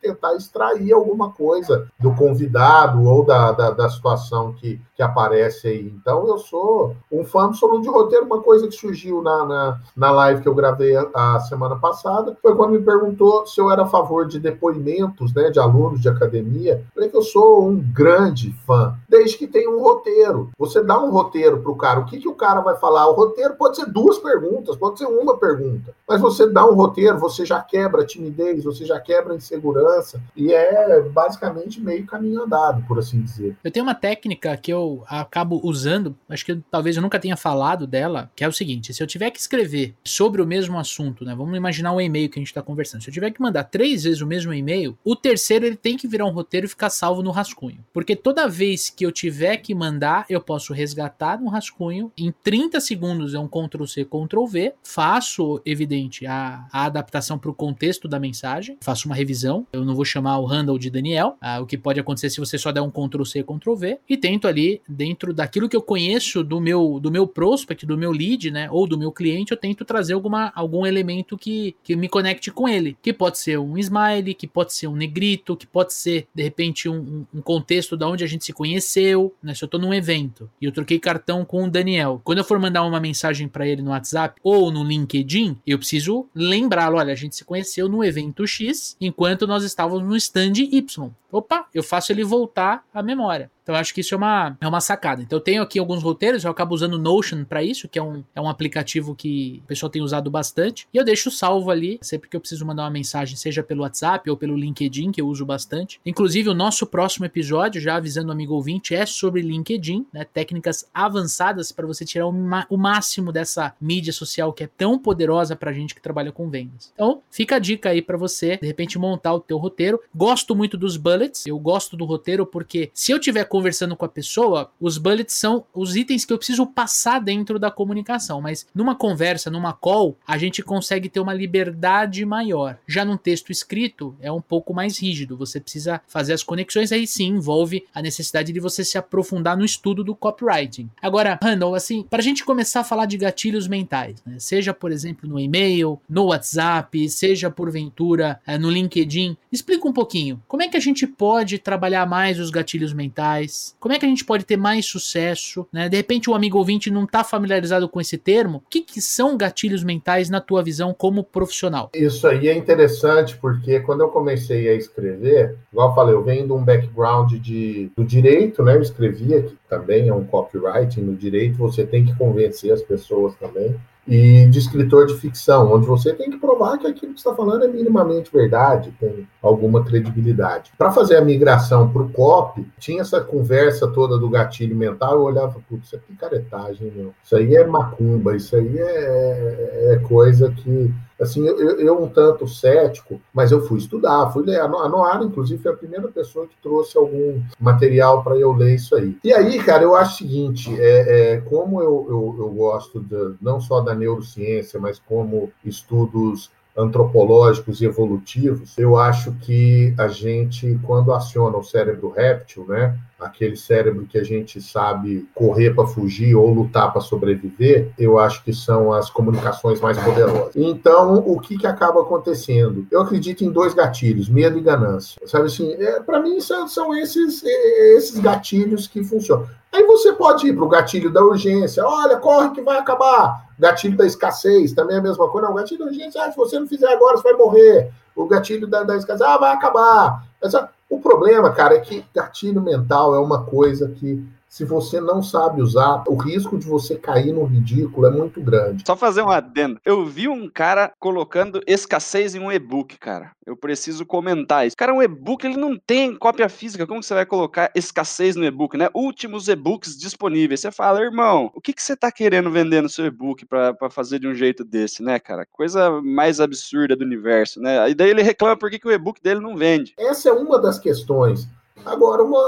tentar 0.00 0.34
extrair 0.34 0.92
alguma 0.92 1.30
coisa 1.30 1.86
do 1.98 2.14
convidado 2.14 3.02
ou 3.04 3.24
da, 3.24 3.52
da, 3.52 3.70
da 3.70 3.88
situação 3.88 4.52
que, 4.52 4.80
que 5.00 5.04
aparece 5.04 5.66
aí. 5.66 5.94
Então 5.96 6.28
eu 6.28 6.36
sou 6.36 6.94
um 7.10 7.24
fã 7.24 7.46
absoluto 7.46 7.80
de 7.80 7.88
roteiro. 7.88 8.26
Uma 8.26 8.42
coisa 8.42 8.68
que 8.68 8.74
surgiu 8.74 9.22
na, 9.22 9.46
na, 9.46 9.80
na 9.96 10.10
live 10.10 10.42
que 10.42 10.48
eu 10.48 10.54
gravei 10.54 10.94
a, 10.94 11.08
a 11.14 11.40
semana 11.40 11.76
passada 11.76 12.36
foi 12.42 12.54
quando 12.54 12.72
me 12.72 12.82
perguntou 12.82 13.46
se 13.46 13.58
eu 13.58 13.70
era 13.70 13.82
a 13.82 13.86
favor 13.86 14.26
de 14.26 14.38
depoimento 14.38 14.60
depoimentos 14.60 15.32
né, 15.32 15.50
de 15.50 15.58
alunos 15.58 16.00
de 16.00 16.08
academia, 16.08 16.84
falei 16.94 17.08
que 17.08 17.16
eu 17.16 17.22
sou 17.22 17.68
um 17.68 17.76
grande 17.76 18.52
fã, 18.66 18.94
desde 19.10 19.36
que 19.36 19.46
tenha 19.46 19.68
um 19.68 19.82
roteiro. 19.82 20.50
Você 20.56 20.82
dá 20.82 21.02
um 21.02 21.10
roteiro 21.10 21.60
para 21.60 21.72
o 21.72 21.76
cara, 21.76 22.00
o 22.00 22.06
que, 22.06 22.18
que 22.18 22.28
o 22.28 22.34
cara 22.34 22.60
vai 22.60 22.76
falar? 22.76 23.08
O 23.08 23.14
roteiro 23.14 23.54
pode 23.56 23.76
ser 23.76 23.86
duas 23.86 24.18
perguntas, 24.18 24.76
pode 24.76 24.98
ser 24.98 25.06
uma 25.06 25.36
pergunta, 25.36 25.94
mas 26.08 26.20
você 26.20 26.48
dá 26.48 26.64
um 26.64 26.74
roteiro, 26.74 27.18
você 27.18 27.44
já 27.44 27.60
quebra 27.60 28.02
a 28.02 28.06
timidez, 28.06 28.64
você 28.64 28.84
já 28.84 29.00
quebra 29.00 29.32
a 29.32 29.36
insegurança, 29.36 30.22
e 30.36 30.52
é 30.52 31.00
basicamente 31.02 31.80
meio 31.80 32.06
caminho 32.06 32.42
andado, 32.42 32.82
por 32.86 32.98
assim 32.98 33.20
dizer. 33.20 33.56
Eu 33.62 33.70
tenho 33.70 33.84
uma 33.84 33.94
técnica 33.94 34.56
que 34.56 34.72
eu 34.72 35.02
acabo 35.08 35.60
usando, 35.64 36.16
acho 36.28 36.46
que 36.46 36.56
talvez 36.70 36.96
eu 36.96 37.02
nunca 37.02 37.18
tenha 37.18 37.36
falado 37.36 37.86
dela, 37.86 38.30
que 38.36 38.44
é 38.44 38.48
o 38.48 38.52
seguinte: 38.52 38.94
se 38.94 39.02
eu 39.02 39.06
tiver 39.06 39.30
que 39.30 39.40
escrever 39.40 39.94
sobre 40.04 40.40
o 40.40 40.46
mesmo 40.46 40.78
assunto, 40.78 41.24
né? 41.24 41.34
Vamos 41.34 41.56
imaginar 41.56 41.92
um 41.92 42.00
e-mail 42.00 42.28
que 42.28 42.38
a 42.38 42.40
gente 42.40 42.48
está 42.48 42.62
conversando. 42.62 43.02
Se 43.02 43.10
eu 43.10 43.14
tiver 43.14 43.30
que 43.30 43.40
mandar 43.40 43.64
três 43.64 44.04
vezes 44.04 44.20
o 44.20 44.26
mesmo 44.26 44.52
e-mail. 44.52 44.96
O 45.04 45.16
terceiro 45.16 45.66
ele 45.66 45.76
tem 45.76 45.96
que 45.96 46.06
virar 46.06 46.26
um 46.26 46.30
roteiro 46.30 46.66
e 46.66 46.68
ficar 46.68 46.90
salvo 46.90 47.22
no 47.22 47.30
rascunho. 47.30 47.84
Porque 47.92 48.14
toda 48.14 48.48
vez 48.48 48.90
que 49.00 49.06
eu 49.06 49.10
tiver 49.10 49.56
que 49.56 49.74
mandar, 49.74 50.26
eu 50.28 50.42
posso 50.42 50.74
resgatar 50.74 51.40
no 51.40 51.48
rascunho. 51.48 52.12
Em 52.18 52.30
30 52.44 52.78
segundos 52.80 53.32
é 53.32 53.38
um 53.38 53.48
Ctrl 53.48 53.86
C, 53.86 54.04
Ctrl 54.04 54.44
V. 54.44 54.74
Faço, 54.84 55.58
evidente, 55.64 56.26
a, 56.26 56.66
a 56.70 56.84
adaptação 56.84 57.38
para 57.38 57.50
o 57.50 57.54
contexto 57.54 58.06
da 58.06 58.20
mensagem. 58.20 58.76
Faço 58.82 59.08
uma 59.08 59.14
revisão. 59.14 59.66
Eu 59.72 59.86
não 59.86 59.94
vou 59.94 60.04
chamar 60.04 60.38
o 60.38 60.44
handle 60.44 60.78
de 60.78 60.90
Daniel. 60.90 61.38
Ah, 61.40 61.60
o 61.60 61.66
que 61.66 61.78
pode 61.78 61.98
acontecer 61.98 62.28
se 62.28 62.40
você 62.40 62.58
só 62.58 62.70
der 62.70 62.82
um 62.82 62.90
Ctrl 62.90 63.24
C, 63.24 63.42
Ctrl 63.42 63.74
V. 63.74 63.98
E 64.06 64.18
tento 64.18 64.46
ali, 64.46 64.82
dentro 64.86 65.32
daquilo 65.32 65.66
que 65.66 65.76
eu 65.76 65.80
conheço 65.80 66.44
do 66.44 66.60
meu, 66.60 67.00
do 67.00 67.10
meu 67.10 67.26
prospect, 67.26 67.86
do 67.86 67.96
meu 67.96 68.12
lead, 68.12 68.50
né? 68.50 68.68
Ou 68.70 68.86
do 68.86 68.98
meu 68.98 69.10
cliente, 69.10 69.52
eu 69.52 69.56
tento 69.56 69.82
trazer 69.82 70.12
alguma, 70.12 70.52
algum 70.54 70.84
elemento 70.84 71.38
que, 71.38 71.74
que 71.82 71.96
me 71.96 72.06
conecte 72.06 72.50
com 72.50 72.68
ele. 72.68 72.98
Que 73.00 73.14
pode 73.14 73.38
ser 73.38 73.58
um 73.58 73.78
smile, 73.78 74.34
que 74.34 74.46
pode 74.46 74.74
ser 74.74 74.88
um 74.88 74.94
negrito, 74.94 75.56
que 75.56 75.66
pode 75.66 75.94
ser, 75.94 76.28
de 76.34 76.42
repente, 76.42 76.86
um, 76.86 77.24
um 77.34 77.40
contexto 77.40 77.96
da 77.96 78.06
onde 78.06 78.22
a 78.22 78.26
gente 78.26 78.44
se 78.44 78.52
conheceu, 78.90 79.34
né? 79.42 79.54
Se 79.54 79.62
eu 79.62 79.68
tô 79.68 79.78
num 79.78 79.94
evento 79.94 80.50
e 80.60 80.64
eu 80.64 80.72
troquei 80.72 80.98
cartão 80.98 81.44
com 81.44 81.64
o 81.64 81.70
Daniel, 81.70 82.20
quando 82.24 82.38
eu 82.38 82.44
for 82.44 82.58
mandar 82.58 82.82
uma 82.82 82.98
mensagem 82.98 83.46
para 83.46 83.66
ele 83.66 83.82
no 83.82 83.90
WhatsApp 83.90 84.40
ou 84.42 84.70
no 84.70 84.82
LinkedIn, 84.82 85.58
eu 85.66 85.78
preciso 85.78 86.26
lembrá-lo, 86.34 86.98
olha, 86.98 87.12
a 87.12 87.16
gente 87.16 87.36
se 87.36 87.44
conheceu 87.44 87.88
no 87.88 88.04
evento 88.04 88.46
X, 88.46 88.96
enquanto 89.00 89.46
nós 89.46 89.62
estávamos 89.62 90.08
no 90.08 90.16
stand 90.16 90.54
Y. 90.56 91.10
Opa, 91.30 91.66
eu 91.72 91.82
faço 91.82 92.10
ele 92.10 92.24
voltar 92.24 92.84
à 92.92 93.02
memória. 93.02 93.50
Então 93.62 93.74
acho 93.74 93.94
que 93.94 94.00
isso 94.00 94.14
é 94.14 94.16
uma, 94.16 94.56
é 94.60 94.68
uma 94.68 94.80
sacada. 94.80 95.22
Então 95.22 95.38
eu 95.38 95.42
tenho 95.42 95.62
aqui 95.62 95.78
alguns 95.78 96.02
roteiros, 96.02 96.44
eu 96.44 96.50
acabo 96.50 96.74
usando 96.74 96.98
Notion 96.98 97.44
para 97.44 97.62
isso, 97.62 97.88
que 97.88 97.98
é 97.98 98.02
um, 98.02 98.24
é 98.34 98.40
um 98.40 98.48
aplicativo 98.48 99.14
que 99.14 99.60
o 99.64 99.66
pessoal 99.66 99.90
tem 99.90 100.02
usado 100.02 100.30
bastante. 100.30 100.86
E 100.92 100.96
eu 100.96 101.04
deixo 101.04 101.30
salvo 101.30 101.70
ali, 101.70 101.98
sempre 102.02 102.28
que 102.28 102.36
eu 102.36 102.40
preciso 102.40 102.66
mandar 102.66 102.84
uma 102.84 102.90
mensagem, 102.90 103.36
seja 103.36 103.62
pelo 103.62 103.82
WhatsApp 103.82 104.28
ou 104.28 104.36
pelo 104.36 104.56
LinkedIn, 104.56 105.12
que 105.12 105.20
eu 105.20 105.28
uso 105.28 105.44
bastante. 105.44 106.00
Inclusive, 106.04 106.48
o 106.48 106.54
nosso 106.54 106.86
próximo 106.86 107.26
episódio, 107.26 107.80
já 107.80 107.96
avisando 107.96 108.28
o 108.28 108.32
amigo 108.32 108.54
ouvinte, 108.54 108.94
é 108.94 109.06
sobre 109.06 109.42
LinkedIn, 109.42 110.06
né? 110.12 110.24
Técnicas 110.24 110.88
avançadas 110.92 111.72
para 111.72 111.86
você 111.86 112.04
tirar 112.04 112.26
o, 112.26 112.34
o 112.68 112.76
máximo 112.76 113.32
dessa 113.32 113.74
mídia 113.80 114.12
social 114.12 114.52
que 114.52 114.64
é 114.64 114.66
tão 114.66 114.98
poderosa 114.98 115.54
pra 115.54 115.72
gente 115.72 115.94
que 115.94 116.00
trabalha 116.00 116.32
com 116.32 116.48
vendas. 116.48 116.92
Então, 116.94 117.22
fica 117.30 117.56
a 117.56 117.58
dica 117.58 117.90
aí 117.90 118.02
para 118.02 118.16
você, 118.16 118.56
de 118.56 118.66
repente, 118.66 118.98
montar 118.98 119.34
o 119.34 119.40
teu 119.40 119.58
roteiro. 119.58 120.00
Gosto 120.14 120.54
muito 120.54 120.76
dos 120.76 120.96
bullets, 120.96 121.46
eu 121.46 121.58
gosto 121.58 121.96
do 121.96 122.04
roteiro 122.04 122.46
porque 122.46 122.90
se 122.92 123.12
eu 123.12 123.18
tiver 123.18 123.44
conversando 123.60 123.94
com 123.94 124.06
a 124.06 124.08
pessoa, 124.08 124.70
os 124.80 124.96
bullets 124.96 125.34
são 125.34 125.66
os 125.74 125.94
itens 125.94 126.24
que 126.24 126.32
eu 126.32 126.38
preciso 126.38 126.66
passar 126.66 127.20
dentro 127.20 127.58
da 127.58 127.70
comunicação. 127.70 128.40
Mas 128.40 128.66
numa 128.74 128.94
conversa, 128.94 129.50
numa 129.50 129.74
call, 129.74 130.16
a 130.26 130.38
gente 130.38 130.62
consegue 130.62 131.10
ter 131.10 131.20
uma 131.20 131.34
liberdade 131.34 132.24
maior. 132.24 132.78
Já 132.88 133.04
num 133.04 133.18
texto 133.18 133.52
escrito, 133.52 134.16
é 134.18 134.32
um 134.32 134.40
pouco 134.40 134.72
mais 134.72 134.98
rígido. 134.98 135.36
Você 135.36 135.60
precisa 135.60 136.00
fazer 136.08 136.32
as 136.32 136.42
conexões, 136.42 136.90
aí 136.90 137.06
sim 137.06 137.26
envolve 137.26 137.84
a 137.94 138.00
necessidade 138.00 138.50
de 138.50 138.60
você 138.60 138.82
se 138.82 138.96
aprofundar 138.96 139.58
no 139.58 139.64
estudo 139.64 140.02
do 140.02 140.14
copywriting. 140.14 140.88
Agora, 141.02 141.38
Randall, 141.42 141.74
assim, 141.74 142.02
para 142.08 142.20
a 142.20 142.22
gente 142.24 142.46
começar 142.46 142.80
a 142.80 142.84
falar 142.84 143.04
de 143.04 143.18
gatilhos 143.18 143.68
mentais, 143.68 144.22
né? 144.24 144.38
seja 144.38 144.72
por 144.72 144.90
exemplo 144.90 145.28
no 145.28 145.38
e-mail, 145.38 146.00
no 146.08 146.26
WhatsApp, 146.28 147.10
seja 147.10 147.50
porventura 147.50 148.40
é, 148.46 148.56
no 148.56 148.70
LinkedIn, 148.70 149.36
explica 149.52 149.86
um 149.86 149.92
pouquinho 149.92 150.42
como 150.48 150.62
é 150.62 150.68
que 150.68 150.78
a 150.78 150.80
gente 150.80 151.06
pode 151.06 151.58
trabalhar 151.58 152.06
mais 152.06 152.40
os 152.40 152.48
gatilhos 152.48 152.94
mentais 152.94 153.39
como 153.78 153.94
é 153.94 153.98
que 153.98 154.06
a 154.06 154.08
gente 154.08 154.24
pode 154.24 154.44
ter 154.44 154.56
mais 154.56 154.86
sucesso? 154.86 155.66
Né? 155.72 155.88
De 155.88 155.96
repente 155.96 156.28
o 156.28 156.34
amigo 156.34 156.58
ouvinte 156.58 156.90
não 156.90 157.04
está 157.04 157.22
familiarizado 157.24 157.88
com 157.88 158.00
esse 158.00 158.18
termo. 158.18 158.58
O 158.58 158.70
que, 158.70 158.80
que 158.80 159.00
são 159.00 159.36
gatilhos 159.36 159.82
mentais 159.82 160.28
na 160.28 160.40
tua 160.40 160.62
visão 160.62 160.92
como 160.92 161.24
profissional? 161.24 161.90
Isso 161.94 162.26
aí 162.26 162.48
é 162.48 162.56
interessante 162.56 163.36
porque 163.36 163.80
quando 163.80 164.00
eu 164.00 164.08
comecei 164.08 164.68
a 164.68 164.74
escrever, 164.74 165.56
igual 165.72 165.90
eu 165.90 165.94
falei, 165.94 166.14
eu 166.14 166.24
venho 166.24 166.46
de 166.46 166.52
um 166.52 166.64
background 166.64 167.32
de, 167.34 167.90
do 167.96 168.04
direito, 168.04 168.62
né? 168.62 168.76
Eu 168.76 168.82
escrevia, 168.82 169.42
que 169.42 169.56
também 169.68 170.08
é 170.08 170.14
um 170.14 170.24
copywriting 170.24 171.02
no 171.02 171.16
direito, 171.16 171.58
você 171.58 171.84
tem 171.84 172.04
que 172.04 172.16
convencer 172.16 172.72
as 172.72 172.82
pessoas 172.82 173.34
também. 173.36 173.76
E 174.06 174.46
de 174.46 174.58
escritor 174.58 175.06
de 175.06 175.14
ficção, 175.14 175.72
onde 175.72 175.86
você 175.86 176.12
tem 176.12 176.30
que 176.30 176.38
provar 176.38 176.78
que 176.78 176.86
aquilo 176.86 177.12
que 177.12 177.18
está 177.18 177.34
falando 177.34 177.64
é 177.64 177.68
minimamente 177.68 178.32
verdade, 178.32 178.92
tem 178.98 179.28
alguma 179.42 179.84
credibilidade. 179.84 180.72
Para 180.76 180.90
fazer 180.90 181.16
a 181.16 181.24
migração 181.24 181.90
para 181.90 182.02
o 182.02 182.08
COP, 182.10 182.66
tinha 182.78 183.02
essa 183.02 183.20
conversa 183.20 183.88
toda 183.88 184.18
do 184.18 184.28
gatilho 184.28 184.74
mental, 184.74 185.14
eu 185.14 185.22
olhava, 185.22 185.60
putz, 185.68 185.86
isso 185.86 185.96
é 185.96 185.98
picaretagem, 185.98 186.92
meu. 186.94 187.14
Isso 187.22 187.36
aí 187.36 187.54
é 187.54 187.66
macumba, 187.66 188.34
isso 188.34 188.56
aí 188.56 188.78
é, 188.78 189.92
é 189.92 189.96
coisa 190.06 190.50
que 190.50 190.92
assim, 191.20 191.46
eu, 191.46 191.78
eu, 191.78 192.02
um 192.02 192.08
tanto 192.08 192.48
cético, 192.48 193.20
mas 193.32 193.52
eu 193.52 193.60
fui 193.66 193.78
estudar, 193.78 194.30
fui 194.32 194.44
ler. 194.44 194.60
A 194.60 194.68
Noara, 194.68 195.24
inclusive, 195.24 195.62
foi 195.62 195.72
a 195.72 195.76
primeira 195.76 196.08
pessoa 196.08 196.46
que 196.46 196.56
trouxe 196.62 196.96
algum 196.96 197.40
material 197.58 198.24
para 198.24 198.36
eu 198.36 198.52
ler 198.52 198.74
isso 198.74 198.94
aí. 198.94 199.16
E 199.22 199.32
aí, 199.32 199.62
cara, 199.62 199.82
eu 199.82 199.94
acho 199.94 200.14
o 200.14 200.18
seguinte: 200.18 200.74
é, 200.80 201.34
é 201.34 201.40
como 201.42 201.80
eu, 201.80 202.06
eu, 202.08 202.36
eu 202.38 202.48
gosto 202.50 203.00
de, 203.00 203.34
não 203.40 203.60
só 203.60 203.80
da 203.80 203.94
neurociência, 203.94 204.80
mas 204.80 204.98
como 204.98 205.50
estudos 205.64 206.50
antropológicos 206.76 207.80
e 207.80 207.84
evolutivos, 207.84 208.76
eu 208.78 208.96
acho 208.96 209.32
que 209.40 209.94
a 209.98 210.08
gente, 210.08 210.78
quando 210.84 211.12
aciona 211.12 211.56
o 211.56 211.64
cérebro 211.64 212.10
réptil, 212.10 212.64
né, 212.68 212.96
aquele 213.20 213.56
cérebro 213.56 214.06
que 214.06 214.18
a 214.18 214.24
gente 214.24 214.60
sabe 214.62 215.28
correr 215.34 215.74
para 215.74 215.86
fugir 215.86 216.34
ou 216.34 216.52
lutar 216.52 216.90
para 216.90 217.00
sobreviver, 217.00 217.90
eu 217.98 218.18
acho 218.18 218.42
que 218.42 218.52
são 218.52 218.92
as 218.92 219.10
comunicações 219.10 219.80
mais 219.80 219.98
poderosas. 219.98 220.56
Então, 220.56 221.16
o 221.26 221.38
que, 221.38 221.58
que 221.58 221.66
acaba 221.66 222.00
acontecendo? 222.00 222.86
Eu 222.90 223.02
acredito 223.02 223.44
em 223.44 223.50
dois 223.50 223.74
gatilhos, 223.74 224.28
medo 224.28 224.58
e 224.58 224.62
ganância. 224.62 225.20
Sabe 225.26 225.46
assim, 225.46 225.72
é, 225.72 226.00
para 226.00 226.20
mim 226.20 226.40
são, 226.40 226.66
são 226.66 226.96
esses, 226.96 227.42
esses 227.44 228.18
gatilhos 228.18 228.86
que 228.86 229.04
funcionam. 229.04 229.46
Aí 229.72 229.84
você 229.84 230.12
pode 230.12 230.48
ir 230.48 230.54
para 230.54 230.64
o 230.64 230.68
gatilho 230.68 231.12
da 231.12 231.22
urgência. 231.22 231.84
Olha, 231.84 232.16
corre 232.16 232.50
que 232.50 232.60
vai 232.60 232.78
acabar. 232.78 233.49
Gatilho 233.60 233.96
da 233.96 234.06
escassez, 234.06 234.72
também 234.72 234.96
é 234.96 234.98
a 234.98 235.02
mesma 235.02 235.28
coisa. 235.28 235.46
Não, 235.46 235.54
gatilho 235.54 235.84
da 235.84 235.90
urgência, 235.90 236.24
ah, 236.24 236.30
se 236.30 236.36
você 236.36 236.58
não 236.58 236.66
fizer 236.66 236.88
agora, 236.88 237.16
você 237.16 237.22
vai 237.22 237.34
morrer. 237.34 237.92
O 238.16 238.26
gatilho 238.26 238.66
da, 238.66 238.82
da 238.82 238.96
escassez, 238.96 239.20
ah, 239.20 239.36
vai 239.36 239.52
acabar. 239.52 240.24
Essa, 240.42 240.70
o 240.88 240.98
problema, 240.98 241.52
cara, 241.52 241.76
é 241.76 241.80
que 241.80 242.04
gatilho 242.14 242.62
mental 242.62 243.14
é 243.14 243.18
uma 243.18 243.44
coisa 243.44 243.88
que 243.88 244.26
se 244.50 244.64
você 244.64 245.00
não 245.00 245.22
sabe 245.22 245.62
usar, 245.62 246.02
o 246.08 246.16
risco 246.16 246.58
de 246.58 246.66
você 246.66 246.96
cair 246.96 247.32
no 247.32 247.44
ridículo 247.44 248.08
é 248.08 248.10
muito 248.10 248.42
grande. 248.42 248.82
Só 248.84 248.96
fazer 248.96 249.22
um 249.22 249.30
adendo. 249.30 249.80
Eu 249.84 250.04
vi 250.04 250.26
um 250.26 250.50
cara 250.50 250.92
colocando 250.98 251.62
escassez 251.68 252.34
em 252.34 252.40
um 252.40 252.50
e-book, 252.50 252.98
cara. 252.98 253.30
Eu 253.46 253.56
preciso 253.56 254.04
comentar 254.04 254.66
isso. 254.66 254.76
Cara, 254.76 254.92
um 254.92 255.00
e-book 255.00 255.46
ele 255.46 255.56
não 255.56 255.78
tem 255.78 256.16
cópia 256.16 256.48
física. 256.48 256.84
Como 256.84 257.00
você 257.00 257.14
vai 257.14 257.24
colocar 257.24 257.70
escassez 257.76 258.34
no 258.34 258.44
e-book, 258.44 258.76
né? 258.76 258.88
Últimos 258.92 259.46
e-books 259.46 259.96
disponíveis. 259.96 260.58
Você 260.58 260.72
fala, 260.72 261.00
irmão, 261.00 261.52
o 261.54 261.60
que, 261.60 261.72
que 261.72 261.82
você 261.82 261.94
tá 261.94 262.10
querendo 262.10 262.50
vender 262.50 262.82
no 262.82 262.88
seu 262.88 263.06
e-book 263.06 263.46
para 263.46 263.88
fazer 263.88 264.18
de 264.18 264.26
um 264.26 264.34
jeito 264.34 264.64
desse, 264.64 265.00
né, 265.00 265.20
cara? 265.20 265.46
Coisa 265.52 266.02
mais 266.02 266.40
absurda 266.40 266.96
do 266.96 267.04
universo, 267.04 267.60
né? 267.60 267.88
E 267.88 267.94
daí 267.94 268.10
ele 268.10 268.22
reclama 268.22 268.56
por 268.56 268.68
que, 268.68 268.80
que 268.80 268.88
o 268.88 268.92
e-book 268.92 269.22
dele 269.22 269.38
não 269.38 269.56
vende. 269.56 269.94
Essa 269.96 270.30
é 270.30 270.32
uma 270.32 270.60
das 270.60 270.76
questões. 270.76 271.48
Agora, 271.84 272.22
uma, 272.22 272.40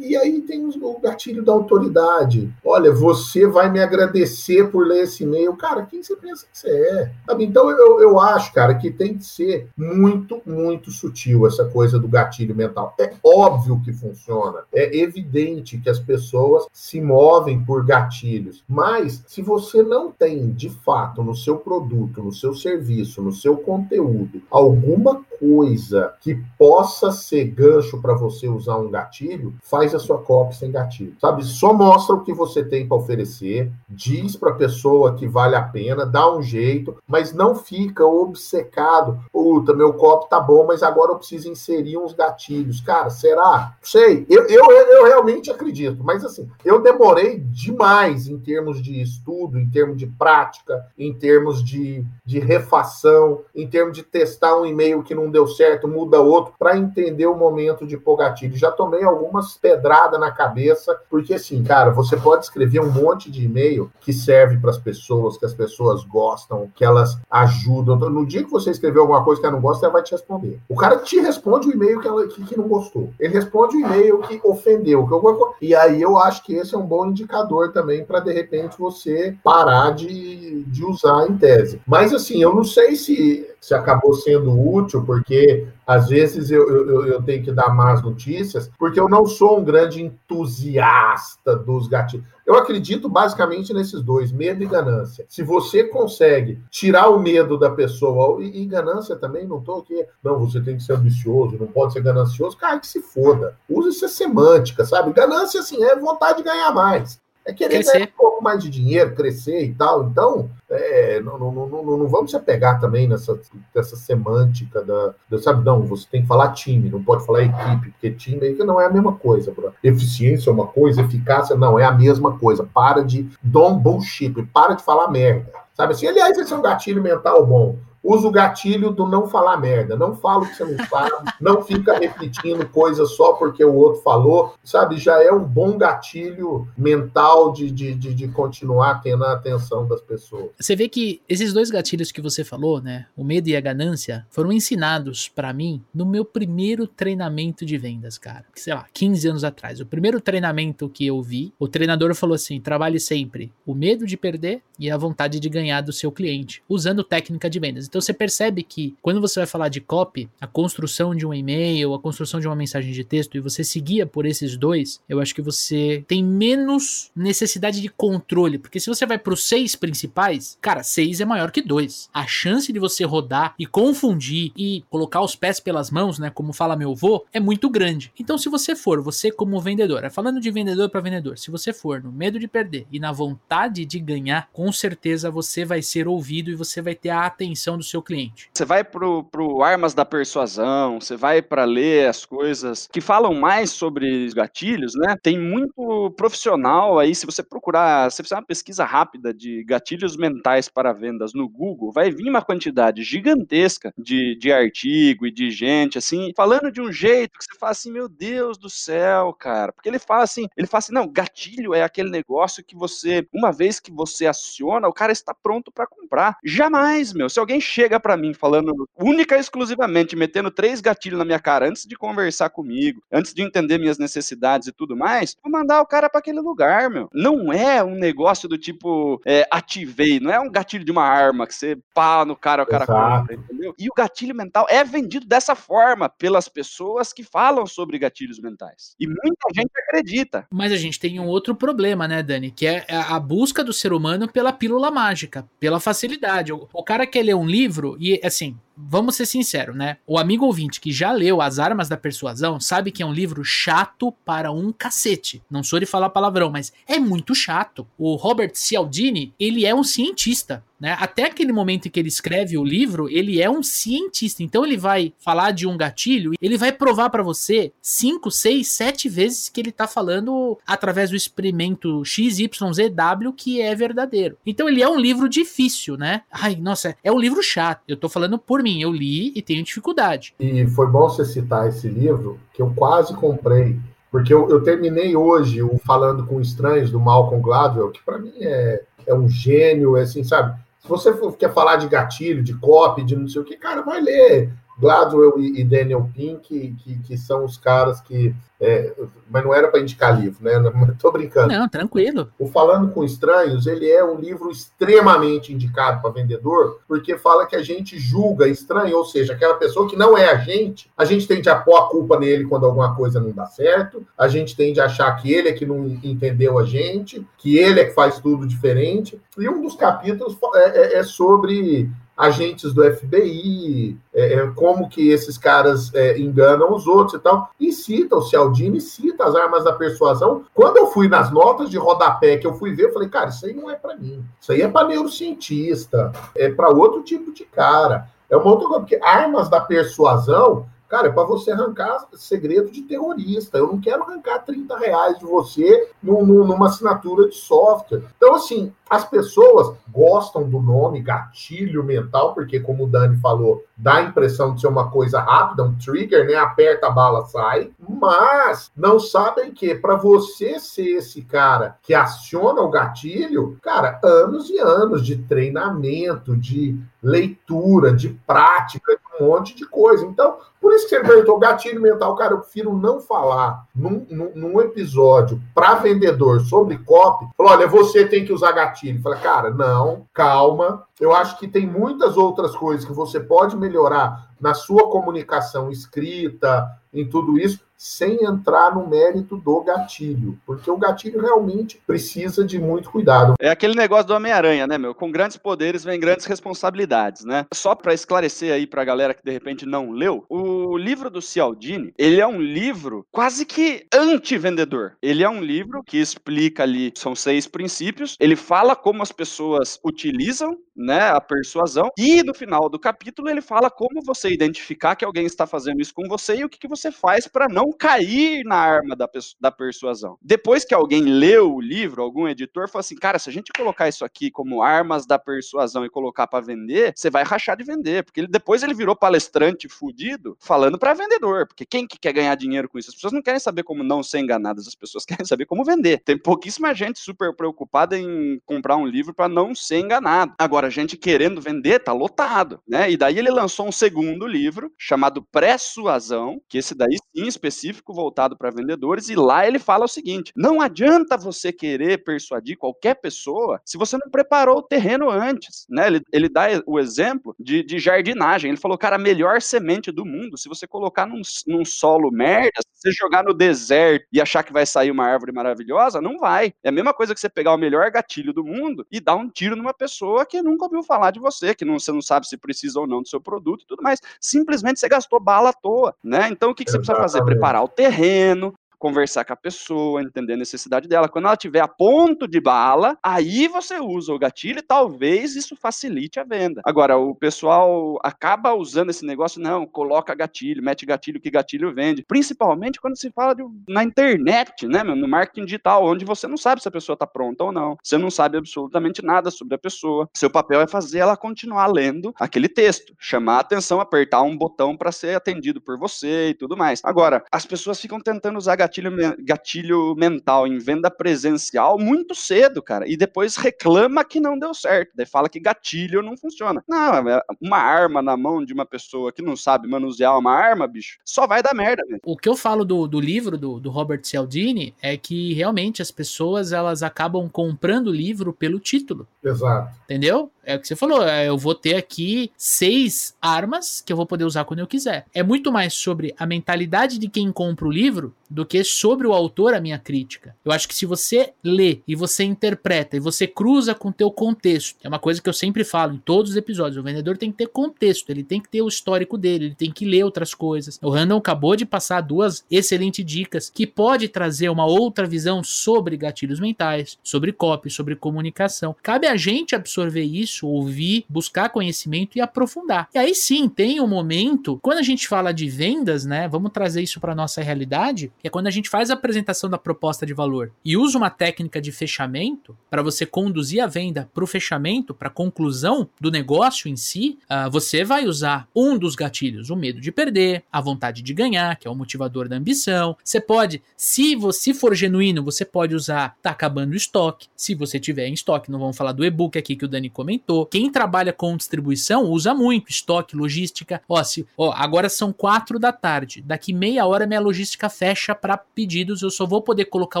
e 0.00 0.16
aí 0.16 0.40
tem 0.40 0.64
o 0.66 1.00
gatilho 1.00 1.44
da 1.44 1.52
autoridade. 1.52 2.52
Olha, 2.64 2.92
você 2.92 3.46
vai 3.46 3.70
me 3.70 3.80
agradecer 3.80 4.70
por 4.70 4.86
ler 4.86 5.04
esse 5.04 5.24
e-mail. 5.24 5.56
Cara, 5.56 5.86
quem 5.86 6.02
você 6.02 6.16
pensa 6.16 6.46
que 6.50 6.58
você 6.58 6.68
é? 6.68 7.12
Sabe? 7.26 7.44
Então, 7.44 7.70
eu, 7.70 8.00
eu 8.00 8.20
acho, 8.20 8.52
cara, 8.52 8.74
que 8.74 8.90
tem 8.90 9.16
que 9.16 9.24
ser 9.24 9.68
muito, 9.76 10.40
muito 10.44 10.90
sutil 10.90 11.46
essa 11.46 11.64
coisa 11.64 11.98
do 11.98 12.08
gatilho 12.08 12.54
mental. 12.54 12.94
É 12.98 13.12
óbvio 13.22 13.80
que 13.84 13.92
funciona. 13.92 14.60
É 14.72 14.96
evidente 14.98 15.78
que 15.78 15.90
as 15.90 15.98
pessoas 15.98 16.66
se 16.72 17.00
movem 17.00 17.64
por 17.64 17.84
gatilhos. 17.84 18.64
Mas, 18.68 19.22
se 19.26 19.42
você 19.42 19.82
não 19.82 20.10
tem, 20.10 20.50
de 20.52 20.70
fato, 20.70 21.22
no 21.22 21.34
seu 21.34 21.58
produto, 21.58 22.22
no 22.22 22.32
seu 22.32 22.54
serviço, 22.54 23.22
no 23.22 23.32
seu 23.32 23.56
conteúdo, 23.56 24.42
alguma 24.50 25.22
coisa 25.38 26.14
que 26.20 26.40
possa 26.58 27.10
ser 27.10 27.44
gancho 27.46 28.00
para 28.00 28.14
você 28.14 28.48
usar 28.48 28.71
um 28.78 28.90
gatilho, 28.90 29.54
faz 29.62 29.94
a 29.94 29.98
sua 29.98 30.18
copy 30.18 30.56
sem 30.56 30.70
gatilho. 30.70 31.14
Sabe? 31.20 31.44
Só 31.44 31.72
mostra 31.72 32.14
o 32.14 32.22
que 32.22 32.32
você 32.32 32.64
tem 32.64 32.86
para 32.86 32.96
oferecer, 32.96 33.70
diz 33.88 34.36
para 34.36 34.50
a 34.50 34.54
pessoa 34.54 35.14
que 35.14 35.26
vale 35.26 35.56
a 35.56 35.62
pena, 35.62 36.06
dá 36.06 36.32
um 36.34 36.42
jeito, 36.42 36.96
mas 37.06 37.32
não 37.32 37.54
fica 37.54 38.04
obcecado. 38.04 39.18
Puta, 39.32 39.74
meu 39.74 39.94
copy 39.94 40.28
tá 40.28 40.40
bom, 40.40 40.66
mas 40.66 40.82
agora 40.82 41.12
eu 41.12 41.16
preciso 41.16 41.50
inserir 41.50 41.98
uns 41.98 42.12
gatilhos. 42.12 42.80
Cara, 42.80 43.10
será? 43.10 43.76
Sei. 43.82 44.26
Eu, 44.28 44.46
eu, 44.46 44.70
eu 44.70 45.04
realmente 45.04 45.50
acredito, 45.50 46.02
mas 46.02 46.24
assim, 46.24 46.48
eu 46.64 46.80
demorei 46.80 47.38
demais 47.38 48.28
em 48.28 48.38
termos 48.38 48.82
de 48.82 49.00
estudo, 49.00 49.58
em 49.58 49.68
termos 49.68 49.96
de 49.96 50.06
prática, 50.06 50.86
em 50.98 51.12
termos 51.12 51.62
de, 51.64 52.04
de 52.24 52.38
refação, 52.38 53.40
em 53.54 53.66
termos 53.66 53.96
de 53.96 54.02
testar 54.02 54.56
um 54.56 54.66
e-mail 54.66 55.02
que 55.02 55.14
não 55.14 55.30
deu 55.30 55.46
certo, 55.46 55.88
muda 55.88 56.20
outro, 56.20 56.54
para 56.58 56.76
entender 56.76 57.26
o 57.26 57.36
momento 57.36 57.86
de 57.86 57.96
pôr 57.96 58.16
gatilho. 58.16 58.56
Já 58.62 58.70
tomei 58.70 59.02
algumas 59.02 59.54
pedradas 59.54 60.20
na 60.20 60.30
cabeça, 60.30 60.96
porque 61.10 61.34
assim, 61.34 61.64
cara, 61.64 61.90
você 61.90 62.16
pode 62.16 62.44
escrever 62.44 62.80
um 62.80 62.92
monte 62.92 63.28
de 63.28 63.44
e-mail 63.44 63.90
que 64.00 64.12
serve 64.12 64.56
para 64.56 64.70
as 64.70 64.78
pessoas, 64.78 65.36
que 65.36 65.44
as 65.44 65.52
pessoas 65.52 66.04
gostam, 66.04 66.70
que 66.72 66.84
elas 66.84 67.18
ajudam. 67.28 67.96
Então, 67.96 68.08
no 68.08 68.24
dia 68.24 68.44
que 68.44 68.50
você 68.52 68.70
escrever 68.70 69.00
alguma 69.00 69.24
coisa 69.24 69.40
que 69.40 69.46
ela 69.48 69.56
não 69.56 69.60
gosta, 69.60 69.84
ela 69.84 69.94
vai 69.94 70.02
te 70.04 70.12
responder. 70.12 70.60
O 70.68 70.76
cara 70.76 70.98
te 70.98 71.18
responde 71.18 71.66
o 71.66 71.72
e-mail 71.72 71.98
que, 72.00 72.06
ela, 72.06 72.24
que, 72.28 72.44
que 72.44 72.56
não 72.56 72.68
gostou. 72.68 73.10
Ele 73.18 73.34
responde 73.34 73.74
o 73.74 73.80
e-mail 73.80 74.20
que 74.20 74.40
ofendeu. 74.44 75.08
Que 75.08 75.12
eu, 75.12 75.54
e 75.60 75.74
aí 75.74 76.00
eu 76.00 76.16
acho 76.16 76.44
que 76.44 76.54
esse 76.54 76.72
é 76.72 76.78
um 76.78 76.86
bom 76.86 77.06
indicador 77.06 77.72
também 77.72 78.04
para, 78.04 78.20
de 78.20 78.32
repente, 78.32 78.78
você 78.78 79.36
parar 79.42 79.90
de, 79.90 80.62
de 80.68 80.84
usar 80.84 81.26
em 81.28 81.36
tese. 81.36 81.82
Mas 81.84 82.14
assim, 82.14 82.40
eu 82.40 82.54
não 82.54 82.62
sei 82.62 82.94
se 82.94 83.51
se 83.62 83.74
acabou 83.74 84.12
sendo 84.12 84.60
útil, 84.60 85.04
porque 85.04 85.68
às 85.86 86.08
vezes 86.08 86.50
eu, 86.50 86.68
eu, 86.68 87.06
eu, 87.06 87.22
tenho 87.22 87.44
que 87.44 87.52
dar 87.52 87.72
más 87.72 88.02
notícias, 88.02 88.68
porque 88.76 88.98
eu 88.98 89.08
não 89.08 89.24
sou 89.24 89.60
um 89.60 89.64
grande 89.64 90.02
entusiasta 90.02 91.54
dos 91.54 91.86
gatilhos. 91.86 92.26
Eu 92.44 92.56
acredito 92.56 93.08
basicamente 93.08 93.72
nesses 93.72 94.02
dois, 94.02 94.32
medo 94.32 94.64
e 94.64 94.66
ganância. 94.66 95.24
Se 95.28 95.44
você 95.44 95.84
consegue 95.84 96.60
tirar 96.70 97.08
o 97.08 97.20
medo 97.20 97.56
da 97.56 97.70
pessoa, 97.70 98.42
e, 98.42 98.62
e 98.62 98.66
ganância 98.66 99.14
também, 99.14 99.46
não 99.46 99.58
estou 99.58 99.78
aqui, 99.78 100.04
não, 100.24 100.40
você 100.40 100.60
tem 100.60 100.76
que 100.76 100.82
ser 100.82 100.94
ambicioso, 100.94 101.56
não 101.56 101.68
pode 101.68 101.92
ser 101.92 102.02
ganancioso, 102.02 102.56
cara, 102.56 102.80
que 102.80 102.86
se 102.88 103.00
foda. 103.00 103.56
Use 103.70 103.90
essa 103.90 104.08
semântica, 104.08 104.84
sabe? 104.84 105.12
Ganância, 105.12 105.60
assim, 105.60 105.84
é 105.84 105.94
vontade 105.94 106.38
de 106.38 106.44
ganhar 106.44 106.72
mais. 106.72 107.21
É 107.44 107.52
querer 107.52 107.74
crescer. 107.74 107.92
ganhar 107.92 108.08
um 108.08 108.16
pouco 108.16 108.42
mais 108.42 108.62
de 108.62 108.70
dinheiro, 108.70 109.14
crescer 109.14 109.64
e 109.64 109.74
tal. 109.74 110.04
Então, 110.04 110.48
é, 110.70 111.20
não, 111.20 111.38
não, 111.38 111.52
não, 111.52 111.82
não, 111.84 112.08
vamos 112.08 112.30
se 112.30 112.36
apegar 112.36 112.80
também 112.80 113.08
nessa, 113.08 113.38
nessa 113.74 113.96
semântica 113.96 114.82
da, 114.82 115.14
da, 115.28 115.38
Sabe, 115.38 115.64
não, 115.64 115.82
você 115.82 116.06
tem 116.10 116.22
que 116.22 116.28
falar 116.28 116.52
time, 116.52 116.88
não 116.88 117.02
pode 117.02 117.26
falar 117.26 117.42
equipe, 117.42 117.90
porque 117.90 118.10
time 118.10 118.54
não 118.64 118.80
é 118.80 118.86
a 118.86 118.90
mesma 118.90 119.14
coisa, 119.14 119.50
bro. 119.50 119.72
Eficiência 119.82 120.50
é 120.50 120.52
uma 120.52 120.66
coisa, 120.66 121.02
eficácia 121.02 121.56
não, 121.56 121.78
é 121.78 121.84
a 121.84 121.92
mesma 121.92 122.38
coisa. 122.38 122.68
Para 122.72 123.02
de 123.02 123.28
dom 123.42 123.78
bullshit, 123.78 124.32
para 124.52 124.74
de 124.74 124.82
falar 124.84 125.08
merda. 125.10 125.50
Sabe 125.74 125.92
assim, 125.94 126.06
aliás, 126.06 126.36
esse 126.38 126.52
é 126.52 126.56
um 126.56 126.62
gatilho 126.62 127.02
mental 127.02 127.44
bom 127.46 127.76
usa 128.02 128.26
o 128.26 128.30
gatilho 128.30 128.90
do 128.90 129.06
não 129.06 129.28
falar 129.28 129.56
merda. 129.58 129.96
Não 129.96 130.14
fala 130.14 130.42
o 130.42 130.48
que 130.48 130.56
você 130.56 130.64
não 130.64 130.86
sabe, 130.86 131.12
não 131.40 131.62
fica 131.62 131.98
repetindo 131.98 132.66
coisas 132.68 133.12
só 133.12 133.34
porque 133.34 133.64
o 133.64 133.74
outro 133.74 134.02
falou, 134.02 134.54
sabe? 134.64 134.98
Já 134.98 135.22
é 135.22 135.30
um 135.30 135.44
bom 135.44 135.78
gatilho 135.78 136.66
mental 136.76 137.52
de, 137.52 137.70
de, 137.70 137.94
de, 137.94 138.14
de, 138.14 138.28
continuar 138.28 139.00
tendo 139.02 139.24
a 139.24 139.32
atenção 139.32 139.86
das 139.86 140.00
pessoas. 140.00 140.50
Você 140.58 140.74
vê 140.74 140.88
que 140.88 141.20
esses 141.28 141.52
dois 141.52 141.70
gatilhos 141.70 142.10
que 142.10 142.20
você 142.20 142.42
falou, 142.42 142.80
né? 142.80 143.06
O 143.16 143.22
medo 143.22 143.48
e 143.48 143.56
a 143.56 143.60
ganância, 143.60 144.26
foram 144.30 144.52
ensinados 144.52 145.28
para 145.28 145.52
mim 145.52 145.82
no 145.94 146.06
meu 146.06 146.24
primeiro 146.24 146.86
treinamento 146.86 147.64
de 147.64 147.76
vendas, 147.78 148.18
cara. 148.18 148.44
Sei 148.54 148.74
lá, 148.74 148.86
15 148.92 149.28
anos 149.28 149.44
atrás. 149.44 149.80
O 149.80 149.86
primeiro 149.86 150.20
treinamento 150.20 150.88
que 150.88 151.06
eu 151.06 151.20
vi, 151.22 151.52
o 151.58 151.68
treinador 151.68 152.14
falou 152.14 152.34
assim: 152.34 152.60
trabalhe 152.60 152.98
sempre 152.98 153.52
o 153.66 153.74
medo 153.74 154.06
de 154.06 154.16
perder 154.16 154.62
e 154.82 154.90
a 154.90 154.96
vontade 154.96 155.38
de 155.38 155.48
ganhar 155.48 155.80
do 155.80 155.92
seu 155.92 156.10
cliente, 156.10 156.60
usando 156.68 157.04
técnica 157.04 157.48
de 157.48 157.60
vendas. 157.60 157.86
Então 157.86 158.00
você 158.00 158.12
percebe 158.12 158.64
que 158.64 158.96
quando 159.00 159.20
você 159.20 159.38
vai 159.38 159.46
falar 159.46 159.68
de 159.68 159.80
copy, 159.80 160.28
a 160.40 160.46
construção 160.46 161.14
de 161.14 161.24
um 161.24 161.32
e-mail, 161.32 161.94
a 161.94 162.00
construção 162.00 162.40
de 162.40 162.48
uma 162.48 162.56
mensagem 162.56 162.92
de 162.92 163.04
texto, 163.04 163.36
e 163.36 163.40
você 163.40 163.62
seguia 163.62 164.04
por 164.04 164.26
esses 164.26 164.56
dois, 164.56 165.00
eu 165.08 165.20
acho 165.20 165.34
que 165.34 165.40
você 165.40 166.04
tem 166.08 166.24
menos 166.24 167.12
necessidade 167.14 167.80
de 167.80 167.88
controle. 167.88 168.58
Porque 168.58 168.80
se 168.80 168.88
você 168.88 169.06
vai 169.06 169.18
para 169.18 169.32
os 169.32 169.44
seis 169.44 169.76
principais, 169.76 170.58
cara, 170.60 170.82
seis 170.82 171.20
é 171.20 171.24
maior 171.24 171.52
que 171.52 171.62
dois. 171.62 172.10
A 172.12 172.26
chance 172.26 172.72
de 172.72 172.80
você 172.80 173.04
rodar 173.04 173.54
e 173.56 173.66
confundir 173.66 174.50
e 174.56 174.82
colocar 174.90 175.22
os 175.22 175.36
pés 175.36 175.60
pelas 175.60 175.92
mãos, 175.92 176.18
né? 176.18 176.28
Como 176.28 176.52
fala 176.52 176.74
meu 176.74 176.90
avô, 176.90 177.24
é 177.32 177.38
muito 177.38 177.70
grande. 177.70 178.12
Então, 178.18 178.36
se 178.36 178.48
você 178.48 178.74
for, 178.74 179.00
você 179.00 179.30
como 179.30 179.60
vendedor, 179.60 180.02
é 180.02 180.10
falando 180.10 180.40
de 180.40 180.50
vendedor 180.50 180.90
para 180.90 181.00
vendedor, 181.00 181.38
se 181.38 181.52
você 181.52 181.72
for 181.72 182.02
no 182.02 182.10
medo 182.10 182.38
de 182.38 182.48
perder 182.48 182.86
e 182.90 182.98
na 182.98 183.12
vontade 183.12 183.84
de 183.84 183.98
ganhar, 184.00 184.48
certeza 184.72 185.30
você 185.30 185.64
vai 185.64 185.82
ser 185.82 186.08
ouvido 186.08 186.50
e 186.50 186.54
você 186.54 186.80
vai 186.80 186.94
ter 186.94 187.10
a 187.10 187.26
atenção 187.26 187.76
do 187.76 187.84
seu 187.84 188.02
cliente. 188.02 188.50
Você 188.52 188.64
vai 188.64 188.82
pro, 188.82 189.24
pro 189.24 189.62
Armas 189.62 189.94
da 189.94 190.04
Persuasão, 190.04 191.00
você 191.00 191.16
vai 191.16 191.42
para 191.42 191.64
ler 191.64 192.08
as 192.08 192.24
coisas 192.24 192.88
que 192.90 193.00
falam 193.00 193.34
mais 193.34 193.70
sobre 193.70 194.28
gatilhos, 194.32 194.94
né? 194.94 195.16
Tem 195.22 195.38
muito 195.38 196.10
profissional 196.16 196.98
aí, 196.98 197.14
se 197.14 197.26
você 197.26 197.42
procurar, 197.42 198.10
se 198.10 198.16
você 198.16 198.22
fizer 198.22 198.36
uma 198.36 198.46
pesquisa 198.46 198.84
rápida 198.84 199.32
de 199.32 199.64
gatilhos 199.64 200.16
mentais 200.16 200.68
para 200.68 200.92
vendas 200.92 201.32
no 201.34 201.48
Google, 201.48 201.92
vai 201.92 202.10
vir 202.10 202.28
uma 202.28 202.42
quantidade 202.42 203.02
gigantesca 203.02 203.92
de, 203.98 204.36
de 204.36 204.52
artigo 204.52 205.26
e 205.26 205.30
de 205.30 205.50
gente, 205.50 205.98
assim, 205.98 206.32
falando 206.36 206.70
de 206.70 206.80
um 206.80 206.90
jeito 206.90 207.38
que 207.38 207.44
você 207.44 207.58
fala 207.58 207.72
assim, 207.72 207.92
meu 207.92 208.08
Deus 208.08 208.58
do 208.58 208.70
céu, 208.70 209.32
cara. 209.32 209.72
Porque 209.72 209.88
ele 209.88 209.98
fala 209.98 210.22
assim, 210.22 210.46
ele 210.56 210.66
fala 210.66 210.78
assim, 210.78 210.92
não, 210.92 211.08
gatilho 211.08 211.74
é 211.74 211.82
aquele 211.82 212.10
negócio 212.10 212.64
que 212.64 212.76
você, 212.76 213.26
uma 213.32 213.52
vez 213.52 213.80
que 213.80 213.92
você 213.92 214.26
aciona, 214.26 214.61
o 214.70 214.92
cara 214.92 215.12
está 215.12 215.34
pronto 215.34 215.70
para 215.70 215.86
comprar. 215.86 216.36
Jamais, 216.44 217.12
meu. 217.12 217.28
Se 217.28 217.38
alguém 217.38 217.60
chega 217.60 217.98
para 217.98 218.16
mim 218.16 218.34
falando 218.34 218.88
única 218.96 219.36
e 219.36 219.40
exclusivamente, 219.40 220.16
metendo 220.16 220.50
três 220.50 220.80
gatilhos 220.80 221.18
na 221.18 221.24
minha 221.24 221.40
cara 221.40 221.68
antes 221.68 221.86
de 221.86 221.96
conversar 221.96 222.50
comigo, 222.50 223.02
antes 223.12 223.34
de 223.34 223.42
entender 223.42 223.78
minhas 223.78 223.98
necessidades 223.98 224.68
e 224.68 224.72
tudo 224.72 224.96
mais, 224.96 225.36
vou 225.42 225.52
mandar 225.52 225.80
o 225.80 225.86
cara 225.86 226.08
para 226.08 226.20
aquele 226.20 226.40
lugar, 226.40 226.90
meu. 226.90 227.08
Não 227.12 227.52
é 227.52 227.82
um 227.82 227.94
negócio 227.94 228.48
do 228.48 228.58
tipo, 228.58 229.20
é, 229.24 229.46
ativei, 229.50 230.20
não 230.20 230.32
é 230.32 230.40
um 230.40 230.50
gatilho 230.50 230.84
de 230.84 230.90
uma 230.90 231.04
arma 231.04 231.46
que 231.46 231.54
você 231.54 231.78
pá 231.94 232.24
no 232.24 232.36
cara, 232.36 232.62
o 232.62 232.66
cara 232.66 232.84
Exato. 232.84 233.20
compra, 233.20 233.34
entendeu? 233.34 233.74
E 233.78 233.88
o 233.88 233.94
gatilho 233.96 234.34
mental 234.34 234.66
é 234.68 234.82
vendido 234.84 235.26
dessa 235.26 235.54
forma 235.54 236.08
pelas 236.08 236.48
pessoas 236.48 237.12
que 237.12 237.22
falam 237.22 237.66
sobre 237.66 237.98
gatilhos 237.98 238.38
mentais. 238.38 238.94
E 238.98 239.06
muita 239.06 239.48
gente 239.54 239.70
acredita. 239.76 240.46
Mas 240.50 240.72
a 240.72 240.76
gente 240.76 240.98
tem 240.98 241.18
um 241.20 241.26
outro 241.26 241.54
problema, 241.54 242.06
né, 242.06 242.22
Dani? 242.22 242.50
Que 242.50 242.66
é 242.66 242.84
a 242.88 243.18
busca 243.18 243.62
do 243.64 243.72
ser 243.72 243.92
humano 243.92 244.30
pela 244.30 244.41
pílula 244.50 244.90
mágica, 244.90 245.46
pela 245.60 245.78
facilidade. 245.78 246.50
O 246.54 246.82
cara 246.82 247.06
quer 247.06 247.22
ler 247.22 247.36
um 247.36 247.46
livro 247.46 247.98
e, 248.00 248.18
assim, 248.24 248.56
vamos 248.76 249.16
ser 249.16 249.26
sinceros, 249.26 249.76
né? 249.76 249.98
O 250.06 250.18
amigo 250.18 250.46
ouvinte 250.46 250.80
que 250.80 250.92
já 250.92 251.12
leu 251.12 251.40
As 251.40 251.58
Armas 251.58 251.88
da 251.88 251.96
Persuasão 251.96 252.60
sabe 252.60 252.90
que 252.90 253.02
é 253.02 253.06
um 253.06 253.12
livro 253.12 253.44
chato 253.44 254.12
para 254.24 254.50
um 254.50 254.72
cacete. 254.72 255.42
Não 255.50 255.62
sou 255.62 255.80
de 255.80 255.86
falar 255.86 256.10
palavrão, 256.10 256.50
mas 256.50 256.72
é 256.86 256.98
muito 256.98 257.34
chato. 257.34 257.86
O 257.98 258.14
Robert 258.14 258.52
Cialdini, 258.54 259.32
ele 259.38 259.66
é 259.66 259.74
um 259.74 259.84
cientista. 259.84 260.64
Né? 260.82 260.96
Até 260.98 261.26
aquele 261.26 261.52
momento 261.52 261.86
em 261.86 261.90
que 261.92 262.00
ele 262.00 262.08
escreve 262.08 262.58
o 262.58 262.64
livro, 262.64 263.08
ele 263.08 263.40
é 263.40 263.48
um 263.48 263.62
cientista. 263.62 264.42
Então 264.42 264.66
ele 264.66 264.76
vai 264.76 265.12
falar 265.16 265.52
de 265.52 265.64
um 265.64 265.76
gatilho, 265.76 266.32
ele 266.40 266.58
vai 266.58 266.72
provar 266.72 267.08
para 267.08 267.22
você 267.22 267.72
5, 267.80 268.28
6, 268.28 268.68
7 268.68 269.08
vezes 269.08 269.48
que 269.48 269.60
ele 269.60 269.70
tá 269.70 269.86
falando 269.86 270.58
através 270.66 271.10
do 271.10 271.14
experimento 271.14 272.04
XYZW 272.04 273.32
que 273.36 273.60
é 273.60 273.72
verdadeiro. 273.76 274.36
Então 274.44 274.68
ele 274.68 274.82
é 274.82 274.88
um 274.88 274.98
livro 274.98 275.28
difícil, 275.28 275.96
né? 275.96 276.22
Ai, 276.28 276.56
nossa, 276.56 276.96
é 277.04 277.12
um 277.12 277.18
livro 277.20 277.40
chato. 277.44 277.82
Eu 277.86 277.96
tô 277.96 278.08
falando 278.08 278.36
por 278.36 278.60
mim, 278.62 278.80
eu 278.80 278.92
li 278.92 279.32
e 279.34 279.42
tenho 279.42 279.64
dificuldade. 279.64 280.34
E 280.38 280.66
foi 280.66 280.86
bom 280.86 281.08
você 281.08 281.24
citar 281.24 281.68
esse 281.68 281.88
livro, 281.88 282.38
que 282.52 282.62
eu 282.62 282.72
quase 282.74 283.14
comprei 283.14 283.78
porque 284.12 284.32
eu, 284.32 284.46
eu, 284.50 284.62
terminei 284.62 285.16
hoje 285.16 285.62
o 285.62 285.78
Falando 285.78 286.26
com 286.26 286.38
Estranhos, 286.38 286.90
do 286.90 287.00
Malcolm 287.00 287.42
Gladwell, 287.42 287.90
que 287.90 288.04
para 288.04 288.18
mim 288.18 288.34
é, 288.42 288.82
é 289.06 289.14
um 289.14 289.26
gênio, 289.26 289.96
é 289.96 290.02
assim, 290.02 290.22
sabe? 290.22 290.54
Se 290.80 290.86
você 290.86 291.14
for, 291.14 291.34
quer 291.34 291.50
falar 291.54 291.76
de 291.76 291.88
gatilho, 291.88 292.42
de 292.42 292.52
copy, 292.52 293.02
de 293.02 293.16
não 293.16 293.26
sei 293.26 293.40
o 293.40 293.44
que, 293.44 293.56
cara, 293.56 293.80
vai 293.80 294.02
ler 294.02 294.52
Gladwell 294.82 295.38
e, 295.38 295.60
e 295.60 295.64
Daniel 295.64 296.10
Pink, 296.12 296.74
que, 296.76 296.98
que, 296.98 297.16
são 297.16 297.44
os 297.44 297.56
caras 297.56 298.00
que. 298.00 298.34
É, 298.60 298.92
mas 299.30 299.44
não 299.44 299.54
era 299.54 299.68
para 299.68 299.80
indicar 299.80 300.20
livro, 300.20 300.44
né? 300.44 300.52
Tô 300.98 301.10
brincando. 301.10 301.48
Não, 301.48 301.68
tranquilo. 301.68 302.28
O 302.38 302.46
Falando 302.46 302.92
com 302.92 303.04
Estranhos, 303.04 303.66
ele 303.66 303.88
é 303.88 304.04
um 304.04 304.18
livro 304.18 304.50
extremamente 304.50 305.52
indicado 305.52 306.00
para 306.00 306.10
vendedor, 306.10 306.80
porque 306.86 307.16
fala 307.16 307.46
que 307.46 307.56
a 307.56 307.62
gente 307.62 307.98
julga 307.98 308.46
estranho, 308.46 308.96
ou 308.96 309.04
seja, 309.04 309.32
aquela 309.32 309.54
pessoa 309.54 309.88
que 309.88 309.96
não 309.96 310.16
é 310.16 310.30
a 310.30 310.36
gente, 310.36 310.90
a 310.96 311.04
gente 311.04 311.26
tende 311.26 311.48
a 311.48 311.56
pôr 311.56 311.76
a 311.76 311.88
culpa 311.88 312.18
nele 312.18 312.44
quando 312.44 312.66
alguma 312.66 312.94
coisa 312.94 313.20
não 313.20 313.30
dá 313.30 313.46
certo, 313.46 314.04
a 314.16 314.28
gente 314.28 314.56
tende 314.56 314.80
a 314.80 314.84
achar 314.84 315.10
que 315.16 315.32
ele 315.32 315.48
é 315.48 315.52
que 315.52 315.66
não 315.66 315.86
entendeu 316.02 316.58
a 316.58 316.64
gente, 316.64 317.26
que 317.38 317.56
ele 317.56 317.80
é 317.80 317.84
que 317.84 317.94
faz 317.94 318.20
tudo 318.20 318.46
diferente. 318.46 319.20
E 319.38 319.48
um 319.48 319.62
dos 319.62 319.74
capítulos 319.74 320.36
é, 320.54 320.58
é, 320.58 320.98
é 320.98 321.02
sobre 321.02 321.90
agentes 322.22 322.72
do 322.72 322.84
FBI, 322.84 323.98
é, 324.14 324.34
é, 324.34 324.46
como 324.54 324.88
que 324.88 325.10
esses 325.10 325.36
caras 325.36 325.92
é, 325.92 326.16
enganam 326.20 326.72
os 326.72 326.86
outros 326.86 327.18
e 327.18 327.18
tal. 327.18 327.50
E 327.58 327.72
cita 327.72 328.14
o 328.14 328.22
Cialdini, 328.22 328.80
cita 328.80 329.24
as 329.24 329.34
armas 329.34 329.64
da 329.64 329.72
persuasão. 329.72 330.44
Quando 330.54 330.76
eu 330.76 330.86
fui 330.86 331.08
nas 331.08 331.32
notas 331.32 331.68
de 331.68 331.76
rodapé 331.76 332.36
que 332.36 332.46
eu 332.46 332.54
fui 332.54 332.72
ver, 332.76 332.84
eu 332.84 332.92
falei, 332.92 333.08
cara, 333.08 333.30
isso 333.30 333.44
aí 333.44 333.52
não 333.52 333.68
é 333.68 333.74
para 333.74 333.96
mim. 333.96 334.24
Isso 334.40 334.52
aí 334.52 334.62
é 334.62 334.68
para 334.68 334.86
neurocientista, 334.86 336.12
é 336.36 336.48
para 336.48 336.68
outro 336.68 337.02
tipo 337.02 337.32
de 337.32 337.44
cara. 337.44 338.08
É 338.30 338.36
uma 338.36 338.52
outra 338.52 338.68
coisa, 338.68 338.80
porque 338.80 339.00
armas 339.02 339.48
da 339.48 339.60
persuasão 339.60 340.66
Cara, 340.92 341.08
é 341.08 341.10
para 341.10 341.24
você 341.24 341.50
arrancar 341.50 342.06
segredo 342.12 342.70
de 342.70 342.82
terrorista. 342.82 343.56
Eu 343.56 343.68
não 343.68 343.80
quero 343.80 344.02
arrancar 344.02 344.40
30 344.40 344.76
reais 344.76 345.18
de 345.18 345.24
você 345.24 345.88
numa 346.02 346.66
assinatura 346.66 347.30
de 347.30 347.34
software. 347.34 348.02
Então, 348.14 348.34
assim, 348.34 348.70
as 348.90 349.02
pessoas 349.02 349.74
gostam 349.90 350.46
do 350.46 350.60
nome 350.60 351.00
gatilho 351.00 351.82
mental, 351.82 352.34
porque, 352.34 352.60
como 352.60 352.84
o 352.84 352.86
Dani 352.86 353.16
falou, 353.16 353.64
dá 353.74 353.94
a 353.94 354.02
impressão 354.02 354.54
de 354.54 354.60
ser 354.60 354.66
uma 354.66 354.90
coisa 354.90 355.18
rápida, 355.18 355.62
um 355.62 355.74
trigger, 355.78 356.26
né? 356.26 356.34
Aperta 356.34 356.88
a 356.88 356.90
bala, 356.90 357.24
sai. 357.24 357.70
Mas 357.88 358.70
não 358.76 359.00
sabem 359.00 359.50
que 359.50 359.74
para 359.74 359.96
você 359.96 360.60
ser 360.60 360.98
esse 360.98 361.22
cara 361.22 361.78
que 361.82 361.94
aciona 361.94 362.60
o 362.60 362.68
gatilho, 362.68 363.56
cara, 363.62 363.98
anos 364.04 364.50
e 364.50 364.58
anos 364.58 365.06
de 365.06 365.16
treinamento, 365.16 366.36
de 366.36 366.78
leitura, 367.02 367.94
de 367.94 368.10
prática, 368.26 368.94
de 368.94 369.24
um 369.24 369.26
monte 369.26 369.56
de 369.56 369.66
coisa. 369.66 370.04
Então, 370.04 370.36
por 370.62 370.72
isso 370.72 370.88
que 370.88 370.94
você 370.94 371.02
perguntou 371.02 371.40
gatilho 371.40 371.82
mental, 371.82 372.14
cara, 372.14 372.34
eu 372.34 372.38
prefiro 372.38 372.72
não 372.72 373.00
falar 373.00 373.66
num, 373.74 374.06
num, 374.08 374.30
num 374.36 374.60
episódio 374.60 375.42
para 375.52 375.74
vendedor 375.74 376.40
sobre 376.42 376.78
copy. 376.78 377.26
Falar, 377.36 377.56
olha, 377.56 377.66
você 377.66 378.06
tem 378.06 378.24
que 378.24 378.32
usar 378.32 378.52
gatilho. 378.52 379.02
Fala, 379.02 379.16
cara, 379.16 379.50
não, 379.50 380.06
calma. 380.14 380.84
Eu 381.00 381.12
acho 381.12 381.36
que 381.36 381.48
tem 381.48 381.66
muitas 381.66 382.16
outras 382.16 382.54
coisas 382.54 382.84
que 382.84 382.92
você 382.92 383.18
pode 383.18 383.56
melhorar 383.56 384.30
na 384.40 384.54
sua 384.54 384.88
comunicação 384.88 385.68
escrita, 385.68 386.68
em 386.92 387.08
tudo 387.08 387.38
isso, 387.38 387.60
sem 387.82 388.24
entrar 388.24 388.72
no 388.72 388.86
mérito 388.86 389.36
do 389.36 389.60
gatilho, 389.60 390.38
porque 390.46 390.70
o 390.70 390.76
gatilho 390.76 391.20
realmente 391.20 391.82
precisa 391.84 392.44
de 392.44 392.56
muito 392.56 392.88
cuidado. 392.88 393.34
É 393.40 393.50
aquele 393.50 393.74
negócio 393.74 394.06
do 394.06 394.14
Homem-Aranha, 394.14 394.68
né, 394.68 394.78
meu? 394.78 394.94
Com 394.94 395.10
grandes 395.10 395.36
poderes 395.36 395.82
vem 395.82 395.98
grandes 395.98 396.26
responsabilidades, 396.26 397.24
né? 397.24 397.44
Só 397.52 397.74
para 397.74 397.92
esclarecer 397.92 398.52
aí 398.52 398.68
pra 398.68 398.84
galera 398.84 399.14
que 399.14 399.24
de 399.24 399.32
repente 399.32 399.66
não 399.66 399.90
leu, 399.90 400.24
o 400.28 400.51
livro 400.76 401.10
do 401.10 401.22
Cialdini, 401.22 401.92
ele 401.98 402.20
é 402.20 402.26
um 402.26 402.40
livro 402.40 403.06
quase 403.10 403.44
que 403.44 403.86
anti-vendedor. 403.92 404.96
Ele 405.02 405.22
é 405.22 405.28
um 405.28 405.40
livro 405.40 405.82
que 405.84 405.98
explica 405.98 406.62
ali, 406.62 406.92
são 406.94 407.14
seis 407.14 407.46
princípios, 407.46 408.16
ele 408.20 408.36
fala 408.36 408.74
como 408.74 409.02
as 409.02 409.12
pessoas 409.12 409.78
utilizam, 409.84 410.56
né, 410.74 411.10
a 411.10 411.20
persuasão, 411.20 411.90
e 411.98 412.22
no 412.22 412.32
final 412.32 412.68
do 412.68 412.78
capítulo 412.78 413.28
ele 413.28 413.40
fala 413.40 413.70
como 413.70 414.02
você 414.04 414.32
identificar 414.32 414.96
que 414.96 415.04
alguém 415.04 415.26
está 415.26 415.46
fazendo 415.46 415.80
isso 415.80 415.92
com 415.94 416.08
você 416.08 416.36
e 416.36 416.44
o 416.44 416.48
que, 416.48 416.58
que 416.58 416.68
você 416.68 416.90
faz 416.90 417.28
para 417.28 417.48
não 417.48 417.70
cair 417.72 418.44
na 418.44 418.56
arma 418.56 418.96
da, 418.96 419.08
da 419.40 419.50
persuasão. 419.50 420.16
Depois 420.22 420.64
que 420.64 420.74
alguém 420.74 421.02
leu 421.02 421.54
o 421.54 421.60
livro, 421.60 422.02
algum 422.02 422.26
editor 422.28 422.68
falou 422.68 422.80
assim: 422.80 422.96
cara, 422.96 423.18
se 423.18 423.28
a 423.28 423.32
gente 423.32 423.52
colocar 423.56 423.88
isso 423.88 424.04
aqui 424.04 424.30
como 424.30 424.62
armas 424.62 425.06
da 425.06 425.18
persuasão 425.18 425.84
e 425.84 425.90
colocar 425.90 426.26
para 426.26 426.44
vender, 426.44 426.92
você 426.96 427.10
vai 427.10 427.22
rachar 427.22 427.56
de 427.56 427.64
vender. 427.64 428.04
Porque 428.04 428.20
ele, 428.20 428.28
depois 428.28 428.62
ele 428.62 428.74
virou 428.74 428.96
palestrante 428.96 429.68
fudido 429.68 430.36
falando 430.42 430.78
para 430.78 430.94
vendedor. 430.94 431.46
Porque 431.46 431.64
quem 431.64 431.86
que 431.86 431.98
quer 431.98 432.12
ganhar 432.12 432.34
dinheiro 432.34 432.68
com 432.68 432.78
isso? 432.78 432.90
As 432.90 432.94
pessoas 432.94 433.12
não 433.12 433.22
querem 433.22 433.40
saber 433.40 433.62
como 433.62 433.82
não 433.82 434.02
ser 434.02 434.18
enganadas, 434.18 434.66
as 434.66 434.74
pessoas 434.74 435.04
querem 435.06 435.24
saber 435.24 435.46
como 435.46 435.64
vender. 435.64 436.02
Tem 436.04 436.18
pouquíssima 436.18 436.74
gente 436.74 436.98
super 436.98 437.34
preocupada 437.34 437.98
em 437.98 438.40
comprar 438.44 438.76
um 438.76 438.86
livro 438.86 439.14
para 439.14 439.28
não 439.28 439.54
ser 439.54 439.78
enganado. 439.78 440.34
Agora, 440.38 440.66
a 440.66 440.70
gente 440.70 440.96
querendo 440.96 441.40
vender, 441.40 441.80
tá 441.80 441.92
lotado, 441.92 442.60
né? 442.68 442.90
E 442.90 442.96
daí 442.96 443.18
ele 443.18 443.30
lançou 443.30 443.66
um 443.66 443.72
segundo 443.72 444.26
livro 444.26 444.72
chamado 444.76 445.22
Persuasão, 445.22 446.40
que 446.48 446.58
esse 446.58 446.74
daí 446.74 446.96
sim 447.14 447.26
específico 447.26 447.94
voltado 447.94 448.36
para 448.36 448.50
vendedores, 448.50 449.08
e 449.08 449.14
lá 449.14 449.46
ele 449.46 449.58
fala 449.58 449.84
o 449.84 449.88
seguinte: 449.88 450.32
não 450.36 450.60
adianta 450.60 451.16
você 451.16 451.52
querer 451.52 452.02
persuadir 452.04 452.56
qualquer 452.56 452.94
pessoa 452.94 453.60
se 453.64 453.78
você 453.78 453.96
não 453.96 454.10
preparou 454.10 454.58
o 454.58 454.62
terreno 454.62 455.10
antes. 455.10 455.66
Né? 455.68 455.86
Ele, 455.86 456.02
ele 456.12 456.28
dá 456.28 456.46
o 456.66 456.78
exemplo 456.78 457.34
de, 457.38 457.62
de 457.62 457.78
jardinagem. 457.78 458.50
Ele 458.50 458.60
falou, 458.60 458.76
cara, 458.76 458.96
a 458.96 458.98
melhor 458.98 459.40
semente 459.40 459.92
do 459.92 460.04
mundo, 460.04 460.31
se 460.36 460.48
você 460.48 460.66
colocar 460.66 461.06
num, 461.06 461.22
num 461.46 461.64
solo 461.64 462.10
merda, 462.10 462.60
se 462.72 462.90
você 462.90 462.92
jogar 462.92 463.24
no 463.24 463.34
deserto 463.34 464.06
e 464.12 464.20
achar 464.20 464.42
que 464.42 464.52
vai 464.52 464.66
sair 464.66 464.90
uma 464.90 465.04
árvore 465.04 465.32
maravilhosa, 465.32 466.00
não 466.00 466.18
vai. 466.18 466.52
É 466.62 466.68
a 466.68 466.72
mesma 466.72 466.92
coisa 466.92 467.14
que 467.14 467.20
você 467.20 467.28
pegar 467.28 467.54
o 467.54 467.58
melhor 467.58 467.90
gatilho 467.90 468.32
do 468.32 468.44
mundo 468.44 468.86
e 468.90 469.00
dar 469.00 469.16
um 469.16 469.28
tiro 469.28 469.56
numa 469.56 469.74
pessoa 469.74 470.26
que 470.26 470.42
nunca 470.42 470.64
ouviu 470.64 470.82
falar 470.82 471.10
de 471.10 471.20
você, 471.20 471.54
que 471.54 471.64
não, 471.64 471.78
você 471.78 471.92
não 471.92 472.02
sabe 472.02 472.26
se 472.26 472.36
precisa 472.36 472.80
ou 472.80 472.86
não 472.86 473.02
do 473.02 473.08
seu 473.08 473.20
produto 473.20 473.62
e 473.62 473.66
tudo 473.66 473.82
mais. 473.82 474.00
Simplesmente 474.20 474.80
você 474.80 474.88
gastou 474.88 475.20
bala 475.20 475.50
à 475.50 475.52
toa, 475.52 475.94
né? 476.02 476.28
Então 476.30 476.50
o 476.50 476.54
que, 476.54 476.64
que 476.64 476.70
você 476.70 476.78
precisa 476.78 476.98
fazer? 476.98 477.24
Preparar 477.24 477.62
o 477.62 477.68
terreno, 477.68 478.52
conversar 478.82 479.24
com 479.24 479.32
a 479.32 479.36
pessoa, 479.36 480.02
entender 480.02 480.32
a 480.32 480.36
necessidade 480.36 480.88
dela. 480.88 481.08
Quando 481.08 481.26
ela 481.26 481.36
tiver 481.36 481.60
a 481.60 481.68
ponto 481.68 482.26
de 482.26 482.40
bala, 482.40 482.98
aí 483.00 483.46
você 483.46 483.78
usa 483.78 484.12
o 484.12 484.18
gatilho 484.18 484.58
e 484.58 484.62
talvez 484.62 485.36
isso 485.36 485.54
facilite 485.54 486.18
a 486.18 486.24
venda. 486.24 486.62
Agora, 486.64 486.96
o 486.96 487.14
pessoal 487.14 487.96
acaba 488.02 488.52
usando 488.54 488.90
esse 488.90 489.06
negócio, 489.06 489.40
não, 489.40 489.64
coloca 489.64 490.12
gatilho, 490.16 490.64
mete 490.64 490.84
gatilho 490.84 491.20
que 491.20 491.30
gatilho 491.30 491.72
vende. 491.72 492.04
Principalmente 492.08 492.80
quando 492.80 492.98
se 492.98 493.08
fala 493.12 493.36
de, 493.36 493.44
na 493.68 493.84
internet, 493.84 494.66
né, 494.66 494.82
no 494.82 495.06
marketing 495.06 495.44
digital, 495.44 495.86
onde 495.86 496.04
você 496.04 496.26
não 496.26 496.36
sabe 496.36 496.60
se 496.60 496.66
a 496.66 496.72
pessoa 496.72 496.94
está 496.94 497.06
pronta 497.06 497.44
ou 497.44 497.52
não. 497.52 497.76
Você 497.80 497.96
não 497.96 498.10
sabe 498.10 498.36
absolutamente 498.36 499.00
nada 499.00 499.30
sobre 499.30 499.54
a 499.54 499.58
pessoa. 499.58 500.08
Seu 500.12 500.28
papel 500.28 500.60
é 500.60 500.66
fazer 500.66 500.98
ela 500.98 501.16
continuar 501.16 501.68
lendo 501.68 502.12
aquele 502.18 502.48
texto, 502.48 502.96
chamar 502.98 503.36
a 503.36 503.40
atenção, 503.42 503.80
apertar 503.80 504.22
um 504.22 504.36
botão 504.36 504.76
para 504.76 504.90
ser 504.90 505.14
atendido 505.14 505.60
por 505.60 505.78
você 505.78 506.30
e 506.30 506.34
tudo 506.34 506.56
mais. 506.56 506.80
Agora, 506.82 507.22
as 507.30 507.46
pessoas 507.46 507.80
ficam 507.80 508.00
tentando 508.00 508.36
usar 508.36 508.56
gatilho, 508.56 508.71
gatilho 509.18 509.94
mental 509.94 510.46
em 510.46 510.58
venda 510.58 510.90
presencial 510.90 511.78
muito 511.78 512.14
cedo, 512.14 512.62
cara, 512.62 512.88
e 512.88 512.96
depois 512.96 513.36
reclama 513.36 514.04
que 514.04 514.20
não 514.20 514.38
deu 514.38 514.54
certo. 514.54 514.92
Daí 514.94 515.06
fala 515.06 515.28
que 515.28 515.40
gatilho 515.40 516.02
não 516.02 516.16
funciona. 516.16 516.62
Não, 516.68 517.08
é 517.08 517.22
uma 517.40 517.58
arma 517.58 518.00
na 518.00 518.16
mão 518.16 518.44
de 518.44 518.52
uma 518.52 518.64
pessoa 518.64 519.12
que 519.12 519.22
não 519.22 519.36
sabe 519.36 519.68
manusear 519.68 520.18
uma 520.18 520.32
arma, 520.32 520.66
bicho, 520.66 520.98
só 521.04 521.26
vai 521.26 521.42
dar 521.42 521.54
merda. 521.54 521.82
Mesmo. 521.84 522.00
O 522.04 522.16
que 522.16 522.28
eu 522.28 522.36
falo 522.36 522.64
do, 522.64 522.86
do 522.86 523.00
livro 523.00 523.36
do, 523.36 523.58
do 523.60 523.70
Robert 523.70 524.00
Cialdini 524.04 524.74
é 524.80 524.96
que 524.96 525.32
realmente 525.34 525.82
as 525.82 525.90
pessoas 525.90 526.52
elas 526.52 526.82
acabam 526.82 527.28
comprando 527.28 527.88
o 527.88 527.92
livro 527.92 528.32
pelo 528.32 528.58
título. 528.58 529.06
Exato. 529.22 529.72
Entendeu? 529.84 530.30
É 530.44 530.56
o 530.56 530.60
que 530.60 530.66
você 530.66 530.74
falou, 530.74 531.06
é, 531.06 531.28
eu 531.28 531.38
vou 531.38 531.54
ter 531.54 531.76
aqui 531.76 532.32
seis 532.36 533.14
armas 533.22 533.80
que 533.80 533.92
eu 533.92 533.96
vou 533.96 534.06
poder 534.06 534.24
usar 534.24 534.44
quando 534.44 534.60
eu 534.60 534.66
quiser. 534.66 535.06
É 535.14 535.22
muito 535.22 535.52
mais 535.52 535.74
sobre 535.74 536.14
a 536.18 536.26
mentalidade 536.26 536.98
de 536.98 537.08
quem 537.08 537.30
compra 537.30 537.66
o 537.66 537.70
livro 537.70 538.12
do 538.28 538.44
que 538.44 538.61
sobre 538.64 539.06
o 539.06 539.12
autor 539.12 539.54
a 539.54 539.60
minha 539.60 539.78
crítica. 539.78 540.34
Eu 540.44 540.52
acho 540.52 540.68
que 540.68 540.74
se 540.74 540.86
você 540.86 541.32
lê 541.42 541.80
e 541.86 541.94
você 541.94 542.24
interpreta 542.24 542.96
e 542.96 543.00
você 543.00 543.26
cruza 543.26 543.74
com 543.74 543.88
o 543.88 543.92
teu 543.92 544.10
contexto, 544.10 544.76
é 544.82 544.88
uma 544.88 544.98
coisa 544.98 545.20
que 545.20 545.28
eu 545.28 545.32
sempre 545.32 545.64
falo 545.64 545.94
em 545.94 545.98
todos 545.98 546.32
os 546.32 546.36
episódios, 546.36 546.76
o 546.76 546.82
vendedor 546.82 547.16
tem 547.16 547.30
que 547.30 547.38
ter 547.38 547.48
contexto, 547.48 548.10
ele 548.10 548.22
tem 548.22 548.40
que 548.40 548.48
ter 548.48 548.62
o 548.62 548.68
histórico 548.68 549.16
dele, 549.18 549.46
ele 549.46 549.54
tem 549.54 549.70
que 549.70 549.84
ler 549.84 550.04
outras 550.04 550.34
coisas. 550.34 550.78
O 550.82 550.90
Randall 550.90 551.18
acabou 551.18 551.56
de 551.56 551.64
passar 551.64 552.00
duas 552.00 552.44
excelentes 552.50 553.04
dicas 553.04 553.50
que 553.50 553.66
pode 553.66 554.08
trazer 554.08 554.48
uma 554.48 554.66
outra 554.66 555.06
visão 555.06 555.42
sobre 555.42 555.96
gatilhos 555.96 556.40
mentais, 556.40 556.98
sobre 557.02 557.32
copy, 557.32 557.70
sobre 557.70 557.96
comunicação. 557.96 558.74
Cabe 558.82 559.06
a 559.06 559.16
gente 559.16 559.54
absorver 559.54 560.04
isso, 560.04 560.46
ouvir, 560.46 561.04
buscar 561.08 561.48
conhecimento 561.48 562.16
e 562.16 562.20
aprofundar. 562.20 562.88
E 562.94 562.98
aí 562.98 563.14
sim, 563.14 563.48
tem 563.48 563.80
um 563.80 563.86
momento, 563.86 564.58
quando 564.62 564.78
a 564.78 564.82
gente 564.82 565.08
fala 565.08 565.32
de 565.32 565.48
vendas, 565.48 566.04
né, 566.04 566.28
vamos 566.28 566.52
trazer 566.52 566.82
isso 566.82 567.00
para 567.00 567.14
nossa 567.14 567.42
realidade, 567.42 568.12
é 568.22 568.30
quando 568.30 568.46
a 568.46 568.50
gente 568.52 568.68
faz 568.68 568.90
a 568.90 568.94
apresentação 568.94 569.50
da 569.50 569.58
proposta 569.58 570.06
de 570.06 570.14
valor 570.14 570.52
e 570.64 570.76
usa 570.76 570.96
uma 570.96 571.10
técnica 571.10 571.60
de 571.60 571.72
fechamento 571.72 572.56
para 572.70 572.82
você 572.82 573.04
conduzir 573.04 573.62
a 573.62 573.66
venda 573.66 574.08
para 574.14 574.22
o 574.22 574.26
fechamento, 574.26 574.94
para 574.94 575.08
a 575.08 575.10
conclusão 575.10 575.88
do 576.00 576.10
negócio 576.10 576.68
em 576.68 576.76
si, 576.76 577.18
uh, 577.24 577.50
você 577.50 577.84
vai 577.84 578.06
usar 578.06 578.48
um 578.54 578.78
dos 578.78 578.94
gatilhos, 578.94 579.50
o 579.50 579.56
medo 579.56 579.80
de 579.80 579.90
perder, 579.90 580.44
a 580.52 580.60
vontade 580.60 581.02
de 581.02 581.14
ganhar, 581.14 581.56
que 581.56 581.66
é 581.66 581.70
o 581.70 581.74
motivador 581.74 582.28
da 582.28 582.36
ambição. 582.36 582.96
Você 583.02 583.20
pode, 583.20 583.62
se 583.76 584.14
você 584.14 584.54
for 584.54 584.74
genuíno, 584.74 585.22
você 585.22 585.44
pode 585.44 585.74
usar 585.74 586.16
tá 586.22 586.30
acabando 586.30 586.72
o 586.72 586.76
estoque. 586.76 587.28
Se 587.36 587.54
você 587.54 587.78
tiver 587.78 588.06
em 588.06 588.14
estoque, 588.14 588.50
não 588.50 588.58
vamos 588.58 588.76
falar 588.76 588.92
do 588.92 589.04
e-book 589.04 589.38
aqui 589.38 589.56
que 589.56 589.64
o 589.64 589.68
Dani 589.68 589.90
comentou. 589.90 590.46
Quem 590.46 590.70
trabalha 590.70 591.12
com 591.12 591.36
distribuição 591.36 592.04
usa 592.04 592.34
muito 592.34 592.70
estoque, 592.70 593.16
logística. 593.16 593.82
Ó, 593.88 594.02
se, 594.02 594.26
ó 594.36 594.52
agora 594.52 594.88
são 594.88 595.12
quatro 595.12 595.58
da 595.58 595.72
tarde. 595.72 596.22
Daqui 596.22 596.52
meia 596.52 596.86
hora 596.86 597.06
minha 597.06 597.20
logística 597.20 597.68
fecha 597.68 598.14
para 598.14 598.41
pedidos, 598.54 599.02
eu 599.02 599.10
só 599.10 599.26
vou 599.26 599.42
poder 599.42 599.66
colocar 599.66 600.00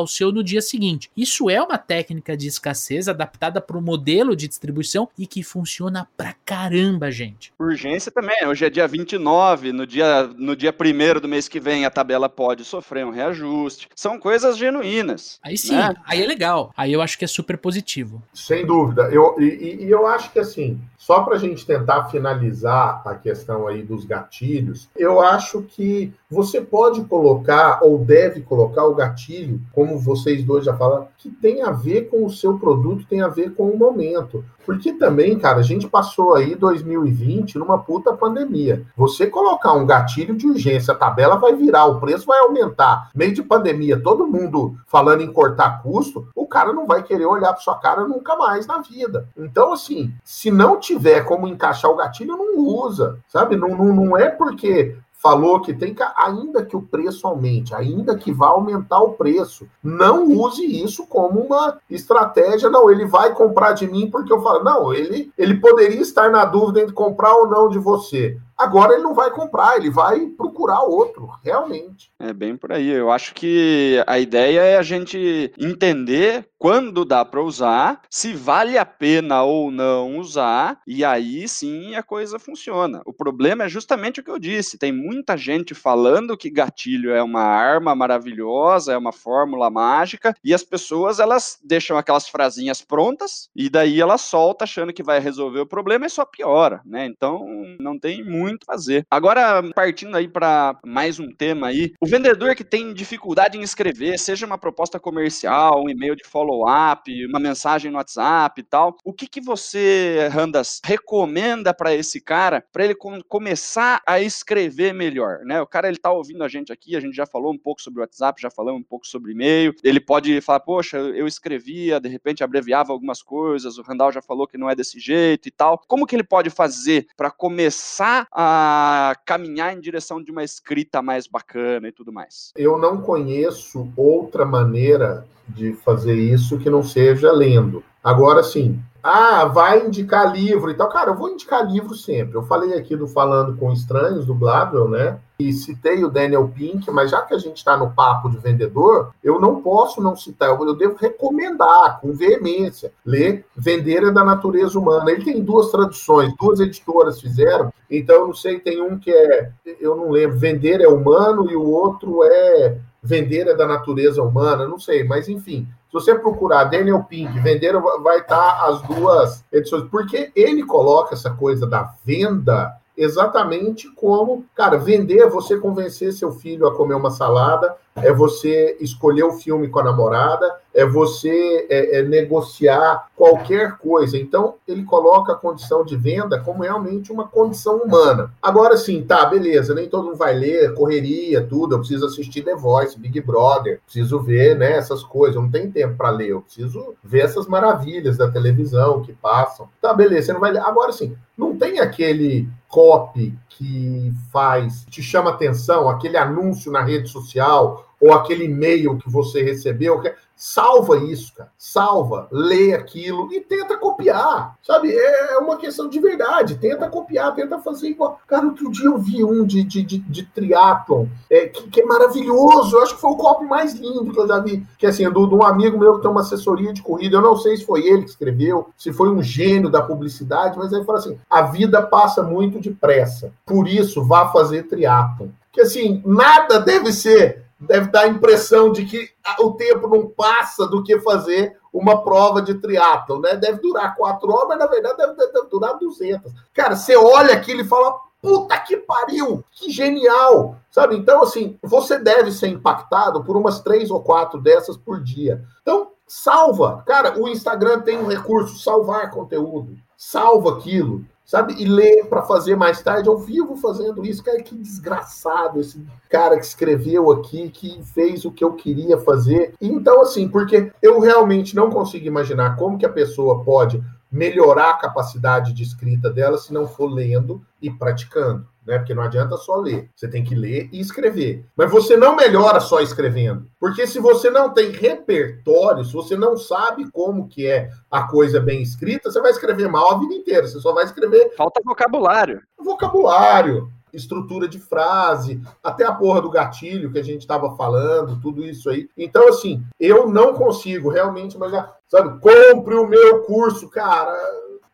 o 0.00 0.06
seu 0.06 0.32
no 0.32 0.42
dia 0.42 0.60
seguinte. 0.60 1.10
Isso 1.16 1.48
é 1.48 1.60
uma 1.60 1.78
técnica 1.78 2.36
de 2.36 2.46
escassez 2.46 3.08
adaptada 3.08 3.60
para 3.60 3.76
o 3.76 3.82
modelo 3.82 4.36
de 4.36 4.48
distribuição 4.48 5.08
e 5.18 5.26
que 5.26 5.42
funciona 5.42 6.08
pra 6.16 6.34
caramba, 6.44 7.10
gente. 7.10 7.52
Urgência 7.58 8.10
também. 8.10 8.46
Hoje 8.46 8.64
é 8.64 8.70
dia 8.70 8.86
29, 8.86 9.72
no 9.72 9.86
dia, 9.86 10.24
no 10.36 10.56
dia 10.56 10.74
1 10.74 11.20
do 11.20 11.28
mês 11.28 11.48
que 11.48 11.60
vem 11.60 11.84
a 11.84 11.90
tabela 11.90 12.28
pode 12.28 12.64
sofrer 12.64 13.04
um 13.04 13.10
reajuste. 13.10 13.88
São 13.94 14.18
coisas 14.18 14.56
genuínas. 14.56 15.38
Aí 15.42 15.56
sim, 15.56 15.76
né? 15.76 15.94
aí 16.04 16.22
é 16.22 16.26
legal. 16.26 16.72
Aí 16.76 16.92
eu 16.92 17.00
acho 17.00 17.18
que 17.18 17.24
é 17.24 17.28
super 17.28 17.58
positivo. 17.58 18.22
Sem 18.32 18.66
dúvida. 18.66 19.08
Eu, 19.12 19.36
e, 19.40 19.84
e 19.84 19.90
eu 19.90 20.06
acho 20.06 20.32
que 20.32 20.38
assim, 20.38 20.80
só 21.02 21.24
para 21.24 21.34
a 21.34 21.38
gente 21.38 21.66
tentar 21.66 22.04
finalizar 22.04 23.02
a 23.04 23.16
questão 23.16 23.66
aí 23.66 23.82
dos 23.82 24.04
gatilhos, 24.04 24.88
eu 24.96 25.20
acho 25.20 25.62
que 25.62 26.14
você 26.30 26.60
pode 26.60 27.02
colocar 27.06 27.80
ou 27.82 27.98
deve 27.98 28.40
colocar 28.40 28.84
o 28.84 28.94
gatilho, 28.94 29.60
como 29.72 29.98
vocês 29.98 30.44
dois 30.44 30.64
já 30.64 30.76
falaram, 30.76 31.08
que 31.18 31.28
tem 31.28 31.60
a 31.60 31.72
ver 31.72 32.02
com 32.02 32.24
o 32.24 32.30
seu 32.30 32.56
produto, 32.56 33.04
tem 33.10 33.20
a 33.20 33.26
ver 33.26 33.52
com 33.52 33.64
o 33.64 33.76
momento. 33.76 34.44
Porque 34.64 34.92
também, 34.92 35.38
cara, 35.38 35.58
a 35.58 35.62
gente 35.62 35.88
passou 35.88 36.34
aí 36.34 36.54
2020 36.54 37.58
numa 37.58 37.78
puta 37.78 38.12
pandemia. 38.12 38.84
Você 38.96 39.26
colocar 39.26 39.72
um 39.72 39.86
gatilho 39.86 40.36
de 40.36 40.46
urgência, 40.46 40.92
a 40.92 40.96
tabela 40.96 41.36
vai 41.36 41.54
virar, 41.54 41.86
o 41.86 42.00
preço 42.00 42.26
vai 42.26 42.38
aumentar. 42.40 43.10
Meio 43.14 43.32
de 43.32 43.42
pandemia, 43.42 44.00
todo 44.00 44.26
mundo 44.26 44.76
falando 44.86 45.22
em 45.22 45.32
cortar 45.32 45.82
custo, 45.82 46.28
o 46.34 46.46
cara 46.46 46.72
não 46.72 46.86
vai 46.86 47.02
querer 47.02 47.26
olhar 47.26 47.52
para 47.52 47.62
sua 47.62 47.78
cara 47.78 48.04
nunca 48.06 48.36
mais 48.36 48.66
na 48.66 48.78
vida. 48.78 49.28
Então, 49.36 49.72
assim, 49.72 50.12
se 50.24 50.50
não 50.50 50.78
tiver 50.78 51.24
como 51.24 51.48
encaixar 51.48 51.90
o 51.90 51.96
gatilho, 51.96 52.36
não 52.36 52.58
usa, 52.58 53.18
sabe? 53.28 53.56
Não, 53.56 53.70
não, 53.70 53.94
não 53.94 54.16
é 54.16 54.28
porque 54.28 54.96
falou 55.22 55.60
que 55.60 55.72
tem 55.72 55.94
que, 55.94 56.02
ainda 56.16 56.64
que 56.64 56.76
o 56.76 56.82
preço 56.82 57.26
aumente, 57.26 57.72
ainda 57.74 58.16
que 58.18 58.32
vá 58.32 58.48
aumentar 58.48 59.00
o 59.00 59.12
preço, 59.12 59.68
não 59.82 60.24
use 60.24 60.64
isso 60.82 61.06
como 61.06 61.40
uma 61.40 61.78
estratégia. 61.88 62.68
Não, 62.68 62.90
ele 62.90 63.06
vai 63.06 63.32
comprar 63.32 63.72
de 63.72 63.86
mim 63.86 64.10
porque 64.10 64.32
eu 64.32 64.42
falo, 64.42 64.64
não, 64.64 64.92
ele, 64.92 65.32
ele 65.38 65.54
poderia 65.60 66.00
estar 66.00 66.28
na 66.28 66.44
dúvida 66.44 66.80
entre 66.80 66.92
comprar 66.92 67.34
ou 67.34 67.48
não 67.48 67.68
de 67.68 67.78
você. 67.78 68.36
Agora 68.58 68.94
ele 68.94 69.02
não 69.02 69.14
vai 69.14 69.30
comprar, 69.30 69.76
ele 69.76 69.90
vai 69.90 70.26
procurar 70.26 70.82
outro, 70.82 71.28
realmente. 71.42 72.12
É 72.18 72.32
bem 72.32 72.56
por 72.56 72.70
aí. 72.70 72.88
Eu 72.88 73.10
acho 73.10 73.34
que 73.34 74.02
a 74.06 74.20
ideia 74.20 74.60
é 74.60 74.76
a 74.76 74.82
gente 74.82 75.52
entender 75.58 76.46
quando 76.62 77.04
dá 77.04 77.24
para 77.24 77.42
usar, 77.42 78.02
se 78.08 78.32
vale 78.32 78.78
a 78.78 78.86
pena 78.86 79.42
ou 79.42 79.68
não 79.68 80.18
usar, 80.18 80.78
e 80.86 81.04
aí 81.04 81.48
sim 81.48 81.96
a 81.96 82.04
coisa 82.04 82.38
funciona. 82.38 83.02
O 83.04 83.12
problema 83.12 83.64
é 83.64 83.68
justamente 83.68 84.20
o 84.20 84.22
que 84.22 84.30
eu 84.30 84.38
disse: 84.38 84.78
tem 84.78 84.92
muita 84.92 85.36
gente 85.36 85.74
falando 85.74 86.36
que 86.36 86.48
gatilho 86.48 87.10
é 87.10 87.20
uma 87.20 87.42
arma 87.42 87.96
maravilhosa, 87.96 88.92
é 88.92 88.96
uma 88.96 89.10
fórmula 89.10 89.68
mágica, 89.70 90.36
e 90.44 90.54
as 90.54 90.62
pessoas 90.62 91.18
elas 91.18 91.58
deixam 91.64 91.98
aquelas 91.98 92.28
frasinhas 92.28 92.80
prontas 92.80 93.48
e 93.56 93.68
daí 93.68 94.00
ela 94.00 94.16
solta 94.16 94.62
achando 94.62 94.92
que 94.92 95.02
vai 95.02 95.18
resolver 95.18 95.58
o 95.58 95.66
problema 95.66 96.06
e 96.06 96.10
só 96.10 96.24
piora, 96.24 96.80
né? 96.84 97.06
Então 97.06 97.44
não 97.80 97.98
tem 97.98 98.22
muito 98.22 98.62
a 98.68 98.74
fazer. 98.74 99.04
Agora, 99.10 99.68
partindo 99.74 100.16
aí 100.16 100.28
para 100.28 100.78
mais 100.86 101.18
um 101.18 101.28
tema 101.32 101.66
aí, 101.66 101.92
o 102.00 102.06
vendedor 102.06 102.54
que 102.54 102.62
tem 102.62 102.94
dificuldade 102.94 103.58
em 103.58 103.62
escrever, 103.62 104.16
seja 104.16 104.46
uma 104.46 104.56
proposta 104.56 105.00
comercial, 105.00 105.82
um 105.82 105.90
e-mail 105.90 106.14
de 106.14 106.22
follow 106.22 106.51
follow-up, 106.52 107.26
uma 107.26 107.40
mensagem 107.40 107.90
no 107.90 107.96
WhatsApp 107.96 108.60
e 108.60 108.64
tal. 108.64 108.96
O 109.04 109.12
que, 109.12 109.26
que 109.26 109.40
você, 109.40 110.28
Randas, 110.30 110.80
recomenda 110.84 111.72
para 111.72 111.94
esse 111.94 112.20
cara, 112.20 112.64
para 112.72 112.84
ele 112.84 112.94
com, 112.94 113.22
começar 113.22 114.02
a 114.06 114.20
escrever 114.20 114.92
melhor, 114.92 115.40
né? 115.44 115.60
O 115.62 115.66
cara, 115.66 115.88
ele 115.88 115.96
tá 115.96 116.12
ouvindo 116.12 116.44
a 116.44 116.48
gente 116.48 116.72
aqui, 116.72 116.94
a 116.94 117.00
gente 117.00 117.14
já 117.14 117.26
falou 117.26 117.52
um 117.52 117.58
pouco 117.58 117.80
sobre 117.80 118.00
o 118.00 118.02
WhatsApp, 118.02 118.40
já 118.40 118.50
falamos 118.50 118.80
um 118.80 118.84
pouco 118.84 119.06
sobre 119.06 119.32
e-mail. 119.32 119.74
Ele 119.82 120.00
pode 120.00 120.40
falar, 120.40 120.60
poxa, 120.60 120.98
eu 120.98 121.26
escrevia, 121.26 122.00
de 122.00 122.08
repente 122.08 122.44
abreviava 122.44 122.92
algumas 122.92 123.22
coisas, 123.22 123.78
o 123.78 123.82
Randall 123.82 124.12
já 124.12 124.20
falou 124.20 124.46
que 124.46 124.58
não 124.58 124.68
é 124.68 124.74
desse 124.74 125.00
jeito 125.00 125.48
e 125.48 125.50
tal. 125.50 125.80
Como 125.88 126.06
que 126.06 126.14
ele 126.14 126.24
pode 126.24 126.50
fazer 126.50 127.06
para 127.16 127.30
começar 127.30 128.26
a 128.30 129.16
caminhar 129.24 129.74
em 129.74 129.80
direção 129.80 130.22
de 130.22 130.30
uma 130.30 130.44
escrita 130.44 131.00
mais 131.00 131.26
bacana 131.26 131.88
e 131.88 131.92
tudo 131.92 132.12
mais? 132.12 132.52
Eu 132.56 132.76
não 132.76 133.00
conheço 133.00 133.90
outra 133.96 134.44
maneira 134.44 135.26
de 135.48 135.72
fazer 135.74 136.14
isso 136.14 136.41
que 136.58 136.70
não 136.70 136.82
seja 136.82 137.32
lendo. 137.32 137.82
Agora 138.02 138.42
sim, 138.42 138.82
ah, 139.02 139.46
vai 139.46 139.84
indicar 139.84 140.32
livro 140.32 140.70
e 140.70 140.74
tal. 140.74 140.88
Cara, 140.88 141.10
eu 141.10 141.16
vou 141.16 141.30
indicar 141.30 141.68
livro 141.68 141.92
sempre. 141.92 142.36
Eu 142.36 142.44
falei 142.44 142.74
aqui 142.74 142.94
do 142.94 143.08
Falando 143.08 143.56
com 143.56 143.72
Estranhos, 143.72 144.24
do 144.24 144.34
Gladwell, 144.34 144.88
né? 144.88 145.18
E 145.40 145.52
citei 145.52 146.04
o 146.04 146.08
Daniel 146.08 146.48
Pink, 146.54 146.88
mas 146.92 147.10
já 147.10 147.20
que 147.22 147.34
a 147.34 147.38
gente 147.38 147.56
está 147.56 147.76
no 147.76 147.90
papo 147.90 148.30
de 148.30 148.38
vendedor, 148.38 149.12
eu 149.24 149.40
não 149.40 149.60
posso 149.60 150.00
não 150.00 150.14
citar, 150.14 150.50
eu 150.50 150.74
devo 150.74 150.94
recomendar 150.96 152.00
com 152.00 152.12
veemência. 152.12 152.92
Ler 153.04 153.44
Vender 153.56 154.04
é 154.04 154.12
da 154.12 154.22
Natureza 154.22 154.78
Humana. 154.78 155.10
Ele 155.10 155.24
tem 155.24 155.42
duas 155.42 155.72
traduções, 155.72 156.32
duas 156.38 156.60
editoras 156.60 157.20
fizeram, 157.20 157.72
então 157.90 158.16
eu 158.16 158.26
não 158.28 158.34
sei, 158.34 158.60
tem 158.60 158.80
um 158.80 158.96
que 158.96 159.10
é, 159.10 159.50
eu 159.80 159.96
não 159.96 160.10
lembro, 160.10 160.38
Vender 160.38 160.80
é 160.80 160.86
Humano 160.86 161.50
e 161.50 161.56
o 161.56 161.68
outro 161.68 162.22
é 162.22 162.78
Vender 163.02 163.48
é 163.48 163.54
da 163.56 163.66
Natureza 163.66 164.22
Humana, 164.22 164.68
não 164.68 164.78
sei, 164.78 165.02
mas 165.02 165.28
enfim, 165.28 165.66
se 165.92 166.06
você 166.06 166.14
procurar 166.14 166.64
Daniel 166.64 167.04
Pink, 167.04 167.38
Vender, 167.40 167.78
vai 168.02 168.20
estar 168.20 168.64
as 168.64 168.80
duas 168.80 169.44
edições, 169.52 169.84
porque 169.90 170.32
ele 170.34 170.64
coloca 170.64 171.14
essa 171.14 171.28
coisa 171.28 171.66
da 171.66 171.92
venda 172.02 172.72
exatamente 172.96 173.90
como, 173.94 174.46
cara, 174.54 174.78
vender 174.78 175.18
é 175.18 175.28
você 175.28 175.58
convencer 175.58 176.14
seu 176.14 176.32
filho 176.32 176.66
a 176.66 176.74
comer 176.74 176.94
uma 176.94 177.10
salada, 177.10 177.76
é 177.96 178.12
você 178.12 178.76
escolher 178.80 179.24
o 179.24 179.32
filme 179.32 179.68
com 179.68 179.80
a 179.80 179.84
namorada, 179.84 180.56
é 180.74 180.86
você 180.86 181.66
é, 181.68 181.98
é 181.98 182.02
negociar 182.02 183.08
qualquer 183.14 183.76
coisa. 183.78 184.16
Então, 184.16 184.54
ele 184.66 184.84
coloca 184.84 185.32
a 185.32 185.36
condição 185.36 185.84
de 185.84 185.96
venda 185.96 186.40
como 186.40 186.62
realmente 186.62 187.12
uma 187.12 187.28
condição 187.28 187.78
humana. 187.78 188.32
Agora 188.40 188.76
sim, 188.76 189.02
tá, 189.02 189.26
beleza, 189.26 189.74
nem 189.74 189.88
todo 189.88 190.04
mundo 190.04 190.16
vai 190.16 190.34
ler, 190.34 190.74
correria, 190.74 191.46
tudo, 191.46 191.74
eu 191.74 191.78
preciso 191.80 192.06
assistir 192.06 192.42
The 192.42 192.54
Voice, 192.54 192.98
Big 192.98 193.20
Brother, 193.20 193.80
preciso 193.84 194.20
ver, 194.20 194.56
né, 194.56 194.72
essas 194.72 195.02
coisas, 195.02 195.36
eu 195.36 195.42
não 195.42 195.50
tenho 195.50 195.70
tempo 195.70 195.96
para 195.96 196.10
ler, 196.10 196.30
eu 196.30 196.40
preciso 196.40 196.94
ver 197.04 197.20
essas 197.20 197.46
maravilhas 197.46 198.16
da 198.16 198.30
televisão 198.30 199.02
que 199.02 199.12
passam. 199.12 199.68
Tá, 199.80 199.92
beleza, 199.92 200.26
você 200.26 200.32
não 200.32 200.40
vai 200.40 200.52
ler. 200.52 200.60
Agora 200.60 200.92
sim, 200.92 201.14
não 201.36 201.56
tem 201.56 201.80
aquele 201.80 202.48
copy 202.68 203.36
que 203.50 204.12
faz, 204.32 204.86
te 204.88 205.02
chama 205.02 205.30
atenção, 205.30 205.88
aquele 205.88 206.16
anúncio 206.16 206.72
na 206.72 206.82
rede 206.82 207.08
social 207.08 207.81
ou 208.02 208.12
aquele 208.12 208.46
e-mail 208.46 208.98
que 208.98 209.08
você 209.08 209.42
recebeu, 209.42 210.02
salva 210.34 210.98
isso, 210.98 211.32
cara. 211.36 211.52
Salva, 211.56 212.26
lê 212.32 212.74
aquilo 212.74 213.32
e 213.32 213.40
tenta 213.40 213.76
copiar. 213.76 214.56
Sabe? 214.60 214.92
É, 214.92 215.34
é 215.34 215.38
uma 215.38 215.56
questão 215.56 215.88
de 215.88 216.00
verdade. 216.00 216.56
Tenta 216.56 216.88
copiar, 216.88 217.32
tenta 217.32 217.60
fazer 217.60 217.90
igual. 217.90 218.18
Cara, 218.26 218.46
outro 218.46 218.68
dia 218.72 218.86
eu 218.86 218.98
vi 218.98 219.22
um 219.22 219.46
de, 219.46 219.62
de, 219.62 219.84
de, 219.84 219.98
de 219.98 220.24
triatlon 220.24 221.06
é, 221.30 221.46
que, 221.46 221.68
que, 221.70 221.80
é 221.80 221.86
maravilhoso. 221.86 222.76
Eu 222.76 222.82
acho 222.82 222.96
que 222.96 223.00
foi 223.00 223.12
o 223.12 223.16
copo 223.16 223.44
mais 223.44 223.74
lindo 223.74 224.12
que 224.12 224.18
eu 224.18 224.26
já 224.26 224.40
vi. 224.40 224.66
Que 224.76 224.86
assim, 224.86 225.08
do, 225.08 225.28
de 225.28 225.34
um 225.36 225.44
amigo 225.44 225.78
meu 225.78 225.94
que 225.94 226.02
tem 226.02 226.10
uma 226.10 226.22
assessoria 226.22 226.72
de 226.72 226.82
corrida. 226.82 227.18
Eu 227.18 227.22
não 227.22 227.36
sei 227.36 227.56
se 227.56 227.64
foi 227.64 227.86
ele 227.86 228.02
que 228.02 228.10
escreveu, 228.10 228.70
se 228.76 228.92
foi 228.92 229.10
um 229.10 229.22
gênio 229.22 229.70
da 229.70 229.80
publicidade, 229.80 230.58
mas 230.58 230.72
ele 230.72 230.84
fala 230.84 230.98
assim: 230.98 231.16
a 231.30 231.42
vida 231.42 231.80
passa 231.80 232.20
muito 232.20 232.58
depressa. 232.58 233.32
Por 233.46 233.68
isso, 233.68 234.02
vá 234.02 234.32
fazer 234.32 234.64
triatlon. 234.64 235.28
Que 235.52 235.60
assim, 235.60 236.02
nada 236.04 236.58
deve 236.58 236.92
ser 236.92 237.41
deve 237.66 237.90
dar 237.90 238.02
a 238.02 238.08
impressão 238.08 238.72
de 238.72 238.84
que 238.84 239.10
o 239.40 239.52
tempo 239.52 239.88
não 239.88 240.08
passa 240.08 240.66
do 240.66 240.82
que 240.82 240.98
fazer 241.00 241.56
uma 241.72 242.02
prova 242.02 242.42
de 242.42 242.54
triatlo, 242.54 243.20
né? 243.20 243.34
Deve 243.36 243.60
durar 243.60 243.96
quatro 243.96 244.30
horas, 244.30 244.48
mas 244.48 244.58
na 244.58 244.66
verdade 244.66 244.96
deve, 244.96 245.14
deve 245.14 245.48
durar 245.48 245.78
200. 245.78 246.32
Cara, 246.52 246.76
você 246.76 246.96
olha 246.96 247.34
aquilo 247.34 247.62
e 247.62 247.68
fala, 247.68 247.98
puta 248.20 248.58
que 248.58 248.76
pariu, 248.76 249.44
que 249.50 249.70
genial, 249.70 250.56
sabe? 250.70 250.96
Então, 250.96 251.22
assim, 251.22 251.58
você 251.62 251.98
deve 251.98 252.30
ser 252.30 252.48
impactado 252.48 253.24
por 253.24 253.36
umas 253.36 253.60
três 253.60 253.90
ou 253.90 254.02
quatro 254.02 254.40
dessas 254.40 254.76
por 254.76 255.02
dia. 255.02 255.42
Então, 255.62 255.92
salva. 256.06 256.82
Cara, 256.86 257.18
o 257.18 257.28
Instagram 257.28 257.80
tem 257.80 257.98
um 257.98 258.06
recurso, 258.06 258.58
salvar 258.58 259.10
conteúdo. 259.10 259.76
Salva 259.96 260.58
aquilo 260.58 261.04
sabe? 261.32 261.54
E 261.58 261.64
ler 261.64 262.04
para 262.10 262.20
fazer 262.20 262.56
mais 262.56 262.82
tarde. 262.82 263.08
Eu 263.08 263.16
vivo 263.16 263.56
fazendo 263.56 264.04
isso. 264.04 264.22
Cara, 264.22 264.42
que 264.42 264.54
desgraçado 264.54 265.60
esse 265.60 265.82
cara 266.10 266.38
que 266.38 266.44
escreveu 266.44 267.10
aqui, 267.10 267.48
que 267.48 267.82
fez 267.94 268.26
o 268.26 268.30
que 268.30 268.44
eu 268.44 268.52
queria 268.52 268.98
fazer. 268.98 269.54
Então, 269.58 270.02
assim, 270.02 270.28
porque 270.28 270.70
eu 270.82 271.00
realmente 271.00 271.56
não 271.56 271.70
consigo 271.70 272.06
imaginar 272.06 272.56
como 272.56 272.76
que 272.76 272.84
a 272.84 272.92
pessoa 272.92 273.42
pode 273.42 273.82
melhorar 274.10 274.72
a 274.72 274.76
capacidade 274.76 275.54
de 275.54 275.62
escrita 275.62 276.10
dela 276.10 276.36
se 276.36 276.52
não 276.52 276.68
for 276.68 276.86
lendo 276.86 277.40
e 277.62 277.70
praticando 277.70 278.46
né? 278.66 278.78
Porque 278.78 278.94
não 278.94 279.02
adianta 279.02 279.36
só 279.36 279.56
ler. 279.56 279.90
Você 279.94 280.08
tem 280.08 280.24
que 280.24 280.34
ler 280.34 280.68
e 280.72 280.80
escrever. 280.80 281.44
Mas 281.56 281.70
você 281.70 281.96
não 281.96 282.16
melhora 282.16 282.60
só 282.60 282.80
escrevendo. 282.80 283.46
Porque 283.58 283.86
se 283.86 283.98
você 283.98 284.30
não 284.30 284.50
tem 284.50 284.70
repertório, 284.70 285.84
se 285.84 285.92
você 285.92 286.16
não 286.16 286.36
sabe 286.36 286.90
como 286.90 287.28
que 287.28 287.46
é 287.46 287.70
a 287.90 288.06
coisa 288.06 288.40
bem 288.40 288.62
escrita, 288.62 289.10
você 289.10 289.20
vai 289.20 289.30
escrever 289.30 289.68
mal 289.68 289.92
a 289.92 289.98
vida 289.98 290.14
inteira. 290.14 290.46
Você 290.46 290.60
só 290.60 290.72
vai 290.72 290.84
escrever. 290.84 291.34
Falta 291.36 291.60
vocabulário. 291.64 292.40
Vocabulário, 292.58 293.68
estrutura 293.92 294.48
de 294.48 294.58
frase, 294.58 295.40
até 295.62 295.84
a 295.84 295.92
porra 295.92 296.22
do 296.22 296.30
gatilho 296.30 296.92
que 296.92 296.98
a 296.98 297.04
gente 297.04 297.22
estava 297.22 297.56
falando, 297.56 298.20
tudo 298.20 298.44
isso 298.44 298.70
aí. 298.70 298.88
Então, 298.96 299.28
assim, 299.28 299.62
eu 299.78 300.08
não 300.08 300.34
consigo 300.34 300.88
realmente, 300.88 301.36
mas, 301.36 301.52
sabe, 301.88 302.18
compre 302.20 302.74
o 302.74 302.86
meu 302.86 303.22
curso, 303.22 303.68
cara 303.68 304.16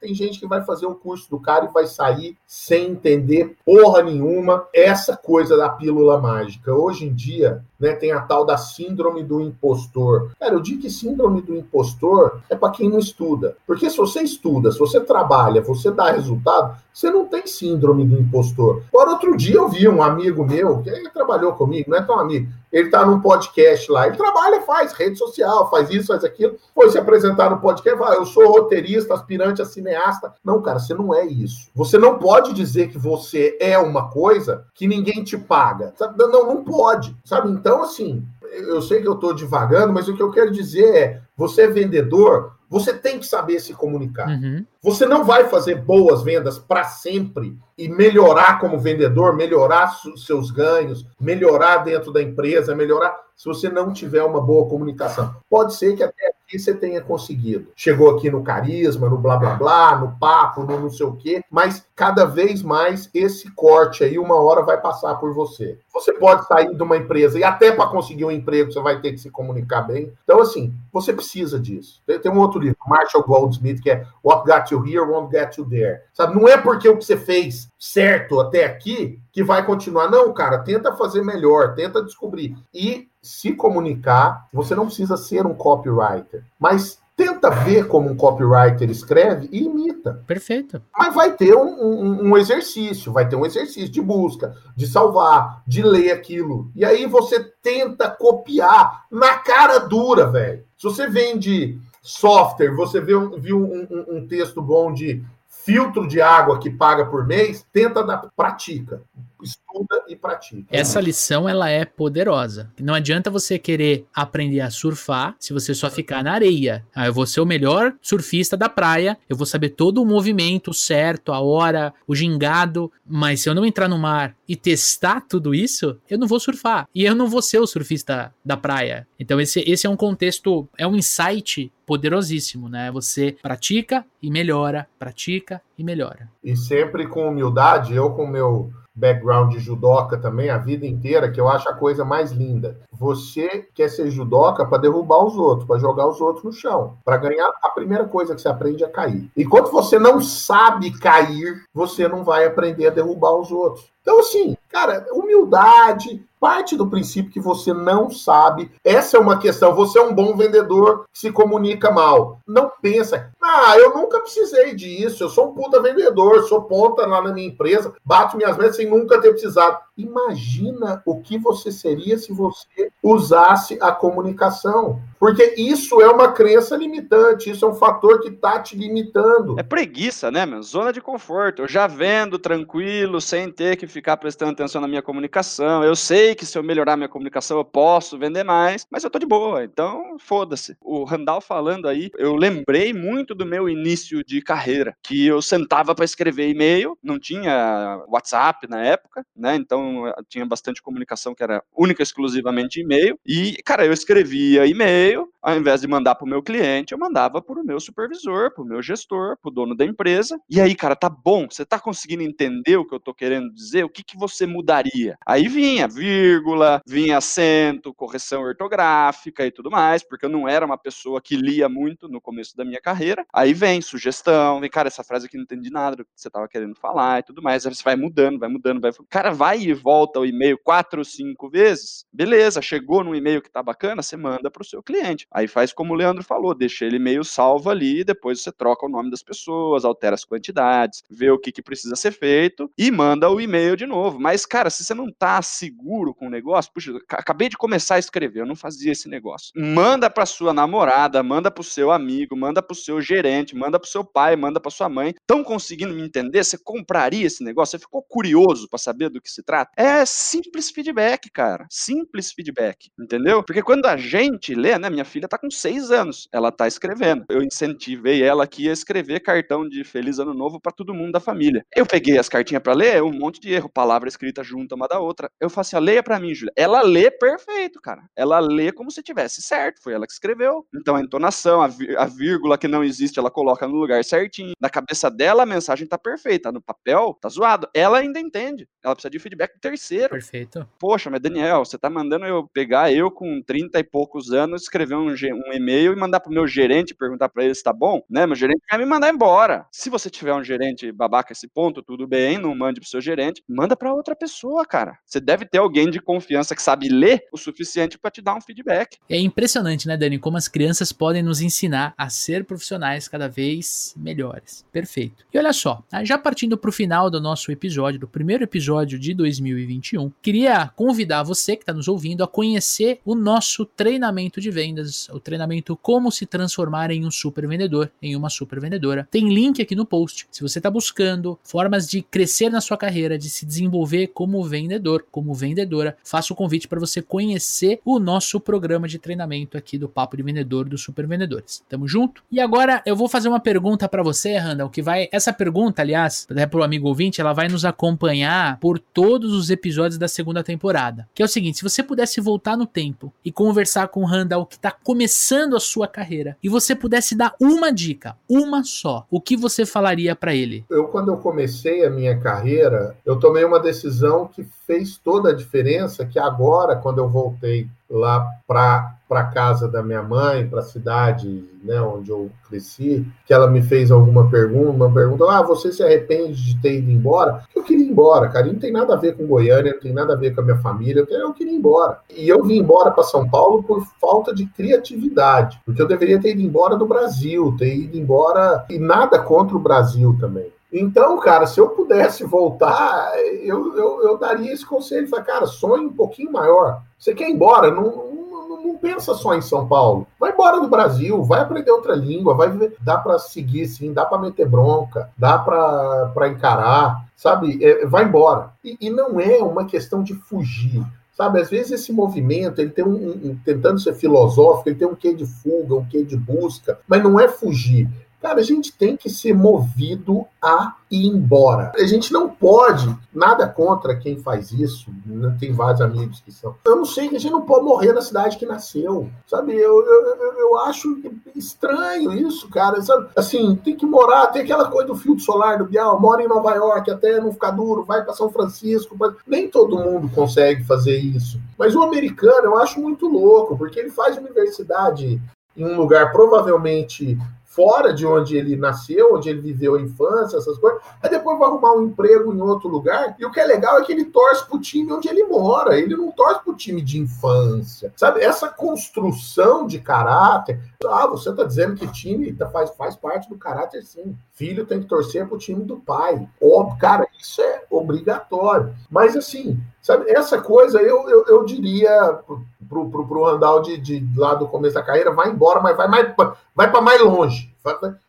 tem 0.00 0.14
gente 0.14 0.38
que 0.38 0.46
vai 0.46 0.64
fazer 0.64 0.86
o 0.86 0.94
curso 0.94 1.28
do 1.30 1.40
cara 1.40 1.66
e 1.66 1.72
vai 1.72 1.86
sair 1.86 2.36
sem 2.46 2.90
entender 2.90 3.56
porra 3.64 4.02
nenhuma 4.02 4.66
essa 4.72 5.16
coisa 5.16 5.56
da 5.56 5.68
pílula 5.68 6.20
mágica. 6.20 6.72
Hoje 6.72 7.06
em 7.06 7.14
dia, 7.14 7.64
né, 7.78 7.92
tem 7.92 8.12
a 8.12 8.20
tal 8.20 8.44
da 8.44 8.56
síndrome 8.56 9.22
do 9.22 9.40
impostor. 9.40 10.32
Cara, 10.38 10.54
eu 10.54 10.60
digo 10.60 10.82
que 10.82 10.90
síndrome 10.90 11.40
do 11.40 11.54
impostor 11.54 12.40
é 12.50 12.56
para 12.56 12.72
quem 12.72 12.88
não 12.88 12.98
estuda. 12.98 13.56
Porque 13.66 13.88
se 13.88 13.96
você 13.96 14.20
estuda, 14.20 14.72
se 14.72 14.78
você 14.78 15.00
trabalha, 15.00 15.62
você 15.62 15.90
dá 15.90 16.10
resultado, 16.10 16.76
você 16.92 17.10
não 17.10 17.26
tem 17.26 17.46
síndrome 17.46 18.04
do 18.04 18.18
impostor. 18.18 18.82
Agora, 18.92 19.10
outro 19.10 19.36
dia 19.36 19.54
eu 19.54 19.68
vi 19.68 19.88
um 19.88 20.02
amigo 20.02 20.44
meu, 20.44 20.82
que 20.82 21.10
trabalhou 21.10 21.52
comigo, 21.52 21.90
não 21.90 21.98
é 21.98 22.02
tão 22.02 22.18
amigo, 22.18 22.48
ele 22.72 22.90
tá 22.90 23.06
num 23.06 23.20
podcast 23.20 23.90
lá, 23.90 24.06
ele 24.06 24.16
trabalha, 24.16 24.62
faz 24.62 24.92
rede 24.92 25.16
social, 25.16 25.70
faz 25.70 25.88
isso, 25.90 26.08
faz 26.08 26.24
aquilo, 26.24 26.56
foi 26.74 26.90
se 26.90 26.98
apresentar 26.98 27.50
no 27.50 27.60
podcast, 27.60 27.98
vai, 27.98 28.16
eu 28.16 28.26
sou 28.26 28.50
roteirista, 28.50 29.14
aspirante 29.14 29.62
a 29.62 29.64
cineasta. 29.64 30.34
Não, 30.44 30.60
cara, 30.60 30.78
você 30.78 30.92
não 30.92 31.14
é 31.14 31.24
isso. 31.24 31.70
Você 31.74 31.96
não 31.96 32.18
pode 32.18 32.52
dizer 32.52 32.88
que 32.88 32.98
você 32.98 33.56
é 33.60 33.78
uma 33.78 34.10
coisa 34.10 34.64
que 34.74 34.86
ninguém 34.86 35.22
te 35.22 35.38
paga. 35.38 35.94
Não, 36.16 36.46
não 36.46 36.64
pode, 36.64 37.16
sabe? 37.24 37.50
Então, 37.50 37.67
assim, 37.82 38.26
eu 38.42 38.80
sei 38.82 39.00
que 39.00 39.08
eu 39.08 39.14
estou 39.14 39.34
divagando, 39.34 39.92
mas 39.92 40.08
o 40.08 40.16
que 40.16 40.22
eu 40.22 40.30
quero 40.30 40.50
dizer 40.50 40.94
é: 40.94 41.22
você 41.36 41.62
é 41.62 41.66
vendedor, 41.68 42.52
você 42.68 42.92
tem 42.92 43.18
que 43.18 43.26
saber 43.26 43.60
se 43.60 43.72
comunicar. 43.74 44.28
Uhum. 44.28 44.64
Você 44.82 45.04
não 45.06 45.24
vai 45.24 45.48
fazer 45.48 45.74
boas 45.74 46.22
vendas 46.22 46.56
para 46.56 46.84
sempre 46.84 47.58
e 47.76 47.88
melhorar 47.88 48.60
como 48.60 48.78
vendedor, 48.78 49.34
melhorar 49.34 49.92
seus 50.16 50.52
ganhos, 50.52 51.04
melhorar 51.20 51.78
dentro 51.78 52.12
da 52.12 52.22
empresa, 52.22 52.76
melhorar 52.76 53.16
se 53.34 53.44
você 53.44 53.68
não 53.68 53.92
tiver 53.92 54.22
uma 54.22 54.40
boa 54.40 54.68
comunicação. 54.68 55.34
Pode 55.48 55.74
ser 55.74 55.96
que 55.96 56.02
até 56.02 56.32
aqui 56.48 56.58
você 56.58 56.74
tenha 56.74 57.00
conseguido. 57.00 57.68
Chegou 57.76 58.10
aqui 58.10 58.30
no 58.30 58.42
carisma, 58.42 59.08
no 59.08 59.18
blá 59.18 59.36
blá 59.36 59.54
blá, 59.54 59.98
no 59.98 60.18
papo, 60.18 60.64
no 60.64 60.80
não 60.80 60.90
sei 60.90 61.06
o 61.06 61.14
quê, 61.14 61.44
mas 61.50 61.86
cada 61.94 62.24
vez 62.24 62.62
mais 62.62 63.10
esse 63.12 63.50
corte 63.52 64.02
aí, 64.02 64.18
uma 64.18 64.34
hora 64.34 64.62
vai 64.62 64.80
passar 64.80 65.14
por 65.16 65.32
você. 65.34 65.78
Você 65.92 66.12
pode 66.12 66.46
sair 66.46 66.74
de 66.74 66.82
uma 66.82 66.96
empresa 66.96 67.38
e 67.38 67.44
até 67.44 67.70
para 67.70 67.90
conseguir 67.90 68.24
um 68.24 68.30
emprego 68.30 68.72
você 68.72 68.80
vai 68.80 69.00
ter 69.00 69.12
que 69.12 69.18
se 69.18 69.30
comunicar 69.30 69.82
bem. 69.82 70.12
Então, 70.24 70.40
assim, 70.40 70.72
você 70.92 71.12
precisa 71.12 71.60
disso. 71.60 72.02
Tem, 72.06 72.32
um 72.32 72.38
outro 72.38 72.58
livro, 72.58 72.78
Marshall 72.86 73.24
Goldsmith, 73.24 73.80
que 73.80 73.90
é 73.90 74.06
What 74.24 74.50
Got 74.50 74.67
You 74.70 74.84
Here 74.86 75.00
Won't 75.00 75.30
Get 75.30 75.56
You 75.56 75.68
There. 75.68 76.00
Sabe, 76.12 76.34
não 76.34 76.48
é 76.48 76.56
porque 76.56 76.88
o 76.88 76.96
que 76.96 77.04
você 77.04 77.16
fez 77.16 77.68
certo 77.78 78.40
até 78.40 78.64
aqui 78.64 79.20
que 79.32 79.42
vai 79.42 79.64
continuar. 79.64 80.10
Não, 80.10 80.32
cara, 80.32 80.58
tenta 80.58 80.94
fazer 80.96 81.22
melhor, 81.22 81.74
tenta 81.74 82.04
descobrir. 82.04 82.56
E 82.72 83.08
se 83.22 83.52
comunicar, 83.52 84.48
você 84.52 84.74
não 84.74 84.86
precisa 84.86 85.16
ser 85.16 85.46
um 85.46 85.54
copywriter, 85.54 86.44
mas 86.58 86.98
tenta 87.18 87.50
ver 87.50 87.88
como 87.88 88.08
um 88.08 88.16
copywriter 88.16 88.88
escreve 88.88 89.48
e 89.50 89.64
imita. 89.64 90.22
Perfeito. 90.24 90.80
Mas 90.96 91.12
vai 91.12 91.32
ter 91.32 91.52
um, 91.52 91.66
um, 91.66 92.28
um, 92.28 92.38
exercício, 92.38 93.12
vai 93.12 93.28
ter 93.28 93.34
um 93.34 93.44
exercício 93.44 93.88
de 93.88 94.00
busca, 94.00 94.54
de 94.76 94.86
salvar, 94.86 95.62
de 95.66 95.82
ler 95.82 96.12
aquilo. 96.12 96.70
E 96.76 96.84
aí 96.84 97.06
você 97.06 97.42
tenta 97.60 98.08
copiar 98.08 99.04
na 99.10 99.36
cara 99.38 99.80
dura, 99.80 100.30
velho. 100.30 100.64
Se 100.76 100.84
você 100.84 101.08
vende 101.08 101.80
software, 102.08 102.74
você 102.74 103.02
viu, 103.02 103.38
viu 103.38 103.62
um, 103.62 104.16
um, 104.16 104.26
texto 104.26 104.62
bom 104.62 104.94
de 104.94 105.22
filtro 105.46 106.08
de 106.08 106.22
água 106.22 106.58
que 106.58 106.70
paga 106.70 107.04
por 107.04 107.26
mês, 107.26 107.66
tenta 107.70 108.02
dar, 108.02 108.30
pratica 108.34 109.02
estuda 109.42 110.04
e 110.08 110.16
pratica. 110.16 110.66
Essa 110.70 111.00
lição 111.00 111.48
ela 111.48 111.68
é 111.68 111.84
poderosa. 111.84 112.72
Não 112.80 112.94
adianta 112.94 113.30
você 113.30 113.58
querer 113.58 114.06
aprender 114.14 114.60
a 114.60 114.70
surfar 114.70 115.36
se 115.38 115.52
você 115.52 115.74
só 115.74 115.90
ficar 115.90 116.22
na 116.22 116.32
areia. 116.32 116.84
Ah, 116.94 117.06
eu 117.06 117.12
vou 117.12 117.26
ser 117.26 117.40
o 117.40 117.46
melhor 117.46 117.94
surfista 118.00 118.56
da 118.56 118.68
praia, 118.68 119.18
eu 119.28 119.36
vou 119.36 119.46
saber 119.46 119.70
todo 119.70 120.02
o 120.02 120.06
movimento 120.06 120.72
certo, 120.72 121.32
a 121.32 121.40
hora, 121.40 121.92
o 122.06 122.14
gingado, 122.14 122.90
mas 123.06 123.40
se 123.40 123.48
eu 123.48 123.54
não 123.54 123.64
entrar 123.64 123.88
no 123.88 123.98
mar 123.98 124.34
e 124.48 124.56
testar 124.56 125.20
tudo 125.20 125.54
isso, 125.54 125.98
eu 126.08 126.18
não 126.18 126.26
vou 126.26 126.40
surfar. 126.40 126.88
E 126.94 127.04
eu 127.04 127.14
não 127.14 127.28
vou 127.28 127.42
ser 127.42 127.58
o 127.58 127.66
surfista 127.66 128.34
da 128.44 128.56
praia. 128.56 129.06
Então 129.18 129.40
esse, 129.40 129.60
esse 129.60 129.86
é 129.86 129.90
um 129.90 129.96
contexto, 129.96 130.68
é 130.76 130.86
um 130.86 130.96
insight 130.96 131.72
poderosíssimo, 131.86 132.68
né? 132.68 132.90
Você 132.92 133.36
pratica 133.40 134.04
e 134.22 134.30
melhora, 134.30 134.86
pratica 134.98 135.62
e 135.78 135.82
melhora. 135.82 136.28
E 136.44 136.54
sempre 136.54 137.06
com 137.06 137.28
humildade, 137.28 137.94
eu 137.94 138.10
com 138.10 138.26
meu 138.26 138.70
background 138.98 139.52
de 139.52 139.60
judoca 139.60 140.18
também 140.18 140.50
a 140.50 140.58
vida 140.58 140.86
inteira, 140.86 141.30
que 141.30 141.40
eu 141.40 141.48
acho 141.48 141.68
a 141.68 141.74
coisa 141.74 142.04
mais 142.04 142.32
linda. 142.32 142.80
Você 142.92 143.68
quer 143.72 143.88
ser 143.88 144.10
judoca 144.10 144.66
para 144.66 144.78
derrubar 144.78 145.24
os 145.24 145.36
outros, 145.36 145.66
para 145.66 145.78
jogar 145.78 146.08
os 146.08 146.20
outros 146.20 146.44
no 146.44 146.52
chão. 146.52 146.96
Para 147.04 147.16
ganhar, 147.16 147.50
a 147.62 147.70
primeira 147.70 148.04
coisa 148.04 148.34
que 148.34 148.40
você 148.40 148.48
aprende 148.48 148.82
é 148.82 148.88
cair. 148.88 149.30
Enquanto 149.36 149.70
você 149.70 149.98
não 149.98 150.20
sabe 150.20 150.90
cair, 150.98 151.62
você 151.72 152.08
não 152.08 152.24
vai 152.24 152.44
aprender 152.44 152.88
a 152.88 152.90
derrubar 152.90 153.36
os 153.36 153.52
outros. 153.52 153.88
Então, 154.02 154.20
assim, 154.20 154.56
cara, 154.68 155.06
humildade, 155.12 156.26
parte 156.40 156.76
do 156.76 156.86
princípio 156.88 157.30
que 157.30 157.40
você 157.40 157.72
não 157.72 158.10
sabe. 158.10 158.70
Essa 158.84 159.16
é 159.16 159.20
uma 159.20 159.38
questão. 159.38 159.74
Você 159.74 159.98
é 159.98 160.02
um 160.02 160.14
bom 160.14 160.36
vendedor 160.36 161.04
que 161.12 161.18
se 161.18 161.32
comunica 161.32 161.90
mal. 161.90 162.40
Não 162.46 162.70
pensa, 162.80 163.30
ah, 163.42 163.76
eu 163.78 163.94
nunca 163.94 164.20
precisei 164.20 164.74
disso, 164.74 165.24
eu 165.24 165.28
sou 165.28 165.50
um 165.50 165.54
puta 165.54 165.80
vendedor, 165.80 166.42
sou 166.44 166.62
ponta 166.62 167.06
lá 167.06 167.22
na 167.22 167.32
minha 167.32 167.48
empresa, 167.48 167.92
bato 168.04 168.36
minhas 168.36 168.56
metas 168.56 168.76
sem 168.76 168.88
nunca 168.88 169.20
ter 169.20 169.30
precisado. 169.30 169.78
Imagina 169.96 171.02
o 171.04 171.20
que 171.20 171.38
você 171.38 171.72
seria 171.72 172.16
se 172.16 172.32
você 172.32 172.90
usasse 173.02 173.78
a 173.80 173.90
comunicação. 173.90 175.00
Porque 175.18 175.54
isso 175.56 176.00
é 176.00 176.08
uma 176.08 176.30
crença 176.30 176.76
limitante, 176.76 177.50
isso 177.50 177.64
é 177.64 177.68
um 177.68 177.74
fator 177.74 178.20
que 178.20 178.28
está 178.28 178.60
te 178.60 178.76
limitando. 178.76 179.58
É 179.58 179.62
preguiça, 179.64 180.30
né, 180.30 180.46
meu? 180.46 180.62
Zona 180.62 180.92
de 180.92 181.00
conforto. 181.00 181.62
Eu 181.62 181.68
já 181.68 181.88
vendo 181.88 182.38
tranquilo, 182.38 183.20
sem 183.20 183.50
ter 183.50 183.76
que 183.76 183.88
ficar 183.88 184.16
prestando 184.18 184.52
atenção 184.52 184.80
na 184.80 184.86
minha 184.86 185.02
comunicação. 185.02 185.82
Eu 185.82 185.96
sei 185.96 186.27
que 186.34 186.46
se 186.46 186.56
eu 186.58 186.62
melhorar 186.62 186.96
minha 186.96 187.08
comunicação, 187.08 187.58
eu 187.58 187.64
posso 187.64 188.18
vender 188.18 188.44
mais, 188.44 188.86
mas 188.90 189.04
eu 189.04 189.10
tô 189.10 189.18
de 189.18 189.26
boa, 189.26 189.64
então 189.64 190.16
foda-se. 190.18 190.76
O 190.80 191.04
Randall 191.04 191.40
falando 191.40 191.88
aí, 191.88 192.10
eu 192.18 192.34
lembrei 192.34 192.92
muito 192.92 193.34
do 193.34 193.46
meu 193.46 193.68
início 193.68 194.24
de 194.24 194.40
carreira, 194.42 194.96
que 195.02 195.26
eu 195.26 195.40
sentava 195.42 195.94
para 195.94 196.04
escrever 196.04 196.48
e-mail, 196.48 196.96
não 197.02 197.18
tinha 197.18 198.02
WhatsApp 198.08 198.68
na 198.68 198.82
época, 198.84 199.24
né? 199.36 199.56
Então 199.56 200.12
tinha 200.28 200.46
bastante 200.46 200.82
comunicação 200.82 201.34
que 201.34 201.42
era 201.42 201.62
única 201.76 202.02
exclusivamente 202.02 202.80
e-mail. 202.80 203.18
E, 203.26 203.56
cara, 203.64 203.84
eu 203.84 203.92
escrevia 203.92 204.66
e-mail, 204.66 205.28
ao 205.48 205.56
invés 205.56 205.80
de 205.80 205.88
mandar 205.88 206.14
para 206.14 206.26
o 206.26 206.28
meu 206.28 206.42
cliente, 206.42 206.92
eu 206.92 206.98
mandava 206.98 207.40
para 207.40 207.60
o 207.60 207.64
meu 207.64 207.80
supervisor, 207.80 208.52
para 208.52 208.62
o 208.62 208.66
meu 208.66 208.82
gestor, 208.82 209.36
para 209.40 209.48
o 209.48 209.52
dono 209.52 209.74
da 209.74 209.84
empresa. 209.84 210.38
E 210.48 210.60
aí, 210.60 210.74
cara, 210.74 210.94
tá 210.94 211.08
bom, 211.08 211.46
você 211.50 211.64
tá 211.64 211.78
conseguindo 211.78 212.22
entender 212.22 212.76
o 212.76 212.84
que 212.84 212.94
eu 212.94 213.00
tô 213.00 213.14
querendo 213.14 213.52
dizer? 213.52 213.84
O 213.84 213.88
que, 213.88 214.02
que 214.02 214.16
você 214.16 214.46
mudaria? 214.46 215.16
Aí 215.26 215.48
vinha 215.48 215.88
vírgula, 215.88 216.82
vinha 216.86 217.16
acento, 217.16 217.94
correção 217.94 218.42
ortográfica 218.42 219.46
e 219.46 219.50
tudo 219.50 219.70
mais, 219.70 220.02
porque 220.02 220.26
eu 220.26 220.30
não 220.30 220.46
era 220.46 220.66
uma 220.66 220.76
pessoa 220.76 221.20
que 221.20 221.34
lia 221.34 221.68
muito 221.68 222.08
no 222.08 222.20
começo 222.20 222.54
da 222.56 222.64
minha 222.64 222.80
carreira. 222.80 223.24
Aí 223.32 223.54
vem 223.54 223.80
sugestão, 223.80 224.60
vem, 224.60 224.68
cara, 224.68 224.88
essa 224.88 225.02
frase 225.02 225.26
aqui 225.26 225.36
não 225.36 225.44
entendi 225.44 225.70
nada 225.70 225.96
do 225.96 226.04
que 226.04 226.10
você 226.14 226.28
tava 226.28 226.46
querendo 226.46 226.74
falar 226.74 227.20
e 227.20 227.22
tudo 227.22 227.42
mais. 227.42 227.64
Aí 227.64 227.74
você 227.74 227.82
vai 227.82 227.96
mudando, 227.96 228.38
vai 228.38 228.48
mudando, 228.50 228.80
vai. 228.80 228.92
Cara, 229.08 229.30
vai 229.30 229.60
e 229.60 229.72
volta 229.72 230.20
o 230.20 230.26
e-mail 230.26 230.58
quatro 230.62 230.98
ou 230.98 231.04
cinco 231.04 231.48
vezes. 231.48 232.04
Beleza, 232.12 232.60
chegou 232.60 233.02
no 233.02 233.14
e-mail 233.14 233.40
que 233.40 233.50
tá 233.50 233.62
bacana, 233.62 234.02
você 234.02 234.16
manda 234.16 234.50
para 234.50 234.62
o 234.62 234.64
seu 234.64 234.82
cliente. 234.82 235.26
Aí 235.38 235.46
faz 235.46 235.72
como 235.72 235.94
o 235.94 235.96
Leandro 235.96 236.24
falou, 236.24 236.52
deixa 236.52 236.84
ele 236.84 236.98
meio 236.98 237.22
salvo 237.22 237.70
ali, 237.70 238.02
depois 238.02 238.42
você 238.42 238.50
troca 238.50 238.86
o 238.86 238.88
nome 238.88 239.08
das 239.08 239.22
pessoas, 239.22 239.84
altera 239.84 240.14
as 240.14 240.24
quantidades, 240.24 241.04
vê 241.08 241.30
o 241.30 241.38
que, 241.38 241.52
que 241.52 241.62
precisa 241.62 241.94
ser 241.94 242.10
feito 242.10 242.68
e 242.76 242.90
manda 242.90 243.30
o 243.30 243.40
e-mail 243.40 243.76
de 243.76 243.86
novo. 243.86 244.18
Mas, 244.18 244.44
cara, 244.44 244.68
se 244.68 244.84
você 244.84 244.94
não 244.94 245.12
tá 245.12 245.40
seguro 245.40 246.12
com 246.12 246.26
o 246.26 246.30
negócio, 246.30 246.72
puxa, 246.72 246.92
acabei 247.10 247.48
de 247.48 247.56
começar 247.56 247.94
a 247.94 247.98
escrever, 247.98 248.40
eu 248.40 248.46
não 248.46 248.56
fazia 248.56 248.90
esse 248.90 249.08
negócio. 249.08 249.52
Manda 249.56 250.10
para 250.10 250.26
sua 250.26 250.52
namorada, 250.52 251.22
manda 251.22 251.52
para 251.52 251.60
o 251.60 251.64
seu 251.64 251.92
amigo, 251.92 252.36
manda 252.36 252.60
para 252.60 252.72
o 252.72 252.76
seu 252.76 253.00
gerente, 253.00 253.54
manda 253.54 253.78
para 253.78 253.86
o 253.86 253.90
seu 253.90 254.04
pai, 254.04 254.34
manda 254.34 254.58
para 254.58 254.70
sua 254.72 254.88
mãe. 254.88 255.10
Estão 255.10 255.44
conseguindo 255.44 255.94
me 255.94 256.02
entender? 256.02 256.42
Você 256.42 256.58
compraria 256.58 257.26
esse 257.26 257.44
negócio? 257.44 257.78
Você 257.78 257.84
ficou 257.84 258.02
curioso 258.02 258.68
para 258.68 258.78
saber 258.78 259.08
do 259.08 259.20
que 259.20 259.30
se 259.30 259.42
trata? 259.42 259.70
É 259.76 260.04
simples 260.04 260.70
feedback, 260.70 261.30
cara. 261.30 261.66
Simples 261.70 262.32
feedback, 262.32 262.90
entendeu? 262.98 263.42
Porque 263.42 263.62
quando 263.62 263.86
a 263.86 263.96
gente 263.96 264.54
lê, 264.54 264.76
né? 264.78 264.90
Minha 264.90 265.04
filha 265.04 265.17
tá 265.26 265.38
com 265.38 265.50
seis 265.50 265.90
anos, 265.90 266.28
ela 266.30 266.52
tá 266.52 266.68
escrevendo. 266.68 267.24
Eu 267.28 267.42
incentivei 267.42 268.22
ela 268.22 268.44
aqui 268.44 268.68
a 268.68 268.72
escrever 268.72 269.20
cartão 269.20 269.68
de 269.68 269.82
Feliz 269.82 270.18
Ano 270.18 270.34
Novo 270.34 270.60
para 270.60 270.70
todo 270.70 270.94
mundo 270.94 271.12
da 271.12 271.20
família. 271.20 271.64
Eu 271.74 271.86
peguei 271.86 272.18
as 272.18 272.28
cartinhas 272.28 272.62
para 272.62 272.74
ler, 272.74 273.02
um 273.02 273.12
monte 273.12 273.40
de 273.40 273.52
erro, 273.52 273.68
palavra 273.68 274.08
escrita 274.08 274.44
junto 274.44 274.74
uma 274.74 274.86
da 274.86 275.00
outra. 275.00 275.30
Eu 275.40 275.48
falei 275.48 275.62
assim, 275.62 275.78
leia 275.78 276.02
para 276.02 276.20
mim, 276.20 276.34
Júlia. 276.34 276.52
Ela 276.54 276.82
lê 276.82 277.10
perfeito, 277.10 277.80
cara. 277.80 278.02
Ela 278.14 278.38
lê 278.38 278.70
como 278.70 278.90
se 278.90 279.02
tivesse 279.02 279.42
certo, 279.42 279.82
foi 279.82 279.94
ela 279.94 280.06
que 280.06 280.12
escreveu. 280.12 280.66
Então 280.74 280.94
a 280.94 281.00
entonação, 281.00 281.62
a, 281.62 281.68
vírgula 282.06 282.58
que 282.58 282.68
não 282.68 282.84
existe, 282.84 283.18
ela 283.18 283.30
coloca 283.30 283.66
no 283.66 283.74
lugar 283.74 284.04
certinho. 284.04 284.52
Na 284.60 284.68
cabeça 284.68 285.10
dela 285.10 285.42
a 285.42 285.46
mensagem 285.46 285.86
tá 285.86 285.96
perfeita, 285.96 286.52
no 286.52 286.60
papel 286.60 287.16
tá 287.20 287.28
zoado. 287.28 287.68
Ela 287.74 287.98
ainda 287.98 288.20
entende. 288.20 288.68
Ela 288.82 288.94
precisa 288.94 289.10
de 289.10 289.18
feedback 289.18 289.58
terceiro. 289.60 290.10
Perfeito. 290.10 290.68
Poxa, 290.78 291.10
mas 291.10 291.20
Daniel, 291.20 291.64
você 291.64 291.78
tá 291.78 291.88
mandando 291.88 292.26
eu 292.26 292.48
pegar 292.52 292.92
eu 292.92 293.10
com 293.10 293.42
30 293.42 293.78
e 293.78 293.84
poucos 293.84 294.32
anos 294.32 294.62
escrever 294.62 294.96
um, 294.96 295.07
um 295.12 295.52
e-mail 295.52 295.92
e 295.92 295.96
mandar 295.96 296.20
pro 296.20 296.32
meu 296.32 296.46
gerente 296.46 296.94
perguntar 296.94 297.28
para 297.28 297.44
ele 297.44 297.54
se 297.54 297.62
tá 297.62 297.72
bom, 297.72 298.02
né? 298.08 298.26
Meu 298.26 298.36
gerente 298.36 298.62
quer 298.68 298.78
me 298.78 298.84
mandar 298.84 299.12
embora. 299.12 299.66
Se 299.70 299.90
você 299.90 300.10
tiver 300.10 300.34
um 300.34 300.42
gerente 300.42 300.90
babaca 300.92 301.32
esse 301.32 301.48
ponto, 301.48 301.82
tudo 301.82 302.06
bem, 302.06 302.38
não 302.38 302.54
mande 302.54 302.80
pro 302.80 302.88
seu 302.88 303.00
gerente, 303.00 303.42
manda 303.48 303.76
para 303.76 303.92
outra 303.92 304.14
pessoa, 304.16 304.64
cara. 304.64 304.98
Você 305.04 305.20
deve 305.20 305.44
ter 305.44 305.58
alguém 305.58 305.90
de 305.90 306.00
confiança 306.00 306.54
que 306.54 306.62
sabe 306.62 306.88
ler 306.88 307.24
o 307.32 307.36
suficiente 307.36 307.98
para 307.98 308.10
te 308.10 308.20
dar 308.20 308.34
um 308.34 308.40
feedback. 308.40 308.98
É 309.08 309.18
impressionante, 309.18 309.86
né, 309.86 309.96
Dani, 309.96 310.18
como 310.18 310.36
as 310.36 310.48
crianças 310.48 310.92
podem 310.92 311.22
nos 311.22 311.40
ensinar 311.40 311.94
a 311.96 312.08
ser 312.08 312.44
profissionais 312.44 313.08
cada 313.08 313.28
vez 313.28 313.94
melhores. 313.96 314.64
Perfeito. 314.72 315.24
E 315.32 315.38
olha 315.38 315.52
só, 315.52 315.82
ah, 315.92 316.04
já 316.04 316.18
partindo 316.18 316.58
pro 316.58 316.72
final 316.72 317.10
do 317.10 317.20
nosso 317.20 317.50
episódio, 317.52 318.00
do 318.00 318.08
primeiro 318.08 318.44
episódio 318.44 318.98
de 318.98 319.14
2021, 319.14 320.10
queria 320.22 320.68
convidar 320.74 321.22
você 321.22 321.56
que 321.56 321.62
está 321.62 321.72
nos 321.72 321.88
ouvindo 321.88 322.24
a 322.24 322.28
conhecer 322.28 323.00
o 323.04 323.14
nosso 323.14 323.64
treinamento 323.64 324.40
de 324.40 324.50
vendas, 324.50 324.97
o 325.12 325.20
treinamento 325.20 325.76
Como 325.76 326.10
se 326.10 326.26
transformar 326.26 326.90
em 326.90 327.04
um 327.04 327.10
super 327.10 327.46
vendedor, 327.46 327.90
em 328.02 328.16
uma 328.16 328.30
super 328.30 328.60
vendedora. 328.60 329.06
Tem 329.10 329.28
link 329.28 329.60
aqui 329.60 329.74
no 329.74 329.86
post. 329.86 330.26
Se 330.30 330.42
você 330.42 330.58
está 330.58 330.70
buscando 330.70 331.38
formas 331.42 331.86
de 331.86 332.02
crescer 332.02 332.50
na 332.50 332.60
sua 332.60 332.76
carreira, 332.76 333.18
de 333.18 333.28
se 333.28 333.44
desenvolver 333.44 334.08
como 334.08 334.42
vendedor, 334.44 335.04
como 335.10 335.34
vendedora, 335.34 335.96
faço 336.02 336.32
o 336.32 336.36
convite 336.36 336.66
para 336.66 336.80
você 336.80 337.02
conhecer 337.02 337.80
o 337.84 337.98
nosso 337.98 338.40
programa 338.40 338.88
de 338.88 338.98
treinamento 338.98 339.56
aqui 339.56 339.78
do 339.78 339.88
Papo 339.88 340.16
de 340.16 340.22
Vendedor 340.22 340.68
dos 340.68 340.82
Super 340.82 341.06
Vendedores. 341.06 341.62
Tamo 341.68 341.86
junto? 341.86 342.22
E 342.30 342.40
agora 342.40 342.82
eu 342.86 342.96
vou 342.96 343.08
fazer 343.08 343.28
uma 343.28 343.40
pergunta 343.40 343.88
para 343.88 344.02
você, 344.02 344.36
Randall, 344.36 344.70
que 344.70 344.82
vai. 344.82 345.08
Essa 345.12 345.32
pergunta, 345.32 345.82
aliás, 345.82 346.26
até 346.30 346.46
pro 346.46 346.62
amigo 346.62 346.88
ouvinte, 346.88 347.20
ela 347.20 347.32
vai 347.32 347.48
nos 347.48 347.64
acompanhar 347.64 348.58
por 348.58 348.78
todos 348.78 349.32
os 349.32 349.50
episódios 349.50 349.98
da 349.98 350.08
segunda 350.08 350.42
temporada. 350.42 351.08
Que 351.14 351.22
é 351.22 351.24
o 351.24 351.28
seguinte: 351.28 351.58
se 351.58 351.62
você 351.62 351.82
pudesse 351.82 352.20
voltar 352.20 352.56
no 352.56 352.66
tempo 352.66 353.12
e 353.24 353.30
conversar 353.30 353.88
com 353.88 354.02
o 354.02 354.06
Randall 354.06 354.46
que 354.46 354.56
está 354.56 354.70
começando 354.88 355.54
a 355.54 355.60
sua 355.60 355.86
carreira 355.86 356.34
e 356.42 356.48
você 356.48 356.74
pudesse 356.74 357.14
dar 357.14 357.34
uma 357.38 357.70
dica, 357.70 358.16
uma 358.26 358.64
só, 358.64 359.06
o 359.10 359.20
que 359.20 359.36
você 359.36 359.66
falaria 359.66 360.16
para 360.16 360.34
ele? 360.34 360.64
Eu, 360.70 360.84
quando 360.84 361.12
eu 361.12 361.18
comecei 361.18 361.84
a 361.84 361.90
minha 361.90 362.18
carreira, 362.18 362.96
eu 363.04 363.18
tomei 363.18 363.44
uma 363.44 363.60
decisão 363.60 364.26
que 364.26 364.42
fez 364.66 364.96
toda 364.96 365.28
a 365.28 365.34
diferença, 365.34 366.06
que 366.06 366.18
agora, 366.18 366.74
quando 366.74 367.00
eu 367.00 367.08
voltei 367.10 367.68
lá 367.90 368.26
para 368.46 369.24
casa 369.32 369.66
da 369.66 369.82
minha 369.82 370.02
mãe, 370.02 370.46
para 370.46 370.60
a 370.60 370.64
cidade, 370.64 371.44
né, 371.62 371.80
onde 371.80 372.10
eu 372.10 372.30
cresci, 372.48 373.06
que 373.26 373.32
ela 373.32 373.46
me 373.46 373.62
fez 373.62 373.90
alguma 373.90 374.30
pergunta, 374.30 374.70
uma 374.70 374.92
pergunta, 374.92 375.24
ah, 375.30 375.42
você 375.42 375.72
se 375.72 375.82
arrepende 375.82 376.42
de 376.42 376.60
ter 376.60 376.78
ido 376.78 376.90
embora? 376.90 377.42
Eu 377.54 377.62
queria 377.62 377.86
ir 377.86 377.90
embora, 377.90 378.28
cara, 378.28 378.46
não 378.46 378.58
tem 378.58 378.72
nada 378.72 378.94
a 378.94 378.96
ver 378.96 379.16
com 379.16 379.26
Goiânia, 379.26 379.72
não 379.72 379.80
tem 379.80 379.92
nada 379.92 380.12
a 380.12 380.16
ver 380.16 380.34
com 380.34 380.40
a 380.42 380.44
minha 380.44 380.58
família, 380.58 381.06
eu 381.08 381.32
queria 381.32 381.52
ir 381.52 381.56
embora. 381.56 382.00
E 382.14 382.28
eu 382.28 382.44
vim 382.44 382.58
embora 382.58 382.90
para 382.90 383.04
São 383.04 383.28
Paulo 383.28 383.62
por 383.62 383.86
falta 384.00 384.34
de 384.34 384.46
criatividade, 384.46 385.60
porque 385.64 385.80
eu 385.80 385.88
deveria 385.88 386.20
ter 386.20 386.32
ido 386.32 386.42
embora 386.42 386.76
do 386.76 386.86
Brasil, 386.86 387.56
ter 387.58 387.74
ido 387.74 387.96
embora, 387.96 388.66
e 388.68 388.78
nada 388.78 389.18
contra 389.18 389.56
o 389.56 389.60
Brasil 389.60 390.16
também. 390.20 390.52
Então, 390.72 391.18
cara, 391.18 391.46
se 391.46 391.58
eu 391.58 391.70
pudesse 391.70 392.24
voltar, 392.24 393.12
eu, 393.42 393.74
eu, 393.76 394.02
eu 394.02 394.18
daria 394.18 394.52
esse 394.52 394.66
conselho. 394.66 395.08
Falei, 395.08 395.24
cara, 395.24 395.46
sonhe 395.46 395.86
um 395.86 395.92
pouquinho 395.92 396.30
maior. 396.30 396.82
Você 396.98 397.14
quer 397.14 397.28
ir 397.28 397.32
embora, 397.32 397.70
não, 397.70 397.84
não, 397.84 398.62
não, 398.64 398.76
pensa 398.76 399.14
só 399.14 399.34
em 399.34 399.40
São 399.40 399.66
Paulo. 399.66 400.06
Vai 400.20 400.32
embora 400.32 400.60
do 400.60 400.68
Brasil, 400.68 401.22
vai 401.22 401.40
aprender 401.40 401.70
outra 401.70 401.94
língua, 401.94 402.34
vai 402.34 402.50
dá 402.80 402.98
para 402.98 403.18
seguir, 403.18 403.66
sim, 403.66 403.92
dá 403.92 404.04
para 404.04 404.18
meter 404.18 404.46
bronca, 404.46 405.10
dá 405.16 405.38
para 405.38 406.28
encarar, 406.28 407.06
sabe? 407.16 407.64
É, 407.64 407.86
vai 407.86 408.04
embora. 408.04 408.50
E, 408.62 408.76
e 408.80 408.90
não 408.90 409.18
é 409.18 409.38
uma 409.38 409.64
questão 409.64 410.02
de 410.02 410.14
fugir. 410.14 410.84
Sabe, 411.18 411.40
às 411.40 411.50
vezes 411.50 411.72
esse 411.72 411.92
movimento, 411.92 412.60
ele 412.60 412.70
tem 412.70 412.84
um, 412.84 412.94
um, 412.94 413.38
tentando 413.44 413.80
ser 413.80 413.92
filosófico, 413.94 414.68
ele 414.68 414.78
tem 414.78 414.86
um 414.86 414.94
quê 414.94 415.12
de 415.12 415.26
fuga, 415.26 415.74
um 415.74 415.84
quê 415.84 416.04
de 416.04 416.16
busca, 416.16 416.78
mas 416.86 417.02
não 417.02 417.18
é 417.18 417.26
fugir, 417.26 417.88
Cara, 418.20 418.40
a 418.40 418.42
gente 418.42 418.72
tem 418.72 418.96
que 418.96 419.08
ser 419.08 419.32
movido 419.32 420.26
a 420.42 420.74
ir 420.90 421.06
embora. 421.06 421.70
A 421.76 421.86
gente 421.86 422.12
não 422.12 422.28
pode, 422.28 422.92
nada 423.14 423.46
contra 423.46 423.96
quem 423.96 424.18
faz 424.18 424.50
isso, 424.50 424.90
né? 425.06 425.36
tem 425.38 425.52
vários 425.52 425.80
amigos 425.80 426.20
que 426.20 426.32
são. 426.32 426.56
Eu 426.64 426.76
não 426.76 426.84
sei 426.84 427.08
que 427.08 427.16
a 427.16 427.20
gente 427.20 427.30
não 427.30 427.42
pode 427.42 427.64
morrer 427.64 427.92
na 427.92 428.02
cidade 428.02 428.36
que 428.36 428.44
nasceu, 428.44 429.08
sabe? 429.24 429.54
Eu, 429.54 429.84
eu, 429.86 430.34
eu 430.36 430.58
acho 430.60 431.00
estranho 431.36 432.12
isso, 432.12 432.48
cara. 432.48 432.82
Sabe? 432.82 433.08
Assim, 433.14 433.54
tem 433.54 433.76
que 433.76 433.86
morar, 433.86 434.26
tem 434.28 434.42
aquela 434.42 434.68
coisa 434.68 434.88
do 434.88 434.96
filtro 434.96 435.24
solar 435.24 435.58
do 435.58 435.66
Bial, 435.66 436.00
mora 436.00 436.22
em 436.22 436.28
Nova 436.28 436.52
York 436.54 436.90
até 436.90 437.20
não 437.20 437.32
ficar 437.32 437.52
duro, 437.52 437.84
vai 437.84 438.02
para 438.02 438.14
São 438.14 438.30
Francisco. 438.30 438.96
Mas 438.98 439.14
nem 439.26 439.48
todo 439.48 439.78
mundo 439.78 440.10
consegue 440.12 440.64
fazer 440.64 440.98
isso. 440.98 441.40
Mas 441.56 441.76
o 441.76 441.82
americano 441.82 442.46
eu 442.46 442.58
acho 442.58 442.80
muito 442.80 443.06
louco, 443.06 443.56
porque 443.56 443.78
ele 443.78 443.90
faz 443.90 444.16
universidade 444.16 445.20
em 445.56 445.64
um 445.64 445.76
lugar 445.76 446.12
provavelmente 446.12 447.18
fora 447.58 447.92
de 447.92 448.06
onde 448.06 448.36
ele 448.36 448.54
nasceu, 448.54 449.16
onde 449.16 449.28
ele 449.28 449.40
viveu 449.40 449.74
a 449.74 449.80
infância, 449.80 450.36
essas 450.36 450.56
coisas. 450.58 450.80
Aí 451.02 451.10
depois 451.10 451.36
vai 451.36 451.48
arrumar 451.48 451.72
um 451.72 451.86
emprego 451.86 452.32
em 452.32 452.40
outro 452.40 452.68
lugar. 452.68 453.16
E 453.18 453.26
o 453.26 453.32
que 453.32 453.40
é 453.40 453.44
legal 453.44 453.80
é 453.80 453.84
que 453.84 453.90
ele 453.90 454.04
torce 454.04 454.46
pro 454.46 454.60
time 454.60 454.92
onde 454.92 455.08
ele 455.08 455.24
mora. 455.24 455.76
Ele 455.76 455.96
não 455.96 456.12
torce 456.12 456.40
pro 456.44 456.54
time 456.54 456.80
de 456.80 457.00
infância. 457.00 457.92
Sabe? 457.96 458.20
Essa 458.20 458.48
construção 458.48 459.66
de 459.66 459.80
caráter. 459.80 460.60
Ah, 460.86 461.08
você 461.08 461.34
tá 461.34 461.42
dizendo 461.42 461.74
que 461.74 461.90
time 461.90 462.32
tá, 462.32 462.48
faz, 462.48 462.70
faz 462.70 462.94
parte 462.94 463.28
do 463.28 463.36
caráter, 463.36 463.82
sim. 463.82 464.16
Filho 464.38 464.64
tem 464.64 464.78
que 464.78 464.86
torcer 464.86 465.26
pro 465.26 465.36
time 465.36 465.64
do 465.64 465.78
pai. 465.78 466.24
Óbvio, 466.40 466.78
cara, 466.78 467.04
isso 467.20 467.42
é 467.42 467.64
obrigatório. 467.68 468.72
Mas 468.88 469.16
assim, 469.16 469.60
sabe, 469.82 470.08
essa 470.08 470.40
coisa 470.40 470.80
eu, 470.80 471.10
eu, 471.10 471.24
eu 471.26 471.44
diria 471.44 472.20
pro, 472.68 472.88
pro, 472.88 473.04
pro 473.04 473.24
Randall 473.24 473.62
de, 473.62 473.76
de, 473.76 474.08
lá 474.16 474.34
do 474.34 474.46
começo 474.46 474.76
da 474.76 474.82
carreira, 474.82 475.12
vai 475.12 475.28
embora, 475.28 475.60
mas 475.60 475.76
vai 475.76 475.88
mais 475.88 476.14
vai 476.54 476.70
para 476.70 476.80
mais 476.80 477.00
longe. 477.02 477.52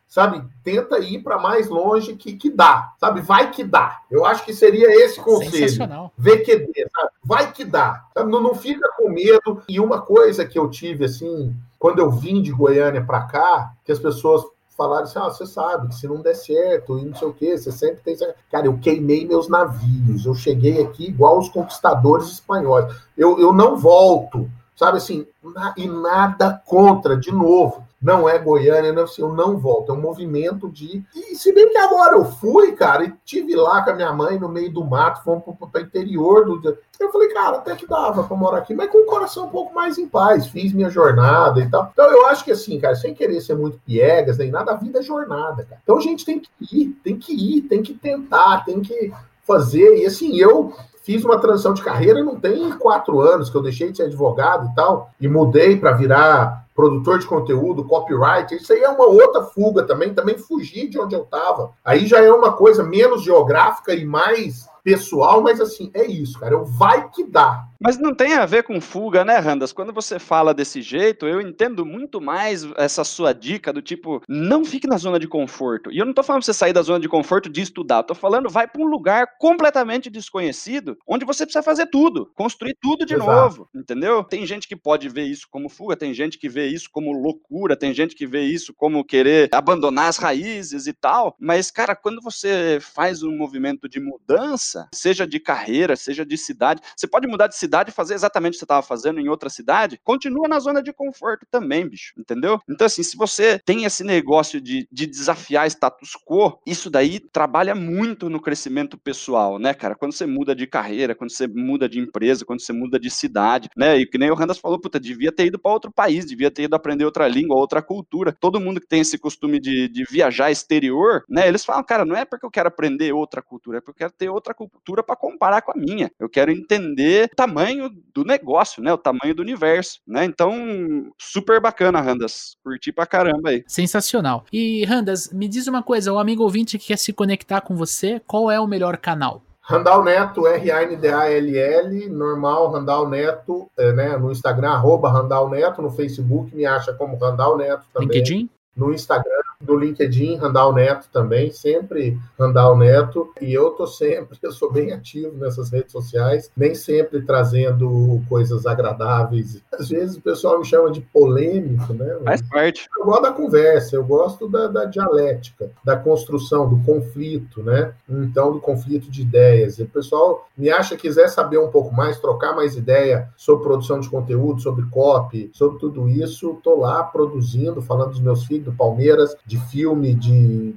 Sabe, 0.08 0.44
tenta 0.64 1.00
ir 1.00 1.24
para 1.24 1.40
mais 1.40 1.68
longe 1.68 2.16
que, 2.16 2.34
que 2.34 2.50
dá, 2.50 2.94
sabe? 3.00 3.22
Vai 3.22 3.50
que 3.50 3.64
dá. 3.64 4.00
Eu 4.10 4.24
acho 4.24 4.44
que 4.46 4.54
seria 4.54 4.88
esse 5.04 5.20
conselho. 5.20 6.12
VQD, 6.18 6.88
sabe? 6.96 7.12
Vai 7.24 7.52
que 7.52 7.66
dá. 7.66 8.06
Sabe? 8.14 8.32
Não, 8.32 8.42
não 8.42 8.56
fica 8.56 8.88
com 8.98 9.10
medo. 9.10 9.62
E 9.68 9.80
uma 9.80 10.02
coisa 10.02 10.46
que 10.46 10.58
eu 10.58 10.68
tive, 10.70 11.06
assim, 11.06 11.56
quando 11.78 12.00
eu 12.00 12.12
vim 12.12 12.42
de 12.42 12.52
Goiânia 12.52 13.04
para 13.04 13.22
cá, 13.22 13.72
que 13.86 13.92
as 13.92 14.00
pessoas 14.00 14.44
falaram 14.80 15.04
assim: 15.04 15.20
ah, 15.20 15.26
você 15.26 15.46
sabe 15.46 15.90
que 15.90 15.96
se 15.96 16.08
não 16.08 16.22
der 16.22 16.36
certo 16.36 16.98
e 16.98 17.06
não 17.06 17.14
sei 17.14 17.28
o 17.28 17.34
quê, 17.34 17.58
você 17.58 17.70
sempre 17.70 18.02
tem. 18.02 18.18
Cara, 18.50 18.68
eu 18.68 18.80
queimei 18.80 19.28
meus 19.28 19.50
navios, 19.50 20.26
eu 20.26 20.34
cheguei 20.34 20.82
aqui 20.82 21.08
igual 21.08 21.38
os 21.38 21.50
conquistadores 21.50 22.30
espanhóis. 22.30 22.96
Eu, 23.18 23.38
eu 23.38 23.52
não 23.52 23.76
volto, 23.76 24.50
sabe 24.76 24.98
assim, 24.98 25.28
e 25.76 25.88
nada 25.88 26.62
contra, 26.66 27.18
de 27.18 27.32
novo 27.32 27.89
não 28.02 28.30
é 28.30 28.40
Goiânia, 28.40 28.94
não, 28.94 29.04
assim, 29.04 29.22
eu 29.22 29.34
não 29.34 29.58
volto. 29.58 29.92
É 29.92 29.96
um 29.96 30.00
movimento 30.00 30.70
de. 30.70 31.04
E 31.14 31.36
se 31.36 31.54
bem 31.54 31.70
que 31.70 31.78
agora 31.78 32.16
eu 32.16 32.26
fui, 32.26 32.72
cara, 32.72 33.04
e 33.04 33.14
tive 33.26 33.56
lá 33.56 33.84
com 33.84 33.92
a 33.92 33.94
minha 33.94 34.14
mãe 34.14 34.40
no 34.40 34.48
meio 34.48 34.72
do 34.72 34.86
mato, 34.86 35.24
fomos 35.24 35.44
para 35.44 35.82
o 35.82 35.86
interior 35.86 36.46
do. 36.46 36.78
Eu 36.98 37.12
falei, 37.12 37.30
cara, 37.30 37.58
até 37.58 37.76
que 37.76 37.86
dava 37.86 38.24
para 38.24 38.38
morar 38.38 38.60
aqui, 38.60 38.74
mas 38.74 38.90
com 38.90 39.00
o 39.00 39.06
coração 39.06 39.48
um 39.48 39.50
pouco 39.50 39.74
mais 39.74 39.98
em 39.98 40.08
paz. 40.08 40.48
Fiz 40.48 40.72
minha 40.72 40.90
jornada 40.90 41.60
e 41.60 41.70
tal. 41.70 41.90
Então 41.92 42.10
eu 42.10 42.26
acho 42.28 42.46
que 42.46 42.52
assim, 42.52 42.80
cara, 42.80 42.96
sem 42.96 43.14
querer 43.14 43.42
ser 43.42 43.56
muito 43.56 43.80
piegas 43.86 44.38
nem 44.38 44.50
nada, 44.50 44.72
a 44.72 44.78
vida 44.78 45.00
é 45.00 45.04
jornada, 45.04 45.64
cara. 45.64 45.82
Então 45.84 45.98
a 45.98 46.02
gente 46.02 46.26
tem 46.26 46.40
que 46.40 46.50
ir, 46.72 46.90
tem 47.04 47.18
que 47.18 47.34
ir, 47.34 47.62
tem 47.64 47.84
que 47.84 47.94
tentar, 47.94 48.64
tem 48.64 48.80
que 48.80 49.12
fazer. 49.46 49.98
E 49.98 50.06
assim, 50.06 50.38
eu 50.38 50.74
fiz 51.04 51.26
uma 51.26 51.40
transição 51.40 51.74
de 51.74 51.82
carreira, 51.82 52.24
não 52.24 52.40
tem 52.40 52.72
quatro 52.78 53.20
anos 53.20 53.50
que 53.50 53.58
eu 53.58 53.64
deixei 53.64 53.92
de 53.92 53.98
ser 53.98 54.04
advogado 54.04 54.70
e 54.72 54.76
tal, 54.76 55.10
e 55.20 55.28
mudei 55.28 55.76
para 55.76 55.92
virar 55.92 56.69
produtor 56.80 57.20
de 57.20 57.28
conteúdo, 57.28 57.84
copyright, 57.84 58.56
isso 58.56 58.72
aí 58.72 58.80
é 58.82 58.88
uma 58.88 59.06
outra 59.06 59.44
fuga 59.44 59.84
também, 59.84 60.14
também 60.14 60.38
fugir 60.38 60.88
de 60.88 60.98
onde 60.98 61.14
eu 61.14 61.24
estava. 61.24 61.74
Aí 61.84 62.08
já 62.08 62.24
é 62.24 62.32
uma 62.32 62.54
coisa 62.54 62.82
menos 62.82 63.22
geográfica 63.22 63.94
e 63.94 64.06
mais 64.06 64.66
pessoal, 64.82 65.42
mas 65.42 65.60
assim, 65.60 65.92
é 65.94 66.06
isso, 66.06 66.40
cara. 66.40 66.54
Eu 66.54 66.64
vai 66.64 67.10
que 67.10 67.26
dá. 67.26 67.68
Mas 67.82 67.98
não 67.98 68.14
tem 68.14 68.34
a 68.34 68.46
ver 68.46 68.64
com 68.64 68.82
fuga, 68.82 69.24
né, 69.24 69.38
Randas? 69.38 69.72
Quando 69.72 69.94
você 69.94 70.20
fala 70.20 70.54
desse 70.54 70.82
jeito, 70.82 71.26
eu 71.26 71.40
entendo 71.40 71.86
muito 71.86 72.20
mais 72.20 72.68
essa 72.76 73.06
sua 73.06 73.34
dica 73.34 73.72
do 73.72 73.82
tipo, 73.82 74.22
não 74.28 74.66
fique 74.66 74.86
na 74.86 74.98
zona 74.98 75.18
de 75.18 75.28
conforto. 75.28 75.90
E 75.90 75.98
eu 75.98 76.06
não 76.06 76.14
tô 76.14 76.22
falando 76.22 76.42
pra 76.42 76.46
você 76.48 76.58
sair 76.58 76.74
da 76.74 76.82
zona 76.82 77.00
de 77.00 77.08
conforto 77.08 77.50
de 77.50 77.62
estudar, 77.62 77.98
eu 77.98 78.04
tô 78.04 78.16
falando 78.16 78.50
vai 78.50 78.68
para 78.68 78.82
um 78.82 78.86
lugar 78.86 79.38
completamente 79.40 80.10
desconhecido, 80.10 80.98
onde 81.08 81.24
você 81.24 81.46
precisa 81.46 81.64
fazer 81.64 81.86
tudo, 81.86 82.30
construir 82.36 82.76
tudo 82.82 83.06
de 83.06 83.14
Exato. 83.14 83.32
novo, 83.32 83.70
entendeu? 83.74 84.26
Tem 84.26 84.46
gente 84.46 84.68
que 84.68 84.76
pode 84.76 85.08
ver 85.08 85.24
isso 85.24 85.48
como 85.50 85.70
fuga, 85.70 85.96
tem 85.96 86.14
gente 86.14 86.38
que 86.38 86.50
vê 86.50 86.68
isso 86.68 86.90
como 86.92 87.14
loucura, 87.14 87.78
tem 87.78 87.94
gente 87.94 88.14
que 88.14 88.28
vê 88.28 88.42
isso 88.42 88.74
como 88.74 89.06
querer 89.06 89.48
abandonar 89.54 90.10
as 90.10 90.18
raízes 90.18 90.86
e 90.86 90.92
tal, 90.94 91.34
mas 91.40 91.72
cara, 91.72 91.96
quando 91.96 92.22
você 92.22 92.80
faz 92.82 93.24
um 93.24 93.38
movimento 93.38 93.88
de 93.88 94.02
mudança, 94.02 94.90
seja 94.94 95.26
de 95.26 95.40
carreira, 95.40 95.96
seja 95.96 96.26
de 96.26 96.38
cidade, 96.38 96.82
você 96.96 97.08
pode 97.08 97.28
mudar 97.28 97.48
de 97.48 97.56
cidade 97.56 97.69
cidade 97.70 97.92
fazer 97.92 98.16
exatamente 98.16 98.54
o 98.54 98.56
que 98.56 98.60
você 98.60 98.66
estava 98.66 98.82
fazendo 98.82 99.20
em 99.20 99.30
outra 99.30 99.50
cidade, 99.50 100.00
continua 100.04 100.48
na 100.48 100.60
zona 100.60 100.82
de 100.82 100.92
conforto 100.92 101.46
também, 101.52 101.88
bicho, 101.88 102.14
entendeu? 102.18 102.60
Então, 102.68 102.88
assim, 102.88 103.04
se 103.04 103.16
você 103.16 103.60
tem 103.64 103.84
esse 103.84 104.04
negócio 104.04 104.60
de, 104.60 104.88
de 104.92 105.06
desafiar 105.06 105.68
status 105.68 106.18
quo, 106.26 106.60
isso 106.66 106.90
daí 106.90 107.20
trabalha 107.20 107.76
muito 107.76 108.28
no 108.28 108.42
crescimento 108.42 108.98
pessoal, 108.98 109.60
né, 109.60 109.74
cara? 109.74 109.96
Quando 109.96 110.14
você 110.14 110.26
muda 110.26 110.56
de 110.56 110.66
carreira, 110.66 111.14
quando 111.14 111.32
você 111.32 111.48
muda 111.48 111.88
de 111.88 112.00
empresa, 112.00 112.44
quando 112.44 112.62
você 112.62 112.74
muda 112.74 113.00
de 113.00 113.12
cidade, 113.12 113.70
né? 113.78 113.98
E 113.98 114.06
que 114.08 114.18
nem 114.18 114.32
o 114.32 114.36
Randas 114.36 114.58
falou, 114.58 114.80
puta, 114.80 115.00
devia 115.00 115.32
ter 115.32 115.46
ido 115.46 115.60
para 115.60 115.72
outro 115.72 115.92
país, 115.92 116.26
devia 116.26 116.50
ter 116.50 116.64
ido 116.64 116.76
aprender 116.76 117.06
outra 117.06 117.28
língua, 117.28 117.56
outra 117.56 117.84
cultura. 117.84 118.36
Todo 118.40 118.60
mundo 118.60 118.82
que 118.82 118.88
tem 118.88 119.02
esse 119.02 119.18
costume 119.20 119.60
de, 119.60 119.88
de 119.88 120.04
viajar 120.10 120.50
exterior, 120.50 121.24
né? 121.30 121.48
Eles 121.48 121.64
falam, 121.64 121.84
cara, 121.84 122.04
não 122.04 122.16
é 122.16 122.26
porque 122.26 122.46
eu 122.46 122.52
quero 122.52 122.68
aprender 122.68 123.14
outra 123.14 123.44
cultura, 123.44 123.78
é 123.78 123.82
porque 123.82 123.92
eu 123.92 124.08
quero 124.08 124.14
ter 124.18 124.30
outra 124.30 124.56
cultura 124.56 125.04
para 125.04 125.16
comparar 125.16 125.62
com 125.62 125.72
a 125.72 125.76
minha. 125.76 126.10
Eu 126.20 126.28
quero 126.28 126.52
entender 126.52 127.30
o 127.32 127.36
tamanho 127.36 127.59
tamanho 127.60 127.90
do 128.14 128.24
negócio, 128.24 128.82
né? 128.82 128.94
O 128.94 128.98
tamanho 128.98 129.36
do 129.36 129.42
universo, 129.42 130.00
né? 130.08 130.24
Então, 130.24 131.12
super 131.18 131.60
bacana, 131.60 132.02
Randas. 132.02 132.56
Curti 132.64 132.92
pra 132.92 133.06
caramba 133.06 133.50
aí. 133.50 133.64
Sensacional. 133.68 134.46
E, 134.52 134.86
Randas, 134.86 135.30
me 135.32 135.48
diz 135.48 135.68
uma 135.68 135.84
coisa, 135.84 136.14
o 136.14 136.20
amigo 136.20 136.44
ouvinte 136.44 136.78
que 136.78 136.88
quer 136.88 136.98
se 136.98 137.12
conectar 137.12 137.62
com 137.62 137.76
você, 137.76 138.22
qual 138.26 138.50
é 138.50 138.60
o 138.60 138.68
melhor 138.68 138.98
canal? 138.98 139.44
Randall 139.62 140.04
Neto, 140.04 140.48
R-A-N-D-A-L-L, 140.48 142.10
normal, 142.10 142.72
Randall 142.72 143.08
Neto, 143.08 143.70
é, 143.78 143.92
né, 143.94 144.18
no 144.18 144.32
Instagram, 144.32 144.72
arroba 144.72 145.12
Randall 145.12 145.48
Neto, 145.50 145.82
no 145.82 145.92
Facebook 145.92 146.56
me 146.56 146.66
acha 146.66 146.92
como 146.94 147.18
Randall 147.18 147.56
Neto 147.58 147.84
também. 147.94 148.08
LinkedIn? 148.08 148.50
No 148.76 148.92
Instagram, 148.92 149.30
no 149.68 149.76
LinkedIn, 149.76 150.38
Randall 150.38 150.74
Neto 150.74 151.10
também, 151.12 151.52
sempre 151.52 152.18
Randall 152.40 152.78
Neto. 152.78 153.34
E 153.42 153.54
eu 153.54 153.72
tô 153.72 153.86
sempre, 153.86 154.38
eu 154.42 154.52
sou 154.54 154.72
bem 154.72 154.94
ativo 154.94 155.38
nessas 155.38 155.70
redes 155.70 155.92
sociais, 155.92 156.50
nem 156.56 156.74
sempre 156.74 157.22
trazendo 157.22 158.22
coisas 158.30 158.66
agradáveis. 158.66 159.62
Às 159.74 159.90
vezes 159.90 160.16
o 160.16 160.22
pessoal 160.22 160.60
me 160.60 160.66
chama 160.66 160.92
de 160.92 161.02
polêmico, 161.02 161.94
né? 161.94 162.18
Faz 162.24 162.42
parte. 162.44 162.88
Eu 162.98 163.06
gosto 163.06 163.24
da 163.24 163.32
conversa, 163.34 163.96
eu 163.98 164.04
gosto 164.04 164.48
da, 164.48 164.68
da 164.68 164.86
dialética, 164.86 165.70
da 165.84 165.98
construção, 165.98 166.70
do 166.70 166.82
conflito, 166.86 167.62
né? 167.62 167.94
Então, 168.08 168.54
do 168.54 168.62
conflito 168.62 169.12
de 169.12 169.24
ideias. 169.24 169.78
E 169.78 169.84
o 169.84 169.90
pessoal 169.90 170.48
me 170.58 170.70
acha, 170.70 170.96
quiser 170.96 171.28
saber 171.28 171.58
um 171.58 171.70
pouco 171.70 171.94
mais, 171.94 172.18
trocar 172.18 172.56
mais 172.56 172.78
ideia 172.78 173.30
sobre 173.36 173.64
produção 173.64 174.00
de 174.00 174.10
conteúdo, 174.10 174.62
sobre 174.62 174.86
copy, 174.90 175.50
sobre 175.54 175.80
tudo 175.80 176.08
isso, 176.08 176.58
tô 176.64 176.80
lá 176.80 177.04
produzindo, 177.04 177.82
falando 177.82 178.12
dos 178.12 178.22
meus 178.22 178.46
filhos, 178.46 178.66
do 178.66 178.74
Palmeiras, 178.74 179.36
de 179.50 179.60
filme, 179.66 180.14
de 180.14 180.76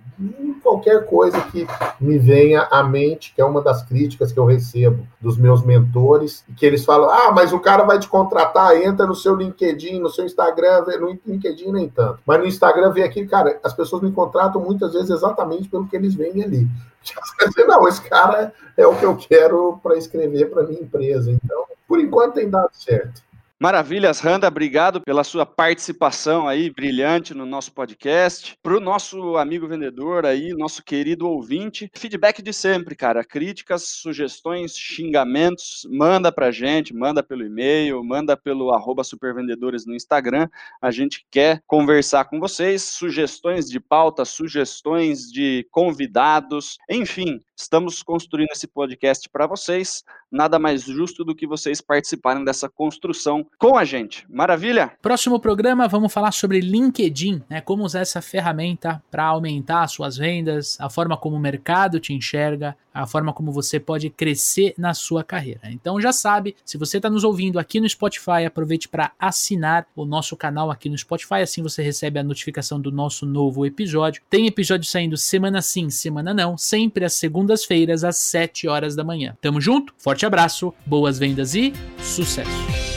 qualquer 0.62 1.04
coisa 1.04 1.38
que 1.42 1.66
me 2.00 2.18
venha 2.18 2.62
à 2.70 2.82
mente, 2.82 3.34
que 3.34 3.40
é 3.42 3.44
uma 3.44 3.60
das 3.60 3.82
críticas 3.82 4.32
que 4.32 4.38
eu 4.38 4.46
recebo 4.46 5.06
dos 5.20 5.36
meus 5.36 5.62
mentores, 5.62 6.42
que 6.56 6.64
eles 6.64 6.82
falam: 6.82 7.10
ah, 7.10 7.30
mas 7.32 7.52
o 7.52 7.60
cara 7.60 7.84
vai 7.84 7.98
te 7.98 8.08
contratar, 8.08 8.74
entra 8.78 9.06
no 9.06 9.14
seu 9.14 9.36
LinkedIn, 9.36 10.00
no 10.00 10.08
seu 10.08 10.24
Instagram, 10.24 10.86
no 10.98 11.18
LinkedIn 11.26 11.70
nem 11.70 11.86
tanto. 11.86 12.20
Mas 12.26 12.38
no 12.38 12.46
Instagram 12.46 12.90
vem 12.92 13.04
aqui, 13.04 13.26
cara, 13.26 13.60
as 13.62 13.74
pessoas 13.74 14.00
me 14.00 14.10
contratam 14.10 14.62
muitas 14.62 14.94
vezes 14.94 15.10
exatamente 15.10 15.68
pelo 15.68 15.86
que 15.86 15.94
eles 15.94 16.14
veem 16.14 16.42
ali. 16.42 16.66
Não, 17.68 17.86
esse 17.86 18.00
cara 18.08 18.54
é 18.74 18.86
o 18.86 18.96
que 18.96 19.04
eu 19.04 19.14
quero 19.16 19.78
para 19.82 19.98
escrever 19.98 20.50
para 20.50 20.62
minha 20.62 20.80
empresa. 20.80 21.30
Então, 21.30 21.64
por 21.86 22.00
enquanto 22.00 22.34
tem 22.34 22.48
dado 22.48 22.70
certo. 22.72 23.22
Maravilhas, 23.62 24.18
Randa, 24.18 24.48
obrigado 24.48 25.00
pela 25.00 25.22
sua 25.22 25.46
participação 25.46 26.48
aí 26.48 26.68
brilhante 26.68 27.32
no 27.32 27.46
nosso 27.46 27.72
podcast. 27.72 28.56
Para 28.60 28.76
o 28.76 28.80
nosso 28.80 29.36
amigo 29.36 29.68
vendedor 29.68 30.26
aí, 30.26 30.52
nosso 30.52 30.82
querido 30.82 31.28
ouvinte, 31.28 31.88
feedback 31.94 32.42
de 32.42 32.52
sempre, 32.52 32.96
cara. 32.96 33.22
Críticas, 33.22 33.84
sugestões, 33.84 34.76
xingamentos, 34.76 35.86
manda 35.88 36.32
pra 36.32 36.50
gente, 36.50 36.92
manda 36.92 37.22
pelo 37.22 37.46
e-mail, 37.46 38.02
manda 38.02 38.36
pelo 38.36 38.72
arroba 38.72 39.04
supervendedores 39.04 39.86
no 39.86 39.94
Instagram. 39.94 40.48
A 40.80 40.90
gente 40.90 41.24
quer 41.30 41.62
conversar 41.64 42.24
com 42.24 42.40
vocês, 42.40 42.82
sugestões 42.82 43.70
de 43.70 43.78
pauta, 43.78 44.24
sugestões 44.24 45.30
de 45.30 45.64
convidados, 45.70 46.78
enfim, 46.90 47.38
estamos 47.56 48.02
construindo 48.02 48.50
esse 48.50 48.66
podcast 48.66 49.28
para 49.28 49.46
vocês. 49.46 50.02
Nada 50.32 50.58
mais 50.58 50.82
justo 50.82 51.24
do 51.24 51.34
que 51.34 51.46
vocês 51.46 51.80
participarem 51.80 52.42
dessa 52.42 52.68
construção 52.68 53.46
com 53.58 53.76
a 53.76 53.84
gente. 53.84 54.26
Maravilha? 54.28 54.92
Próximo 55.00 55.38
programa 55.38 55.86
vamos 55.86 56.12
falar 56.12 56.32
sobre 56.32 56.60
LinkedIn, 56.60 57.42
né? 57.48 57.60
Como 57.60 57.84
usar 57.84 58.00
essa 58.00 58.20
ferramenta 58.20 59.02
para 59.10 59.24
aumentar 59.24 59.86
suas 59.88 60.16
vendas, 60.16 60.76
a 60.80 60.90
forma 60.90 61.16
como 61.16 61.36
o 61.36 61.40
mercado 61.40 62.00
te 62.00 62.12
enxerga, 62.12 62.76
a 62.92 63.06
forma 63.06 63.32
como 63.32 63.52
você 63.52 63.80
pode 63.80 64.10
crescer 64.10 64.74
na 64.76 64.94
sua 64.94 65.24
carreira. 65.24 65.60
Então 65.70 66.00
já 66.00 66.12
sabe, 66.12 66.56
se 66.64 66.76
você 66.76 66.98
está 66.98 67.08
nos 67.08 67.24
ouvindo 67.24 67.58
aqui 67.58 67.80
no 67.80 67.88
Spotify, 67.88 68.44
aproveite 68.46 68.88
para 68.88 69.12
assinar 69.18 69.86
o 69.96 70.04
nosso 70.04 70.36
canal 70.36 70.70
aqui 70.70 70.88
no 70.88 70.98
Spotify, 70.98 71.36
assim 71.36 71.62
você 71.62 71.82
recebe 71.82 72.18
a 72.18 72.22
notificação 72.24 72.80
do 72.80 72.92
nosso 72.92 73.24
novo 73.24 73.64
episódio. 73.64 74.22
Tem 74.28 74.46
episódio 74.46 74.88
saindo 74.88 75.16
semana 75.16 75.62
sim, 75.62 75.88
semana 75.90 76.34
não, 76.34 76.58
sempre 76.58 77.04
às 77.04 77.14
segundas-feiras 77.14 78.04
às 78.04 78.16
7 78.16 78.68
horas 78.68 78.94
da 78.94 79.04
manhã. 79.04 79.36
Tamo 79.40 79.60
junto? 79.60 79.94
Forte 79.98 80.26
abraço, 80.26 80.74
boas 80.86 81.18
vendas 81.18 81.54
e 81.54 81.72
sucesso! 81.98 82.91